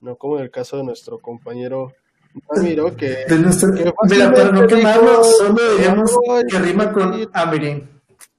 No 0.00 0.16
como 0.16 0.36
en 0.38 0.44
el 0.44 0.50
caso 0.50 0.76
de 0.76 0.84
nuestro 0.84 1.18
compañero 1.18 1.92
Ramiro, 2.54 2.94
que... 2.96 3.24
De 3.28 3.38
nuestro- 3.38 3.72
que 3.74 3.92
Mira, 4.10 4.32
para 4.32 4.52
no 4.52 4.66
quemarlo, 4.66 5.24
solo 5.24 5.72
diríamos 5.76 6.14
"Ay, 6.30 6.44
que 6.48 6.58
rima 6.58 6.92
con 6.92 7.14
sí". 7.14 7.28
Amirin. 7.32 7.88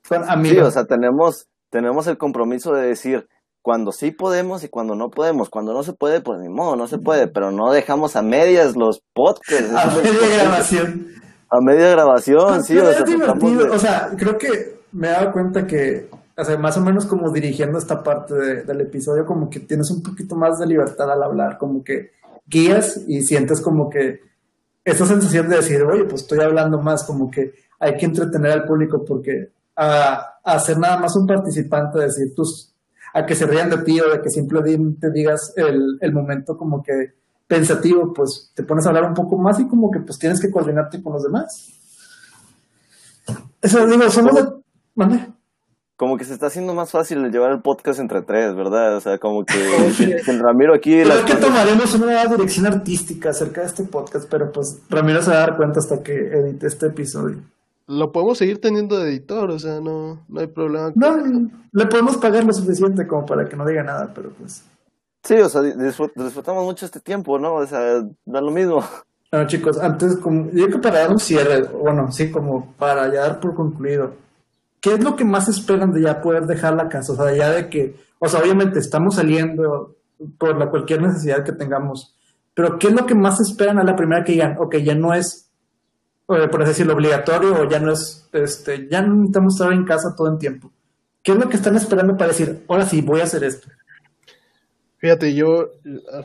Con 0.08 0.46
Sí, 0.46 0.58
o 0.58 0.72
sea, 0.72 0.86
tenemos, 0.86 1.48
tenemos 1.70 2.08
el 2.08 2.18
compromiso 2.18 2.74
de 2.74 2.88
decir 2.88 3.28
cuando 3.62 3.92
sí 3.92 4.12
podemos 4.12 4.64
y 4.64 4.70
cuando 4.70 4.96
no 4.96 5.10
podemos. 5.10 5.50
Cuando 5.50 5.74
no 5.74 5.84
se 5.84 5.94
puede, 5.94 6.22
pues 6.22 6.40
ni 6.40 6.50
modo, 6.50 6.76
no 6.76 6.88
se 6.88 6.98
puede, 6.98 7.28
pero 7.28 7.52
no 7.52 7.72
dejamos 7.72 8.16
a 8.16 8.22
medias 8.22 8.76
los 8.76 9.04
podcasts. 9.14 9.72
a 9.76 9.86
media 9.88 10.38
grabación. 10.44 11.08
A 11.52 11.62
media 11.62 11.90
grabación, 11.92 12.64
sí, 12.64 12.76
Pero 12.76 12.90
o 12.90 12.92
sea, 12.92 13.00
es 13.00 13.06
tratamos 13.06 13.40
divertido. 13.42 13.64
de- 13.66 13.76
O 13.76 13.80
sea, 13.80 14.12
creo 14.18 14.38
que 14.38 14.80
me 14.92 15.08
he 15.08 15.12
dado 15.12 15.32
cuenta 15.32 15.66
que, 15.66 16.10
o 16.38 16.44
sea, 16.44 16.58
más 16.58 16.78
o 16.78 16.82
menos 16.82 17.06
como 17.06 17.32
dirigiendo 17.32 17.78
esta 17.80 18.04
parte 18.04 18.34
de- 18.36 18.64
del 18.64 18.82
episodio, 18.82 19.26
como 19.26 19.50
que 19.50 19.60
tienes 19.62 19.90
un 19.92 20.04
poquito 20.04 20.36
más 20.36 20.60
de 20.60 20.68
libertad 20.68 21.12
al 21.12 21.24
hablar, 21.24 21.58
como 21.58 21.84
que 21.84 22.12
guías 22.48 23.02
y 23.08 23.22
sientes 23.22 23.62
como 23.62 23.90
que 23.90 24.22
esa 24.86 25.06
sensación 25.06 25.50
de 25.50 25.58
decir, 25.58 25.82
oye, 25.84 26.06
pues 26.06 26.22
estoy 26.24 26.40
hablando 26.40 26.80
más, 26.82 27.04
como 27.04 27.30
que 27.30 27.54
hay 27.80 27.96
que 27.98 28.06
entretener 28.06 28.52
al 28.52 28.66
público 28.66 29.04
porque 29.06 29.52
a, 29.76 30.40
a 30.44 30.60
ser 30.60 30.78
nada 30.80 30.98
más 30.98 31.16
un 31.16 31.26
participante, 31.28 32.00
decir 32.00 32.34
tus, 32.36 32.74
a 33.14 33.26
que 33.26 33.36
se 33.36 33.46
rían 33.46 33.70
de 33.70 33.78
ti 33.80 34.00
o 34.02 34.10
de 34.10 34.22
que 34.22 34.30
simplemente 34.30 35.10
digas 35.12 35.54
el, 35.56 35.98
el 36.02 36.14
momento 36.14 36.58
como 36.58 36.82
que 36.84 37.14
pensativo, 37.50 38.14
pues 38.14 38.52
te 38.56 38.64
pones 38.64 38.86
a 38.86 38.90
hablar 38.90 39.06
un 39.06 39.16
poco 39.16 39.38
más 39.38 39.60
y 39.60 39.68
como 39.68 39.90
que 39.92 40.00
pues 40.00 40.18
tienes 40.20 40.40
que 40.40 40.52
coordinarte 40.52 41.02
con 41.04 41.14
los 41.14 41.24
demás. 41.24 41.74
Eso 43.62 43.86
digo, 43.88 44.10
somos 44.10 44.36
de... 44.36 44.44
¿Mande? 44.96 45.28
como 45.96 46.16
que 46.16 46.24
se 46.24 46.32
está 46.34 46.46
haciendo 46.48 46.74
más 46.74 46.92
fácil 46.92 47.26
el 47.26 47.30
llevar 47.30 47.52
el 47.52 47.62
podcast 47.62 48.00
entre 48.00 48.22
tres, 48.22 48.56
¿verdad? 48.56 48.96
O 48.96 49.02
sea, 49.02 49.18
como 49.18 49.44
que, 49.44 49.54
el 50.28 50.40
Ramiro 50.40 50.74
aquí... 50.74 50.94
Creo 50.94 51.10
las 51.10 51.18
que 51.26 51.34
cosas- 51.34 51.42
tomaremos 51.42 51.94
una 51.96 52.06
nueva 52.06 52.26
dirección 52.28 52.68
artística 52.68 53.32
acerca 53.32 53.60
de 53.60 53.68
este 53.68 53.84
podcast, 53.84 54.30
pero 54.32 54.50
pues 54.50 54.80
Ramiro 54.90 55.22
se 55.22 55.32
va 55.32 55.36
a 55.36 55.40
dar 55.42 55.58
cuenta 55.58 55.80
hasta 55.80 56.02
que 56.02 56.14
edite 56.14 56.68
este 56.68 56.86
episodio. 56.86 57.40
Lo 57.88 58.14
podemos 58.14 58.38
seguir 58.38 58.62
teniendo 58.62 58.98
de 58.98 59.10
editor, 59.10 59.52
o 59.52 59.60
sea, 59.60 59.82
no, 59.82 60.24
no 60.30 60.40
hay 60.40 60.48
problema. 60.48 60.94
No, 60.96 61.18
le 61.74 61.86
podemos 61.88 62.16
pagar 62.16 62.46
lo 62.46 62.54
suficiente 62.54 63.06
como 63.06 63.26
para 63.26 63.50
que 63.50 63.58
no 63.58 63.66
diga 63.66 63.84
nada, 63.84 64.14
pero 64.16 64.30
pues... 64.30 64.64
Sí, 65.24 65.36
o 65.36 65.50
sea, 65.50 65.62
disfrut- 65.62 66.14
disfrutamos 66.16 66.64
mucho 66.64 66.86
este 66.86 67.00
tiempo, 67.00 67.38
¿no? 67.40 67.56
O 67.56 67.66
sea, 67.68 68.02
da 68.26 68.42
lo 68.42 68.52
mismo. 68.52 68.84
Bueno, 69.32 69.48
chicos, 69.48 69.78
antes, 69.78 70.18
como, 70.18 70.46
yo 70.52 70.66
creo 70.66 70.72
que 70.72 70.80
para 70.80 71.00
dar 71.02 71.12
un 71.12 71.20
cierre, 71.20 71.62
bueno, 71.64 72.12
sí, 72.12 72.32
como 72.32 72.74
para 72.80 73.08
ya 73.14 73.22
dar 73.22 73.40
por 73.40 73.54
concluido, 73.54 74.14
¿qué 74.82 74.94
es 74.94 75.04
lo 75.04 75.16
que 75.16 75.26
más 75.26 75.48
esperan 75.50 75.92
de 75.92 76.02
ya 76.02 76.22
poder 76.22 76.46
dejar 76.48 76.74
la 76.74 76.90
casa? 76.90 77.14
O 77.14 77.16
sea, 77.16 77.36
ya 77.36 77.52
de 77.52 77.70
que, 77.70 77.96
o 78.18 78.28
sea, 78.28 78.40
obviamente 78.40 78.80
estamos 78.80 79.16
saliendo 79.16 79.96
por 80.38 80.58
la 80.58 80.70
cualquier 80.70 81.02
necesidad 81.02 81.44
que 81.44 81.52
tengamos, 81.52 82.16
pero 82.56 82.80
¿qué 82.80 82.88
es 82.88 82.94
lo 82.94 83.06
que 83.06 83.14
más 83.16 83.40
esperan 83.40 83.78
a 83.78 83.84
la 83.84 83.96
primera 83.96 84.24
que 84.24 84.32
digan, 84.32 84.56
ok, 84.58 84.78
ya 84.78 84.96
no 84.96 85.14
es, 85.14 85.50
eh, 86.30 86.48
por 86.50 86.62
así 86.64 86.70
decirlo, 86.70 86.94
obligatorio 86.94 87.54
o 87.62 87.70
ya 87.70 87.80
no 87.80 87.92
es, 87.92 88.28
este, 88.34 88.88
ya 88.90 89.02
no 89.02 89.14
necesitamos 89.14 89.54
estar 89.56 89.72
en 89.74 89.86
casa 89.86 90.16
todo 90.16 90.30
el 90.32 90.40
tiempo? 90.40 90.72
¿Qué 91.22 91.34
es 91.34 91.38
lo 91.38 91.48
que 91.50 91.58
están 91.58 91.76
esperando 91.76 92.18
para 92.18 92.30
decir, 92.30 92.64
ahora 92.68 92.86
sí, 92.86 93.02
voy 93.02 93.20
a 93.22 93.26
hacer 93.26 93.44
esto? 93.44 93.68
Fíjate, 95.00 95.34
yo 95.34 95.72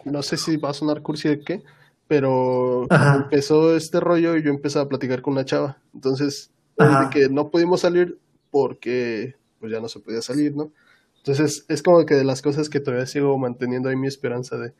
no 0.04 0.22
sé 0.22 0.36
si 0.36 0.56
va 0.56 0.70
a 0.70 0.74
sonar 0.74 1.00
cursi 1.02 1.28
de 1.28 1.40
qué, 1.40 1.62
pero 2.08 2.86
empezó 3.14 3.76
este 3.76 4.00
rollo 4.00 4.36
y 4.36 4.42
yo 4.42 4.50
empecé 4.50 4.78
a 4.78 4.86
platicar 4.88 5.22
con 5.22 5.32
una 5.34 5.44
chava. 5.44 5.78
Entonces, 5.94 6.50
desde 6.76 7.10
que 7.10 7.28
no 7.28 7.50
pudimos 7.50 7.80
salir 7.80 8.18
porque 8.50 9.34
pues 9.60 9.72
ya 9.72 9.80
no 9.80 9.88
se 9.88 10.00
podía 10.00 10.20
salir, 10.22 10.54
¿no? 10.56 10.70
Entonces 11.18 11.64
es 11.68 11.82
como 11.82 12.04
que 12.04 12.14
de 12.14 12.24
las 12.24 12.42
cosas 12.42 12.68
que 12.68 12.80
todavía 12.80 13.06
sigo 13.06 13.38
manteniendo 13.38 13.88
ahí 13.88 13.96
mi 13.96 14.08
esperanza 14.08 14.58
de 14.58 14.74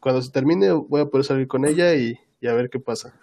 cuando 0.00 0.20
se 0.22 0.32
termine 0.32 0.72
voy 0.72 1.02
a 1.02 1.06
poder 1.06 1.24
salir 1.24 1.46
con 1.46 1.64
ella 1.64 1.94
y, 1.94 2.18
y 2.40 2.48
a 2.48 2.54
ver 2.54 2.68
qué 2.70 2.80
pasa. 2.80 3.14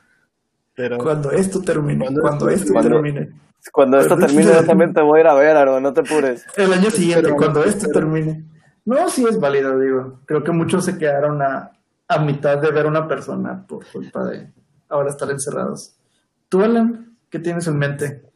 Pero 0.74 0.98
Cuando 1.00 1.32
esto 1.32 1.62
termine, 1.62 2.06
Cuando 2.06 2.22
cuando, 2.22 2.50
esto- 2.50 2.72
cuando- 2.74 2.90
termine. 3.02 3.30
Cuando 3.72 4.00
esto 4.00 4.18
termine, 4.18 4.54
yo 4.54 4.64
también 4.66 4.92
te 4.94 5.02
voy 5.02 5.20
a 5.20 5.22
ir 5.22 5.28
a 5.28 5.34
ver, 5.36 5.56
Aro, 5.56 5.80
no 5.80 5.94
te 5.94 6.00
apures. 6.02 6.46
El 6.58 6.74
año 6.74 6.90
siguiente, 6.90 7.24
Pero- 7.26 7.36
cuando 7.36 7.64
esto 7.64 7.88
termine. 7.92 8.44
No, 8.92 9.08
sí 9.08 9.24
es 9.24 9.40
válido, 9.40 9.80
digo. 9.80 10.20
Creo 10.26 10.44
que 10.44 10.52
muchos 10.52 10.84
se 10.84 10.98
quedaron 10.98 11.42
a, 11.42 11.72
a 12.10 12.20
mitad 12.20 12.58
de 12.58 12.72
ver 12.72 12.86
a 12.86 12.90
una 12.90 13.08
persona 13.08 13.66
por 13.66 13.90
culpa 13.90 14.26
de 14.26 14.52
ahora 14.90 15.10
estar 15.10 15.32
encerrados. 15.32 15.96
¿Tú, 16.50 16.62
Alan? 16.62 17.16
¿Qué 17.30 17.40
tienes 17.40 17.66
en 17.68 17.78
mente? 17.78 18.30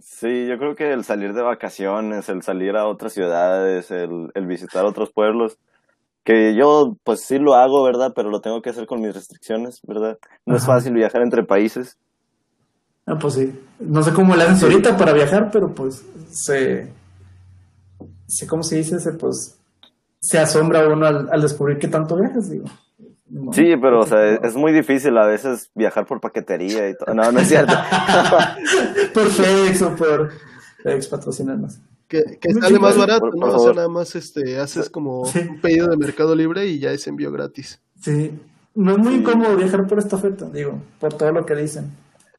Sí, 0.00 0.48
yo 0.48 0.58
creo 0.58 0.74
que 0.74 0.92
el 0.92 1.04
salir 1.04 1.32
de 1.32 1.42
vacaciones, 1.42 2.28
el 2.28 2.42
salir 2.42 2.76
a 2.76 2.88
otras 2.88 3.12
ciudades, 3.12 3.92
el, 3.92 4.32
el 4.34 4.46
visitar 4.48 4.84
otros 4.84 5.12
pueblos, 5.12 5.58
que 6.24 6.56
yo 6.56 6.96
pues 7.04 7.20
sí 7.20 7.38
lo 7.38 7.54
hago, 7.54 7.84
¿verdad? 7.84 8.12
Pero 8.12 8.30
lo 8.30 8.40
tengo 8.40 8.62
que 8.62 8.70
hacer 8.70 8.86
con 8.86 9.00
mis 9.00 9.14
restricciones, 9.14 9.80
¿verdad? 9.86 10.18
No 10.44 10.56
es 10.56 10.66
fácil 10.66 10.94
viajar 10.94 11.22
entre 11.22 11.44
países. 11.44 11.98
Ah, 13.06 13.16
pues 13.16 13.34
sí. 13.34 13.60
No 13.78 14.02
sé 14.02 14.12
cómo 14.12 14.34
le 14.34 14.42
hacen 14.42 14.72
ahorita 14.72 14.96
para 14.96 15.12
viajar, 15.12 15.50
pero 15.52 15.72
pues 15.72 16.04
se... 16.32 16.92
se 18.26 18.46
¿Cómo 18.48 18.64
se 18.64 18.78
dice? 18.78 18.98
Se, 18.98 19.12
pues, 19.12 19.59
se 20.20 20.38
asombra 20.38 20.86
uno 20.88 21.06
al, 21.06 21.28
al 21.30 21.40
descubrir 21.42 21.78
que 21.78 21.88
tanto 21.88 22.16
viajas, 22.16 22.50
digo. 22.50 22.66
Sí, 23.52 23.74
pero 23.80 24.00
o 24.00 24.06
sea, 24.06 24.26
es, 24.26 24.40
es 24.42 24.56
muy 24.56 24.72
difícil 24.72 25.16
a 25.16 25.26
veces 25.26 25.70
viajar 25.74 26.04
por 26.04 26.20
paquetería 26.20 26.88
y 26.88 26.94
todo. 26.96 27.14
No, 27.14 27.30
no 27.30 27.38
es 27.40 27.48
cierto. 27.48 27.72
por 29.14 29.26
FedEx 29.28 29.82
o 29.82 29.94
por 29.96 30.30
FedEx 30.82 31.08
patrocinarnos. 31.08 31.78
que, 32.08 32.22
que 32.40 32.52
sale 32.54 32.78
más 32.78 32.96
barato, 32.96 33.20
por 33.20 33.38
¿no? 33.38 33.46
O 33.46 33.50
sea, 33.50 33.58
favor. 33.58 33.76
nada 33.76 33.88
más 33.88 34.14
este, 34.16 34.58
haces 34.58 34.90
como 34.90 35.24
Sí. 35.26 35.40
un 35.48 35.60
pedido 35.60 35.86
de 35.88 35.96
Mercado 35.96 36.34
Libre 36.34 36.66
y 36.66 36.80
ya 36.80 36.90
es 36.90 37.06
envío 37.06 37.30
gratis. 37.30 37.80
Sí. 38.00 38.36
No 38.74 38.92
es 38.92 38.98
muy 38.98 39.14
Sí. 39.14 39.20
incómodo 39.20 39.56
viajar 39.56 39.86
por 39.86 39.98
estafeta, 39.98 40.46
digo, 40.46 40.80
por 40.98 41.12
todo 41.14 41.30
lo 41.32 41.46
que 41.46 41.54
dicen. 41.54 41.90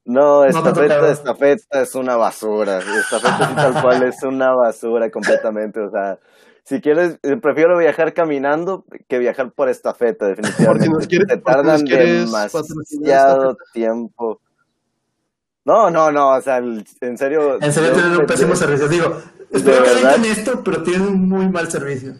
No, 0.03 0.43
estafeta, 0.43 0.73
tocado. 0.95 1.07
estafeta 1.11 1.81
es 1.83 1.95
una 1.95 2.15
basura. 2.17 2.79
Estafeta 2.79 3.47
sí, 3.47 3.55
tal 3.55 3.81
cual 3.81 4.03
es 4.03 4.21
una 4.23 4.51
basura 4.55 5.09
completamente. 5.11 5.79
O 5.79 5.89
sea, 5.91 6.17
si 6.63 6.82
quieres, 6.82 7.19
eh, 7.24 7.38
prefiero 7.38 7.78
viajar 7.78 8.13
caminando 8.13 8.86
que 9.08 9.19
viajar 9.19 9.52
por 9.52 9.69
estafeta, 9.69 10.28
definitivamente. 10.28 10.89
Porque 10.89 11.17
nos 11.19 11.28
Te 11.28 11.38
tardan 11.38 11.84
demasiado 11.84 13.58
tiempo. 13.74 14.39
No, 15.65 15.89
no, 15.89 16.12
no, 16.12 16.36
o 16.36 16.41
sea, 16.41 16.58
en 16.58 17.17
serio. 17.17 17.62
En 17.62 17.71
serio 17.71 17.93
tienen 17.93 18.17
un 18.17 18.26
pésimo 18.26 18.56
servicio. 18.56 18.88
Digo, 18.88 19.17
espero 19.52 19.84
que 19.84 19.95
digan 19.95 20.26
esto, 20.26 20.63
pero 20.63 20.84
tienen 20.84 21.08
un 21.08 21.30
muy 21.30 21.50
mal 21.50 21.69
servicio. 21.69 22.15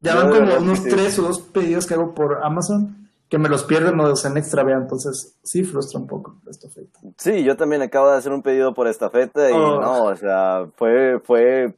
Ya 0.00 0.14
van 0.14 0.30
como 0.30 0.58
unos 0.58 0.80
sí. 0.80 0.90
tres 0.90 1.18
o 1.18 1.22
dos 1.22 1.40
pedidos 1.40 1.86
que 1.86 1.94
hago 1.94 2.14
por 2.14 2.44
Amazon 2.44 3.04
que 3.28 3.38
me 3.38 3.48
los 3.48 3.64
pierden 3.64 3.98
o 3.98 4.06
los 4.06 4.24
en 4.26 4.36
extravía, 4.36 4.76
entonces 4.76 5.38
sí 5.42 5.64
frustra 5.64 5.98
un 5.98 6.06
poco 6.06 6.36
la 6.44 6.50
estafeta. 6.50 7.00
Sí, 7.16 7.42
yo 7.42 7.56
también 7.56 7.82
acabo 7.82 8.10
de 8.10 8.18
hacer 8.18 8.32
un 8.32 8.42
pedido 8.42 8.74
por 8.74 8.86
estafeta 8.86 9.50
y 9.50 9.52
Oh. 9.52 9.80
no, 9.80 10.04
o 10.04 10.16
sea, 10.16 10.68
fue, 10.76 11.18
fue, 11.18 11.74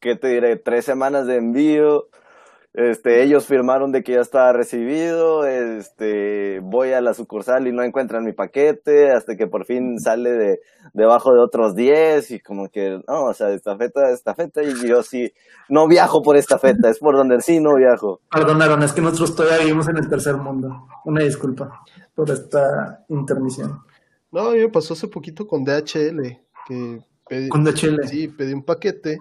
¿qué 0.00 0.16
te 0.16 0.28
diré? 0.28 0.56
Tres 0.56 0.84
semanas 0.84 1.26
de 1.26 1.36
envío. 1.36 2.08
Este, 2.76 3.22
ellos 3.22 3.46
firmaron 3.46 3.90
de 3.90 4.02
que 4.02 4.12
ya 4.12 4.20
estaba 4.20 4.52
recibido, 4.52 5.46
este, 5.46 6.60
voy 6.62 6.92
a 6.92 7.00
la 7.00 7.14
sucursal 7.14 7.66
y 7.66 7.72
no 7.72 7.82
encuentran 7.82 8.22
mi 8.22 8.34
paquete, 8.34 9.12
hasta 9.12 9.34
que 9.34 9.46
por 9.46 9.64
fin 9.64 9.98
sale 9.98 10.32
de, 10.32 10.60
debajo 10.92 11.32
de 11.32 11.40
otros 11.40 11.74
10 11.74 12.32
y 12.32 12.40
como 12.40 12.68
que, 12.68 13.00
no, 13.08 13.24
o 13.24 13.32
sea, 13.32 13.48
estafeta, 13.52 14.10
estafeta 14.10 14.62
y 14.62 14.86
yo 14.86 15.02
sí, 15.02 15.32
no 15.70 15.88
viajo 15.88 16.20
por 16.20 16.36
estafeta, 16.36 16.90
es 16.90 16.98
por 16.98 17.16
donde 17.16 17.40
sí 17.40 17.60
no 17.60 17.76
viajo. 17.76 18.20
Perdonaron, 18.30 18.82
es 18.82 18.92
que 18.92 19.00
nosotros 19.00 19.34
todavía 19.34 19.60
vivimos 19.60 19.88
en 19.88 19.96
el 19.96 20.10
tercer 20.10 20.36
mundo. 20.36 20.86
Una 21.06 21.22
disculpa 21.22 21.80
por 22.14 22.30
esta 22.30 23.06
intermisión. 23.08 23.80
No, 24.30 24.48
a 24.48 24.52
mí 24.52 24.58
me 24.58 24.68
pasó 24.68 24.92
hace 24.92 25.08
poquito 25.08 25.46
con 25.46 25.64
DHL, 25.64 26.20
que 26.68 26.98
pedí, 27.26 27.48
Con 27.48 27.64
DHL. 27.64 28.06
sí, 28.06 28.28
pedí 28.28 28.52
un 28.52 28.64
paquete 28.64 29.16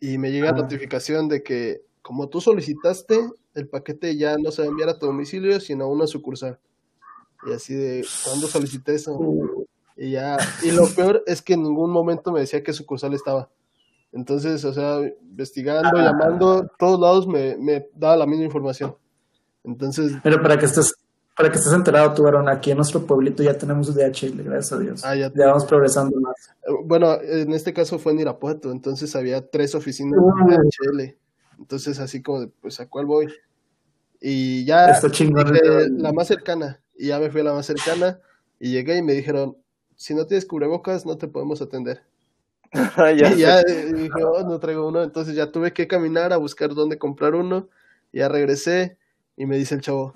y 0.00 0.18
me 0.18 0.30
llega 0.32 0.50
Ah. 0.50 0.52
notificación 0.52 1.28
de 1.28 1.42
que 1.42 1.82
como 2.02 2.28
tú 2.28 2.40
solicitaste, 2.40 3.30
el 3.54 3.68
paquete 3.68 4.16
ya 4.16 4.36
no 4.38 4.50
se 4.50 4.62
va 4.62 4.66
a 4.68 4.70
enviar 4.70 4.88
a 4.88 4.98
tu 4.98 5.06
domicilio, 5.06 5.60
sino 5.60 5.84
a 5.84 5.88
una 5.88 6.06
sucursal. 6.06 6.58
Y 7.46 7.52
así 7.52 7.74
de, 7.74 8.06
¿cuándo 8.24 8.46
solicité 8.46 8.94
eso? 8.94 9.18
Y 9.96 10.12
ya, 10.12 10.38
y 10.62 10.70
lo 10.70 10.84
peor 10.96 11.22
es 11.26 11.42
que 11.42 11.54
en 11.54 11.62
ningún 11.62 11.90
momento 11.90 12.32
me 12.32 12.40
decía 12.40 12.62
qué 12.62 12.72
sucursal 12.72 13.12
estaba. 13.14 13.50
Entonces, 14.12 14.64
o 14.64 14.72
sea, 14.72 15.00
investigando, 15.22 15.90
Ah. 15.98 16.04
llamando, 16.04 16.70
todos 16.78 16.98
lados 16.98 17.26
me, 17.28 17.56
me 17.56 17.86
daba 17.94 18.16
la 18.16 18.26
misma 18.26 18.44
información. 18.46 18.96
Entonces, 19.62 20.12
Pero 20.22 20.40
para 20.42 20.58
que 20.58 20.64
estés, 20.66 20.94
para 21.36 21.50
que 21.50 21.56
estés 21.58 21.72
enterado, 21.72 22.12
tú, 22.14 22.26
Aaron, 22.26 22.48
aquí 22.48 22.70
en 22.70 22.76
nuestro 22.76 23.06
pueblito 23.06 23.42
ya 23.42 23.56
tenemos 23.56 23.94
DHL, 23.94 24.42
gracias 24.42 24.72
a 24.72 24.78
Dios. 24.78 25.04
Ah, 25.04 25.14
ya 25.16 25.32
ya 25.34 25.46
vamos 25.46 25.64
progresando 25.64 26.18
más. 26.20 26.34
eh, 26.66 26.72
bueno, 26.84 27.18
en 27.22 27.52
este 27.52 27.72
caso 27.72 27.98
fue 27.98 28.12
en 28.12 28.20
Irapuato, 28.20 28.70
entonces 28.72 29.14
había 29.16 29.48
tres 29.48 29.74
oficinas 29.74 30.18
Uh. 30.20 30.48
de 30.50 30.56
DHL. 30.56 31.16
Entonces, 31.58 31.98
así 31.98 32.22
como 32.22 32.40
de, 32.40 32.48
pues, 32.60 32.80
¿a 32.80 32.88
cuál 32.88 33.06
voy? 33.06 33.28
Y 34.20 34.64
ya 34.64 34.90
Está 34.90 35.10
chingón. 35.10 35.50
dije, 35.52 35.88
la 35.90 36.12
más 36.12 36.28
cercana, 36.28 36.80
y 36.96 37.08
ya 37.08 37.18
me 37.18 37.30
fui 37.30 37.40
a 37.40 37.44
la 37.44 37.52
más 37.54 37.66
cercana, 37.66 38.18
y 38.58 38.72
llegué 38.72 38.96
y 38.98 39.02
me 39.02 39.14
dijeron, 39.14 39.56
si 39.96 40.14
no 40.14 40.26
tienes 40.26 40.44
cubrebocas, 40.46 41.06
no 41.06 41.16
te 41.16 41.28
podemos 41.28 41.62
atender. 41.62 42.02
ya 42.96 43.32
y 43.32 43.38
ya 43.38 43.60
eh, 43.60 43.92
dije, 43.94 44.22
oh, 44.24 44.42
no 44.46 44.58
traigo 44.60 44.86
uno, 44.88 45.02
entonces 45.02 45.34
ya 45.34 45.50
tuve 45.50 45.72
que 45.72 45.88
caminar 45.88 46.32
a 46.32 46.36
buscar 46.36 46.74
dónde 46.74 46.98
comprar 46.98 47.34
uno, 47.34 47.68
y 48.12 48.18
ya 48.18 48.28
regresé, 48.28 48.98
y 49.36 49.46
me 49.46 49.56
dice 49.56 49.74
el 49.74 49.80
chavo, 49.80 50.14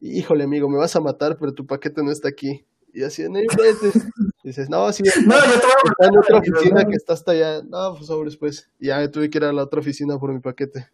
híjole 0.00 0.44
amigo, 0.44 0.68
me 0.68 0.78
vas 0.78 0.94
a 0.96 1.00
matar, 1.00 1.36
pero 1.38 1.52
tu 1.52 1.66
paquete 1.66 2.02
no 2.02 2.10
está 2.10 2.28
aquí. 2.28 2.64
Y 2.92 3.02
así, 3.02 3.22
no 3.28 3.38
inventes. 3.38 4.08
Dices, 4.42 4.70
no, 4.70 4.90
sí, 4.92 5.02
No, 5.26 5.34
yo 5.34 5.60
te 5.60 5.66
voy 5.66 5.72
a 5.72 5.90
está 5.90 6.06
en 6.06 6.18
otra 6.18 6.38
oficina 6.38 6.82
no. 6.82 6.88
que 6.88 6.94
está 6.96 7.12
hasta 7.14 7.32
allá. 7.32 7.62
No, 7.62 7.94
pues 7.94 8.06
sobres, 8.06 8.36
pues. 8.36 8.70
Y 8.78 8.86
ya 8.86 8.98
me 8.98 9.08
tuve 9.08 9.28
que 9.28 9.38
ir 9.38 9.44
a 9.44 9.52
la 9.52 9.64
otra 9.64 9.80
oficina 9.80 10.18
por 10.18 10.32
mi 10.32 10.40
paquete. 10.40 10.88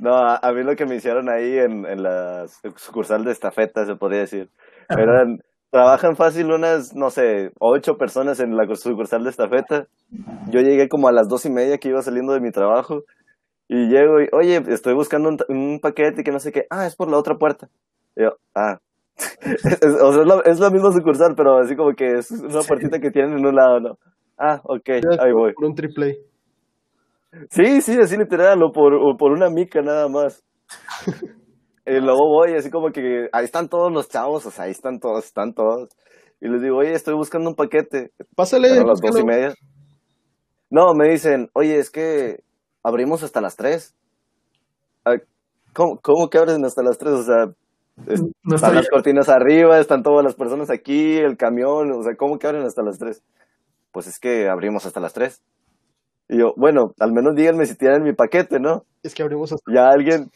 No, 0.00 0.16
a, 0.16 0.36
a 0.36 0.52
mí 0.52 0.64
lo 0.64 0.74
que 0.74 0.86
me 0.86 0.96
hicieron 0.96 1.28
ahí 1.28 1.58
en, 1.58 1.86
en 1.86 2.02
la 2.02 2.46
sucursal 2.76 3.24
de 3.24 3.30
estafeta, 3.30 3.86
se 3.86 3.94
podría 3.94 4.20
decir. 4.20 4.50
Eran, 4.88 5.40
trabajan 5.70 6.16
fácil 6.16 6.50
unas, 6.50 6.94
no 6.94 7.10
sé, 7.10 7.52
ocho 7.60 7.96
personas 7.96 8.40
en 8.40 8.56
la 8.56 8.66
sucursal 8.74 9.22
de 9.22 9.30
estafeta. 9.30 9.86
Yo 10.50 10.60
llegué 10.60 10.88
como 10.88 11.08
a 11.08 11.12
las 11.12 11.28
dos 11.28 11.44
y 11.46 11.50
media 11.50 11.78
que 11.78 11.88
iba 11.88 12.02
saliendo 12.02 12.32
de 12.32 12.40
mi 12.40 12.50
trabajo. 12.50 13.04
Y 13.74 13.86
llego 13.88 14.20
y, 14.20 14.28
oye, 14.32 14.62
estoy 14.68 14.92
buscando 14.92 15.30
un, 15.30 15.38
un 15.48 15.80
paquete 15.80 16.20
y 16.20 16.24
que 16.24 16.30
no 16.30 16.38
sé 16.38 16.52
qué. 16.52 16.66
Ah, 16.68 16.84
es 16.86 16.94
por 16.94 17.10
la 17.10 17.16
otra 17.16 17.36
puerta. 17.36 17.70
Y 18.14 18.22
yo, 18.22 18.32
ah. 18.54 18.78
Es- 19.40 19.82
o 20.02 20.12
sea, 20.12 20.20
es 20.22 20.28
la, 20.28 20.40
es 20.44 20.60
la 20.60 20.68
misma 20.70 20.92
sucursal, 20.92 21.34
pero 21.34 21.56
así 21.58 21.74
como 21.74 21.94
que 21.94 22.18
es 22.18 22.30
una 22.32 22.60
puertita 22.68 22.98
que 23.00 23.10
tienen 23.10 23.38
en 23.38 23.46
un 23.46 23.54
lado, 23.54 23.80
¿no? 23.80 23.98
Ah, 24.36 24.60
ok, 24.64 24.90
ahí 25.18 25.32
voy. 25.32 25.54
Por 25.54 25.64
un 25.64 25.74
triple. 25.74 26.18
Sí, 27.48 27.80
sí, 27.80 27.98
así 27.98 28.18
literal, 28.18 28.62
o 28.62 28.72
por, 28.72 28.92
o 28.92 29.16
por 29.16 29.32
una 29.32 29.48
mica 29.48 29.80
nada 29.80 30.06
más. 30.08 30.44
y 31.86 31.92
luego 31.98 32.28
voy, 32.28 32.54
así 32.54 32.70
como 32.70 32.90
que 32.92 33.28
ahí 33.32 33.46
están 33.46 33.70
todos 33.70 33.90
los 33.90 34.08
chavos, 34.10 34.44
o 34.44 34.50
sea, 34.50 34.66
ahí 34.66 34.70
están 34.72 35.00
todos, 35.00 35.24
están 35.24 35.54
todos. 35.54 35.88
Y 36.42 36.48
les 36.48 36.60
digo, 36.60 36.76
oye, 36.76 36.92
estoy 36.92 37.14
buscando 37.14 37.48
un 37.48 37.56
paquete. 37.56 38.10
Pásale. 38.36 38.68
Eran 38.68 38.86
las 38.86 39.00
dos 39.00 39.16
y 39.16 39.22
búscalo. 39.22 39.26
media. 39.26 39.54
No, 40.70 40.92
me 40.94 41.08
dicen, 41.10 41.48
oye, 41.54 41.78
es 41.78 41.90
que 41.90 42.42
abrimos 42.82 43.22
hasta 43.22 43.40
las 43.40 43.56
tres. 43.56 43.94
Ah, 45.04 45.16
¿Cómo, 45.74 45.98
cómo 46.02 46.28
que 46.28 46.38
abren 46.38 46.64
hasta 46.64 46.82
las 46.82 46.98
tres? 46.98 47.14
O 47.14 47.22
sea, 47.22 47.46
No 48.44 48.56
están 48.56 48.74
las 48.74 48.88
cortinas 48.88 49.28
arriba, 49.28 49.78
están 49.78 50.02
todas 50.02 50.24
las 50.24 50.34
personas 50.34 50.70
aquí, 50.70 51.18
el 51.18 51.36
camión, 51.36 51.92
o 51.92 52.02
sea, 52.02 52.14
¿cómo 52.16 52.38
que 52.38 52.46
abren 52.46 52.64
hasta 52.64 52.82
las 52.82 52.98
tres? 52.98 53.22
Pues 53.92 54.06
es 54.06 54.18
que 54.18 54.48
abrimos 54.48 54.86
hasta 54.86 55.00
las 55.00 55.12
tres. 55.12 55.42
Y 56.28 56.38
yo, 56.38 56.54
bueno, 56.56 56.94
al 56.98 57.12
menos 57.12 57.34
díganme 57.36 57.66
si 57.66 57.76
tienen 57.76 58.02
mi 58.04 58.14
paquete, 58.14 58.58
¿no? 58.58 58.84
Es 59.02 59.14
que 59.14 59.22
abrimos 59.22 59.52
hasta. 59.52 59.70
Ya 59.72 59.88
alguien, 59.88 60.30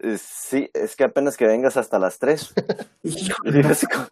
eh, 0.00 0.16
sí, 0.18 0.68
es 0.74 0.94
que 0.94 1.04
apenas 1.04 1.36
que 1.36 1.46
vengas 1.46 1.76
hasta 1.76 1.98
las 1.98 2.18
tres. 2.18 2.52
Y 3.02 3.62
yo 3.62 3.68
así 3.70 3.86
como, 3.86 4.06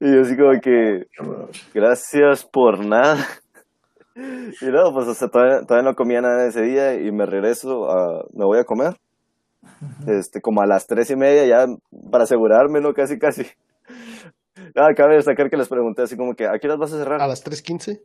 y 0.00 0.14
yo 0.14 0.22
así 0.22 0.36
como 0.36 0.60
que, 0.62 1.06
gracias 1.74 2.46
por 2.46 2.84
nada. 2.86 3.26
Y 4.14 4.66
no, 4.66 4.92
pues 4.92 5.08
o 5.08 5.14
sea, 5.14 5.28
todavía, 5.28 5.62
todavía 5.62 5.90
no 5.90 5.96
comía 5.96 6.20
nada 6.20 6.46
ese 6.46 6.62
día 6.62 6.94
y 6.94 7.10
me 7.12 7.26
regreso, 7.26 7.90
a, 7.90 8.24
me 8.32 8.44
voy 8.44 8.58
a 8.58 8.64
comer. 8.64 8.96
Este, 10.06 10.40
como 10.40 10.60
a 10.60 10.66
las 10.66 10.86
tres 10.86 11.10
y 11.10 11.16
media 11.16 11.46
ya 11.46 11.66
para 12.10 12.24
asegurarme, 12.24 12.80
¿no? 12.80 12.92
Casi, 12.92 13.18
casi. 13.18 13.46
Ah, 14.74 14.92
cabe 14.96 15.16
destacar 15.16 15.50
que 15.50 15.56
les 15.56 15.68
pregunté 15.68 16.02
así 16.02 16.16
como 16.16 16.34
que, 16.34 16.46
¿a 16.46 16.58
qué 16.58 16.66
horas 16.66 16.78
vas 16.78 16.92
a 16.92 16.98
cerrar? 16.98 17.20
A 17.20 17.26
las 17.26 17.44
3.15. 17.44 18.00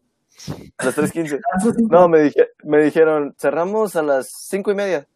A 0.78 0.86
las 0.86 0.98
3.15. 0.98 1.40
No, 1.90 2.08
me, 2.08 2.22
dije, 2.22 2.48
me 2.64 2.84
dijeron, 2.84 3.34
cerramos 3.38 3.96
a 3.96 4.04
las 4.04 4.30
cinco 4.48 4.72
y 4.72 4.76
media. 4.76 5.08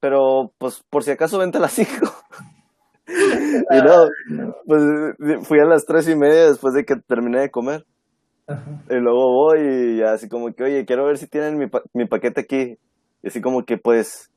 Pero, 0.00 0.52
pues, 0.58 0.82
por 0.88 1.04
si 1.04 1.10
acaso 1.10 1.38
vente 1.38 1.58
a 1.58 1.60
las 1.60 1.72
cinco. 1.72 2.12
y 3.06 3.76
no, 3.82 4.08
pues 4.66 4.82
fui 5.46 5.58
a 5.58 5.64
las 5.64 5.84
tres 5.84 6.08
y 6.08 6.16
media 6.16 6.48
después 6.48 6.74
de 6.74 6.84
que 6.84 6.96
terminé 6.96 7.40
de 7.40 7.50
comer. 7.50 7.84
Y 8.90 8.94
luego 8.94 9.30
voy 9.32 9.98
y 9.98 10.02
así 10.02 10.28
como 10.28 10.52
que, 10.52 10.64
oye, 10.64 10.84
quiero 10.84 11.04
ver 11.06 11.18
si 11.18 11.26
tienen 11.28 11.58
mi, 11.58 11.68
pa- 11.68 11.82
mi 11.94 12.06
paquete 12.06 12.40
aquí. 12.40 12.78
Y 13.22 13.28
así 13.28 13.40
como 13.40 13.64
que, 13.64 13.76
pues, 13.78 14.30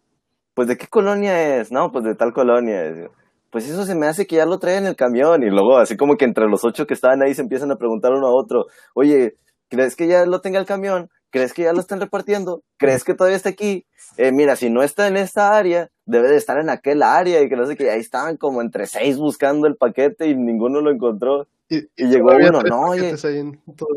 pues, 0.53 0.68
¿de 0.68 0.78
qué 0.78 0.88
colonia 0.88 1.57
es? 1.59 1.72
No, 1.72 1.91
pues 1.91 2.03
de 2.05 2.16
tal 2.16 2.34
colonia. 2.34 3.09
Pues 3.49 3.70
eso 3.70 3.86
se 3.86 3.95
me 3.95 4.07
hace 4.07 4.26
que 4.28 4.38
ya 4.38 4.45
lo 4.45 4.59
traen 4.59 4.84
en 4.84 4.88
el 4.89 4.95
camión. 4.95 5.43
Y 5.43 5.49
luego, 5.49 5.78
así 5.78 5.97
como 5.97 6.16
que 6.18 6.26
entre 6.26 6.47
los 6.47 6.64
ocho 6.66 6.86
que 6.86 6.93
estaban 6.93 7.22
ahí 7.24 7.34
se 7.34 7.41
empiezan 7.41 7.72
a 7.72 7.78
preguntar 7.78 8.11
uno 8.14 8.28
a 8.28 8.36
otro, 8.36 8.66
oye, 8.93 9.36
¿crees 9.70 9.95
que 9.95 10.07
ya 10.07 10.26
lo 10.26 10.41
tenga 10.41 10.59
el 10.59 10.66
camión? 10.66 11.09
¿Crees 11.32 11.53
que 11.53 11.64
ya 11.64 11.74
lo 11.74 11.80
están 11.80 11.99
repartiendo? 11.99 12.61
¿Crees 12.78 13.03
que 13.03 13.16
todavía 13.16 13.38
está 13.38 13.49
aquí? 13.49 13.86
Eh, 14.18 14.32
mira, 14.32 14.55
si 14.55 14.70
no 14.70 14.84
está 14.84 15.07
en 15.07 15.18
esta 15.18 15.55
área, 15.57 15.89
debe 16.05 16.30
de 16.30 16.36
estar 16.38 16.59
en 16.59 16.70
aquel 16.70 17.01
área 17.01 17.41
y 17.41 17.49
que 17.49 17.55
no 17.55 17.66
sé 17.66 17.76
qué. 17.76 17.89
Ahí 17.89 17.99
estaban 17.99 18.38
como 18.38 18.61
entre 18.61 18.86
seis 18.86 19.18
buscando 19.18 19.66
el 19.68 19.76
paquete 19.76 20.28
y 20.28 20.36
ninguno 20.36 20.82
lo 20.82 20.91
encontró. 20.91 21.47
Y, 21.76 22.03
Y 22.03 22.07
llegó 22.07 22.32
uno, 22.49 22.61
no, 22.69 22.82
oye. 22.89 23.09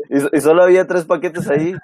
Y, 0.09 0.37
y 0.37 0.41
solo 0.41 0.63
había 0.63 0.87
tres 0.87 1.05
paquetes 1.05 1.47
ahí. 1.49 1.75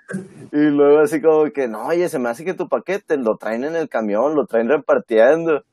Y 0.51 0.57
luego 0.57 0.99
así 0.99 1.21
como 1.21 1.51
que, 1.51 1.67
no, 1.67 1.87
oye, 1.87 2.07
se 2.09 2.19
me 2.19 2.29
hace 2.29 2.45
que 2.45 2.53
tu 2.53 2.67
paquete 2.69 3.17
lo 3.17 3.37
traen 3.37 3.63
en 3.63 3.75
el 3.75 3.89
camión, 3.89 4.35
lo 4.35 4.45
traen 4.45 4.69
repartiendo. 4.69 5.63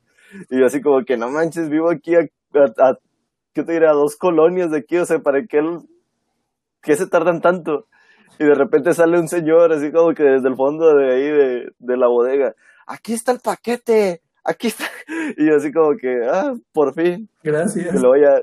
Y 0.49 0.59
yo 0.61 0.67
así 0.67 0.81
como 0.81 1.05
que, 1.05 1.17
no 1.17 1.29
manches, 1.31 1.69
vivo 1.69 1.91
aquí 1.91 2.15
a, 2.15 2.21
a, 2.21 2.89
a- 2.91 2.99
¿qué 3.53 3.63
te 3.63 3.73
diré? 3.73 3.89
A 3.89 3.93
dos 3.93 4.17
colonias 4.17 4.71
de 4.71 4.79
aquí, 4.79 4.97
o 4.99 5.05
sea, 5.07 5.19
¿para 5.21 5.45
qué, 5.47 5.59
el- 5.59 5.81
qué 6.83 6.97
se 6.97 7.07
tardan 7.07 7.41
tanto? 7.41 7.87
Y 8.39 8.45
de 8.45 8.55
repente 8.55 8.95
sale 8.95 9.19
un 9.19 9.29
señor 9.29 9.73
así 9.73 9.93
como 9.93 10.15
que 10.15 10.23
desde 10.23 10.49
el 10.49 10.57
fondo 10.57 10.95
de 10.97 11.13
ahí 11.15 11.31
de, 11.31 11.73
de 11.79 11.97
la 11.97 12.07
bodega, 12.09 12.55
aquí 12.87 13.13
está 13.13 13.33
el 13.33 13.41
paquete, 13.41 14.23
aquí 14.45 14.69
está. 14.69 14.85
Y 15.37 15.47
yo 15.49 15.57
así 15.57 15.73
como 15.73 15.97
que, 15.97 16.25
ah, 16.31 16.55
por 16.73 16.95
fin. 16.95 17.29
Gracias. 17.43 17.95
Y 17.95 17.99
luego 17.99 18.17
ya, 18.17 18.41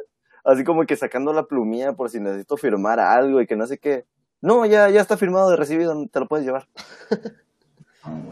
así 0.48 0.64
como 0.64 0.84
que 0.86 0.96
sacando 0.96 1.34
la 1.34 1.44
plumilla 1.44 1.94
por 1.94 2.10
si 2.10 2.20
necesito 2.20 2.58
firmar 2.58 3.00
algo 3.00 3.42
y 3.42 3.46
que 3.48 3.56
no 3.56 3.68
sé 3.68 3.78
qué. 3.78 4.06
No, 4.42 4.66
ya, 4.66 4.90
ya 4.90 5.02
está 5.02 5.18
firmado 5.18 5.50
de 5.50 5.56
recibido, 5.58 5.94
te 6.12 6.20
lo 6.20 6.28
puedes 6.28 6.46
llevar. 6.46 6.68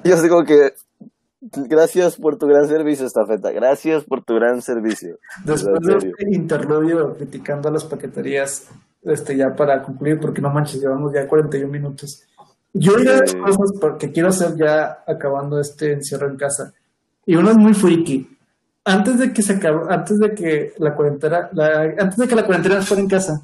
Y 0.06 0.10
yo 0.10 0.16
así 0.16 0.30
como 0.30 0.46
que, 0.46 0.72
gracias 1.42 2.16
por 2.16 2.38
tu 2.38 2.48
gran 2.48 2.68
servicio, 2.68 3.06
estafeta, 3.06 3.52
gracias 3.52 4.06
por 4.06 4.24
tu 4.24 4.36
gran 4.36 4.62
servicio. 4.62 5.18
Después 5.44 5.76
En 5.82 6.00
de 6.00 6.08
este 6.08 6.36
interludio 6.36 7.14
criticando 7.16 7.68
a 7.68 7.72
las 7.74 7.84
paqueterías, 7.84 8.70
este, 9.04 9.36
ya 9.36 9.54
para 9.56 9.84
concluir, 9.84 10.20
porque 10.22 10.42
no 10.42 10.50
manches, 10.50 10.80
llevamos 10.82 11.12
ya 11.14 11.28
41 11.28 11.70
minutos. 11.70 12.24
Yo 12.74 12.98
iré 13.00 13.12
a 13.16 13.20
las 13.22 13.32
Sí. 13.32 13.38
cosas 13.38 13.74
porque 13.82 14.12
quiero 14.12 14.30
hacer 14.30 14.56
ya 14.56 15.04
acabando 15.08 15.60
este 15.60 15.92
encierro 15.92 16.30
en 16.30 16.38
casa. 16.38 16.74
Y 17.26 17.36
uno 17.36 17.52
es 17.52 17.58
muy 17.58 17.74
friki. 17.74 18.35
Antes 18.88 19.18
de 19.18 19.34
que 19.34 19.42
se 19.42 19.54
acabó, 19.54 19.90
antes 19.90 20.20
de 20.20 20.34
que 20.36 20.74
la 20.78 20.96
cuarentena, 20.96 21.50
la- 21.54 21.94
antes 21.98 22.18
de 22.18 22.28
que 22.28 22.36
la 22.36 22.46
cuarentena 22.46 22.82
fuera 22.82 23.02
en 23.02 23.10
casa, 23.10 23.42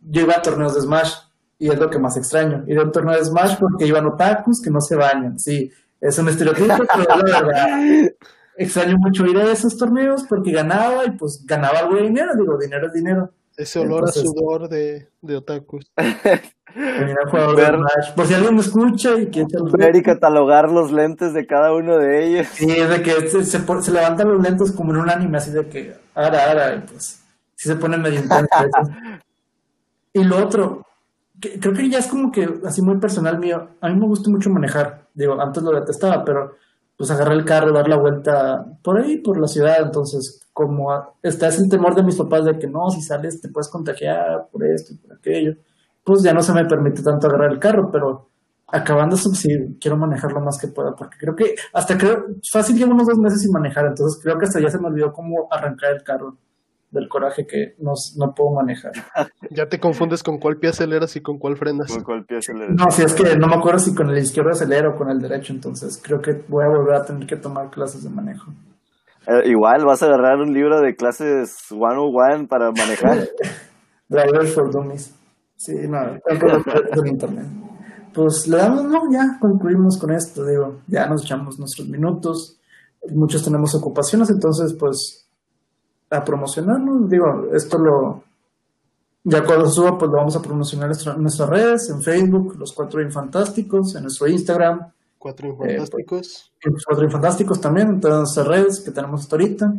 yo 0.00 0.22
iba 0.22 0.34
a 0.36 0.42
torneos 0.42 0.74
de 0.74 0.80
Smash 0.80 1.12
y 1.58 1.70
es 1.70 1.78
lo 1.78 1.88
que 1.88 1.98
más 1.98 2.16
extraño. 2.16 2.64
Ir 2.66 2.78
a 2.78 2.82
un 2.82 2.90
torneo 2.92 3.16
de 3.16 3.24
Smash 3.24 3.56
porque 3.58 3.86
iban 3.86 4.06
otakus 4.06 4.60
que 4.60 4.70
no 4.70 4.80
se 4.80 4.96
bañan. 4.96 5.38
Sí, 5.38 5.70
es 6.00 6.18
un 6.18 6.28
estereotipo, 6.28 6.66
pero 6.96 7.24
es 7.24 7.30
la 7.30 7.42
verdad. 7.42 8.10
Extraño 8.56 8.96
mucho 8.98 9.24
ir 9.26 9.38
a 9.38 9.52
esos 9.52 9.76
torneos 9.78 10.24
porque 10.28 10.50
ganaba 10.52 11.04
y 11.06 11.12
pues 11.12 11.44
ganaba 11.46 11.78
algo 11.80 11.96
de 11.96 12.02
dinero. 12.02 12.32
Digo, 12.36 12.58
dinero 12.58 12.88
es 12.88 12.92
dinero. 12.92 13.32
Ese 13.56 13.78
olor 13.78 14.00
Entonces- 14.08 14.22
a 14.22 14.26
sudor 14.26 14.68
de, 14.68 15.08
de 15.20 15.36
otakus. 15.36 15.90
De 16.74 17.66
Smash. 17.66 18.14
Por 18.14 18.26
si 18.26 18.34
alguien 18.34 18.54
me 18.54 18.60
escucha 18.60 19.18
y 19.18 19.26
quiere 19.26 19.48
Ver 19.76 19.96
y 19.96 20.02
catalogar 20.02 20.70
los 20.70 20.92
lentes 20.92 21.32
de 21.34 21.46
cada 21.46 21.72
uno 21.72 21.98
de 21.98 22.24
ellos. 22.26 22.46
Sí, 22.52 22.70
es 22.70 22.88
de 22.88 23.02
que 23.02 23.28
se, 23.28 23.44
se, 23.44 23.58
se 23.82 23.92
levantan 23.92 24.28
los 24.32 24.42
lentes 24.42 24.72
como 24.72 24.92
en 24.92 25.00
un 25.00 25.10
anime, 25.10 25.38
así 25.38 25.50
de 25.50 25.66
que 25.68 25.94
ara, 26.14 26.50
ara, 26.50 26.74
y 26.76 26.80
pues 26.80 27.22
sí 27.54 27.68
se 27.68 27.76
pone 27.76 27.96
medio 27.96 28.20
intenso. 28.20 28.48
Y 30.12 30.24
lo 30.24 30.44
otro, 30.44 30.84
que, 31.40 31.60
creo 31.60 31.72
que 31.72 31.88
ya 31.88 31.98
es 31.98 32.08
como 32.08 32.32
que 32.32 32.48
así 32.64 32.82
muy 32.82 32.96
personal 32.98 33.38
mío. 33.38 33.68
A 33.80 33.88
mí 33.88 33.94
me 33.98 34.06
gusta 34.06 34.28
mucho 34.28 34.50
manejar. 34.50 35.06
Digo, 35.14 35.40
antes 35.40 35.62
lo 35.62 35.70
detestaba, 35.72 36.24
pero 36.24 36.56
pues 36.96 37.10
agarrar 37.10 37.34
el 37.34 37.44
carro, 37.44 37.72
dar 37.72 37.88
la 37.88 37.96
vuelta 37.96 38.66
por 38.82 38.98
ahí, 38.98 39.18
por 39.18 39.38
la 39.38 39.46
ciudad. 39.46 39.76
Entonces, 39.82 40.42
como 40.52 40.90
a- 40.92 41.14
está 41.22 41.48
ese 41.48 41.68
temor 41.68 41.94
de 41.94 42.02
mis 42.02 42.16
papás 42.16 42.44
de 42.44 42.58
que 42.58 42.66
no, 42.66 42.90
si 42.90 43.00
sales 43.02 43.40
te 43.40 43.48
puedes 43.48 43.68
contagiar 43.68 44.48
por 44.50 44.64
esto 44.64 44.92
y 44.92 44.96
por 44.96 45.16
aquello, 45.16 45.54
pues 46.04 46.22
ya 46.22 46.32
no 46.32 46.42
se 46.42 46.52
me 46.52 46.64
permite 46.64 47.02
tanto 47.02 47.26
agarrar 47.26 47.52
el 47.52 47.58
carro, 47.58 47.90
pero 47.92 48.28
acabando 48.72 49.16
eso, 49.16 49.30
sí, 49.30 49.48
quiero 49.80 49.96
manejar 49.96 50.32
lo 50.32 50.40
más 50.40 50.58
que 50.60 50.68
pueda, 50.68 50.92
porque 50.96 51.16
creo 51.18 51.34
que 51.34 51.54
hasta 51.72 51.98
creo, 51.98 52.24
fácil 52.52 52.76
llevo 52.76 52.92
unos 52.92 53.06
dos 53.06 53.18
meses 53.18 53.42
sin 53.42 53.52
manejar, 53.52 53.86
entonces 53.86 54.20
creo 54.22 54.38
que 54.38 54.46
hasta 54.46 54.60
ya 54.60 54.68
se 54.68 54.78
me 54.78 54.88
olvidó 54.88 55.12
cómo 55.12 55.48
arrancar 55.50 55.92
el 55.92 56.02
carro 56.02 56.36
del 56.90 57.08
coraje 57.08 57.46
que 57.46 57.74
no, 57.78 57.92
no 58.18 58.32
puedo 58.34 58.54
manejar. 58.54 58.92
Ya 59.52 59.66
te 59.66 59.80
confundes 59.80 60.22
con 60.22 60.38
cuál 60.38 60.58
pie 60.58 60.70
aceleras 60.70 61.16
y 61.16 61.22
con 61.22 61.38
cuál 61.38 61.56
frenas. 61.56 61.92
Con 61.92 62.04
cuál 62.04 62.24
pie 62.24 62.38
aceleras. 62.38 62.76
No, 62.76 62.88
si 62.90 63.02
es 63.02 63.14
que 63.14 63.36
no 63.36 63.48
me 63.48 63.56
acuerdo 63.56 63.80
si 63.80 63.94
con 63.94 64.08
el 64.10 64.18
izquierdo 64.18 64.50
acelero 64.50 64.92
o 64.92 64.96
con 64.96 65.10
el 65.10 65.18
derecho, 65.18 65.52
entonces 65.52 66.00
creo 66.00 66.20
que 66.20 66.44
voy 66.46 66.64
a 66.64 66.68
volver 66.68 66.94
a 66.94 67.04
tener 67.04 67.26
que 67.26 67.36
tomar 67.36 67.68
clases 67.70 68.04
de 68.04 68.10
manejo. 68.10 68.52
Eh, 69.26 69.50
igual 69.50 69.84
vas 69.84 70.02
a 70.02 70.06
agarrar 70.06 70.38
un 70.38 70.52
libro 70.52 70.80
de 70.80 70.94
clases 70.94 71.50
101 71.68 72.46
para 72.48 72.70
manejar. 72.70 73.28
Drivers 74.08 74.54
for 74.54 74.70
Dummies. 74.70 75.19
Sí, 75.60 75.74
no, 75.86 75.98
en 76.26 77.06
internet. 77.06 77.46
Pues 78.14 78.48
le 78.48 78.56
damos, 78.56 78.84
no, 78.84 79.12
ya 79.12 79.38
concluimos 79.38 79.98
con 79.98 80.10
esto, 80.10 80.46
digo, 80.46 80.80
ya 80.86 81.06
nos 81.06 81.22
echamos 81.22 81.58
nuestros 81.58 81.86
minutos, 81.86 82.56
muchos 83.10 83.44
tenemos 83.44 83.74
ocupaciones, 83.74 84.30
entonces 84.30 84.72
pues 84.72 85.26
a 86.08 86.24
promocionarnos, 86.24 87.10
digo, 87.10 87.26
esto 87.52 87.76
lo, 87.78 88.24
ya 89.22 89.44
cuando 89.44 89.68
suba 89.68 89.98
pues 89.98 90.10
lo 90.10 90.16
vamos 90.16 90.34
a 90.34 90.40
promocionar 90.40 90.86
en 90.86 90.88
nuestra- 90.92 91.14
en 91.14 91.22
nuestras 91.22 91.48
redes, 91.50 91.90
en 91.90 92.00
Facebook, 92.00 92.56
Los 92.58 92.72
Cuatro 92.72 93.02
Infantásticos, 93.02 93.94
en 93.96 94.02
nuestro 94.04 94.28
Instagram, 94.28 94.90
Cuatro 95.18 95.48
infantásticos. 95.48 96.52
en 96.62 96.72
Los 96.72 96.84
Cuatro 96.86 97.04
Infantásticos 97.04 97.60
también, 97.60 97.88
en 97.90 98.00
todas 98.00 98.18
nuestras 98.20 98.46
redes 98.46 98.80
que 98.80 98.90
tenemos 98.92 99.20
hasta 99.20 99.36
ahorita. 99.36 99.74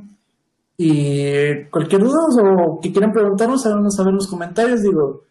Y 0.78 1.66
cualquier 1.72 2.04
duda 2.04 2.20
o 2.44 2.80
que 2.80 2.92
quieran 2.92 3.12
preguntarnos, 3.12 3.66
háganos 3.66 3.96
saber 3.96 4.12
en 4.12 4.16
los 4.18 4.28
comentarios. 4.28 4.82
Digo, 4.84 5.24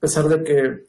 a 0.00 0.06
pesar 0.06 0.24
de 0.28 0.42
que 0.42 0.84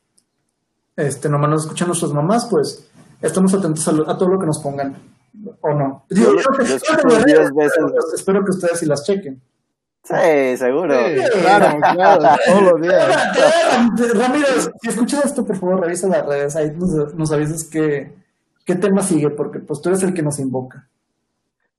este, 0.95 1.28
nomás 1.28 1.49
nos 1.49 1.62
escuchan 1.64 1.88
nuestras 1.89 2.14
mamás, 2.14 2.45
pues 2.49 2.88
estamos 3.22 3.53
atentos 3.53 3.86
a, 3.89 3.91
lo- 3.91 4.09
a 4.09 4.18
todo 4.18 4.30
lo 4.30 4.39
que 4.39 4.45
nos 4.45 4.59
pongan. 4.59 4.95
¿O 5.62 5.74
no? 5.74 6.05
Digo, 6.09 6.32
Yo 6.34 7.55
veces. 7.55 7.80
espero 8.16 8.43
que 8.45 8.51
ustedes 8.51 8.80
sí 8.80 8.86
las 8.86 9.03
chequen. 9.05 9.41
Sí, 10.03 10.57
seguro. 10.57 10.93
Sí, 11.07 11.39
claro, 11.41 11.78
claro, 11.93 12.36
todos 12.45 12.62
los 12.64 12.82
días. 12.82 14.14
Ramiro, 14.14 14.47
si 14.82 14.89
escuchas 14.89 15.26
esto, 15.26 15.45
por 15.45 15.57
favor, 15.57 15.82
revisa 15.82 16.07
las 16.07 16.26
redes. 16.26 16.55
Ahí 16.55 16.72
nos, 16.76 17.14
nos 17.16 17.32
avisas 17.32 17.64
qué, 17.66 18.14
qué 18.66 18.76
tema 18.76 19.01
sigue, 19.03 19.30
porque 19.30 19.59
pues 19.59 19.82
tú 19.82 19.89
eres 19.89 20.03
el 20.03 20.14
que 20.14 20.22
nos 20.24 20.39
invoca. 20.39 20.88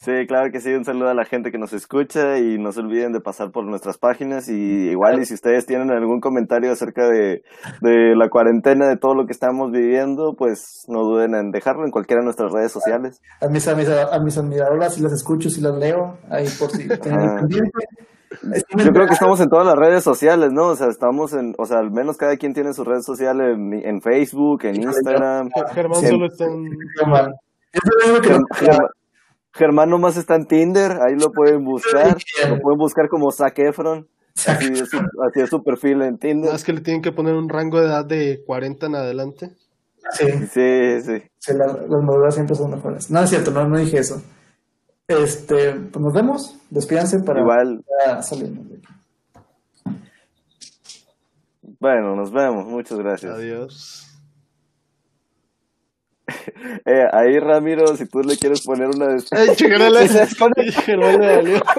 Sí, 0.04 0.26
claro 0.26 0.50
que 0.50 0.58
sí, 0.58 0.74
un 0.74 0.84
saludo 0.84 1.10
a 1.10 1.14
la 1.14 1.24
gente 1.24 1.52
que 1.52 1.58
nos 1.58 1.72
escucha 1.72 2.36
y 2.36 2.58
no 2.58 2.72
se 2.72 2.80
olviden 2.80 3.12
de 3.12 3.20
pasar 3.20 3.52
por 3.52 3.64
nuestras 3.64 3.98
páginas 3.98 4.48
y 4.48 4.90
igual 4.90 5.20
y 5.20 5.26
si 5.26 5.34
ustedes 5.34 5.64
tienen 5.64 5.92
algún 5.92 6.18
comentario 6.18 6.72
acerca 6.72 7.08
de, 7.08 7.44
de 7.82 8.16
la 8.16 8.28
cuarentena, 8.28 8.88
de 8.88 8.96
todo 8.96 9.14
lo 9.14 9.26
que 9.26 9.32
estamos 9.32 9.70
viviendo, 9.70 10.34
pues 10.36 10.86
no 10.88 11.04
duden 11.04 11.36
en 11.36 11.52
dejarlo 11.52 11.84
en 11.84 11.92
cualquiera 11.92 12.20
de 12.20 12.24
nuestras 12.24 12.52
redes 12.52 12.72
sociales. 12.72 13.22
A 13.40 13.46
mis, 13.46 13.68
a 13.68 13.76
mis, 13.76 13.88
a 13.88 14.18
mis 14.18 14.36
admiradoras, 14.36 14.96
si 14.96 15.02
las 15.02 15.12
escucho, 15.12 15.48
si 15.48 15.60
las 15.60 15.76
leo, 15.76 16.18
ahí 16.28 16.46
por 16.58 16.72
si 16.72 16.88
tienen 16.88 17.48
Yo 17.48 18.92
creo 18.92 19.06
que 19.06 19.14
estamos 19.14 19.40
en 19.40 19.50
todas 19.50 19.66
las 19.66 19.76
redes 19.76 20.02
sociales, 20.02 20.50
¿no? 20.52 20.66
O 20.66 20.74
sea, 20.74 20.88
estamos 20.88 21.32
en, 21.32 21.54
o 21.58 21.64
sea, 21.64 21.78
al 21.78 21.92
menos 21.92 22.16
cada 22.16 22.36
quien 22.36 22.54
tiene 22.54 22.72
su 22.72 22.82
red 22.82 23.02
social 23.02 23.40
en, 23.40 23.72
en 23.72 24.00
Facebook, 24.00 24.64
en 24.64 24.82
Instagram. 24.82 25.50
Germán 25.72 26.00
solo 26.00 26.26
está 26.26 26.46
en... 26.46 26.64
Qué 28.58 28.68
Germán 29.54 29.90
nomás 29.90 30.16
está 30.16 30.34
en 30.36 30.46
Tinder, 30.46 30.92
ahí 30.92 31.14
lo 31.18 31.30
pueden 31.32 31.64
buscar, 31.64 32.16
lo 32.48 32.58
pueden 32.60 32.78
buscar 32.78 33.08
como 33.08 33.30
Zac 33.30 33.58
Efron, 33.58 34.08
así 34.46 34.72
es 34.72 34.88
su, 34.90 34.96
así 34.98 35.40
es 35.40 35.50
su 35.50 35.62
perfil 35.62 36.02
en 36.02 36.18
Tinder. 36.18 36.40
Nada 36.44 36.52
más 36.54 36.64
que 36.64 36.72
le 36.72 36.80
tienen 36.80 37.02
que 37.02 37.12
poner 37.12 37.34
un 37.34 37.48
rango 37.48 37.78
de 37.80 37.86
edad 37.86 38.04
de 38.04 38.42
40 38.46 38.86
en 38.86 38.94
adelante. 38.94 39.50
Sí, 40.12 40.26
Sí, 40.50 41.00
sí. 41.02 41.22
sí, 41.38 41.52
la- 41.54 41.66
las 41.66 42.02
maduras 42.04 42.34
siempre 42.34 42.56
son 42.56 42.70
mejores. 42.72 43.10
No 43.10 43.22
es 43.22 43.30
cierto, 43.30 43.50
no, 43.50 43.68
no 43.68 43.78
dije 43.78 43.98
eso. 43.98 44.20
Este, 45.06 45.72
pues 45.74 46.02
nos 46.02 46.12
vemos. 46.12 46.56
Despídanse 46.70 47.20
para 47.20 47.40
Igual. 47.40 47.84
ya 48.06 48.22
salirnos 48.22 48.68
de 48.68 48.76
aquí. 48.78 48.86
Bueno, 51.78 52.14
nos 52.16 52.32
vemos, 52.32 52.66
muchas 52.66 52.98
gracias. 52.98 53.34
Adiós. 53.34 54.11
Eh, 56.84 57.06
ahí 57.12 57.38
Ramiro, 57.38 57.96
si 57.96 58.06
tú 58.06 58.20
le 58.22 58.36
quieres 58.36 58.62
poner 58.62 58.88
una. 58.88 59.18
Sí, 59.18 60.08
se 60.08 60.22
esconde. 60.22 60.70
Germán 60.72 61.20
le 61.20 61.36
valió. 61.36 61.62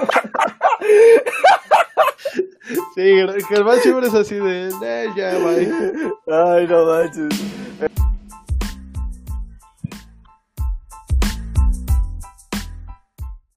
Sí, 2.94 3.02
Ger- 3.02 3.44
Germán 3.48 3.78
siempre 3.80 4.06
es 4.08 4.14
así 4.14 4.36
de... 4.36 4.68
"Eh, 4.82 5.06
ya, 5.16 5.34
bye. 5.38 5.70
Ay, 6.26 6.66
no 6.66 6.86
manches. 6.86 7.40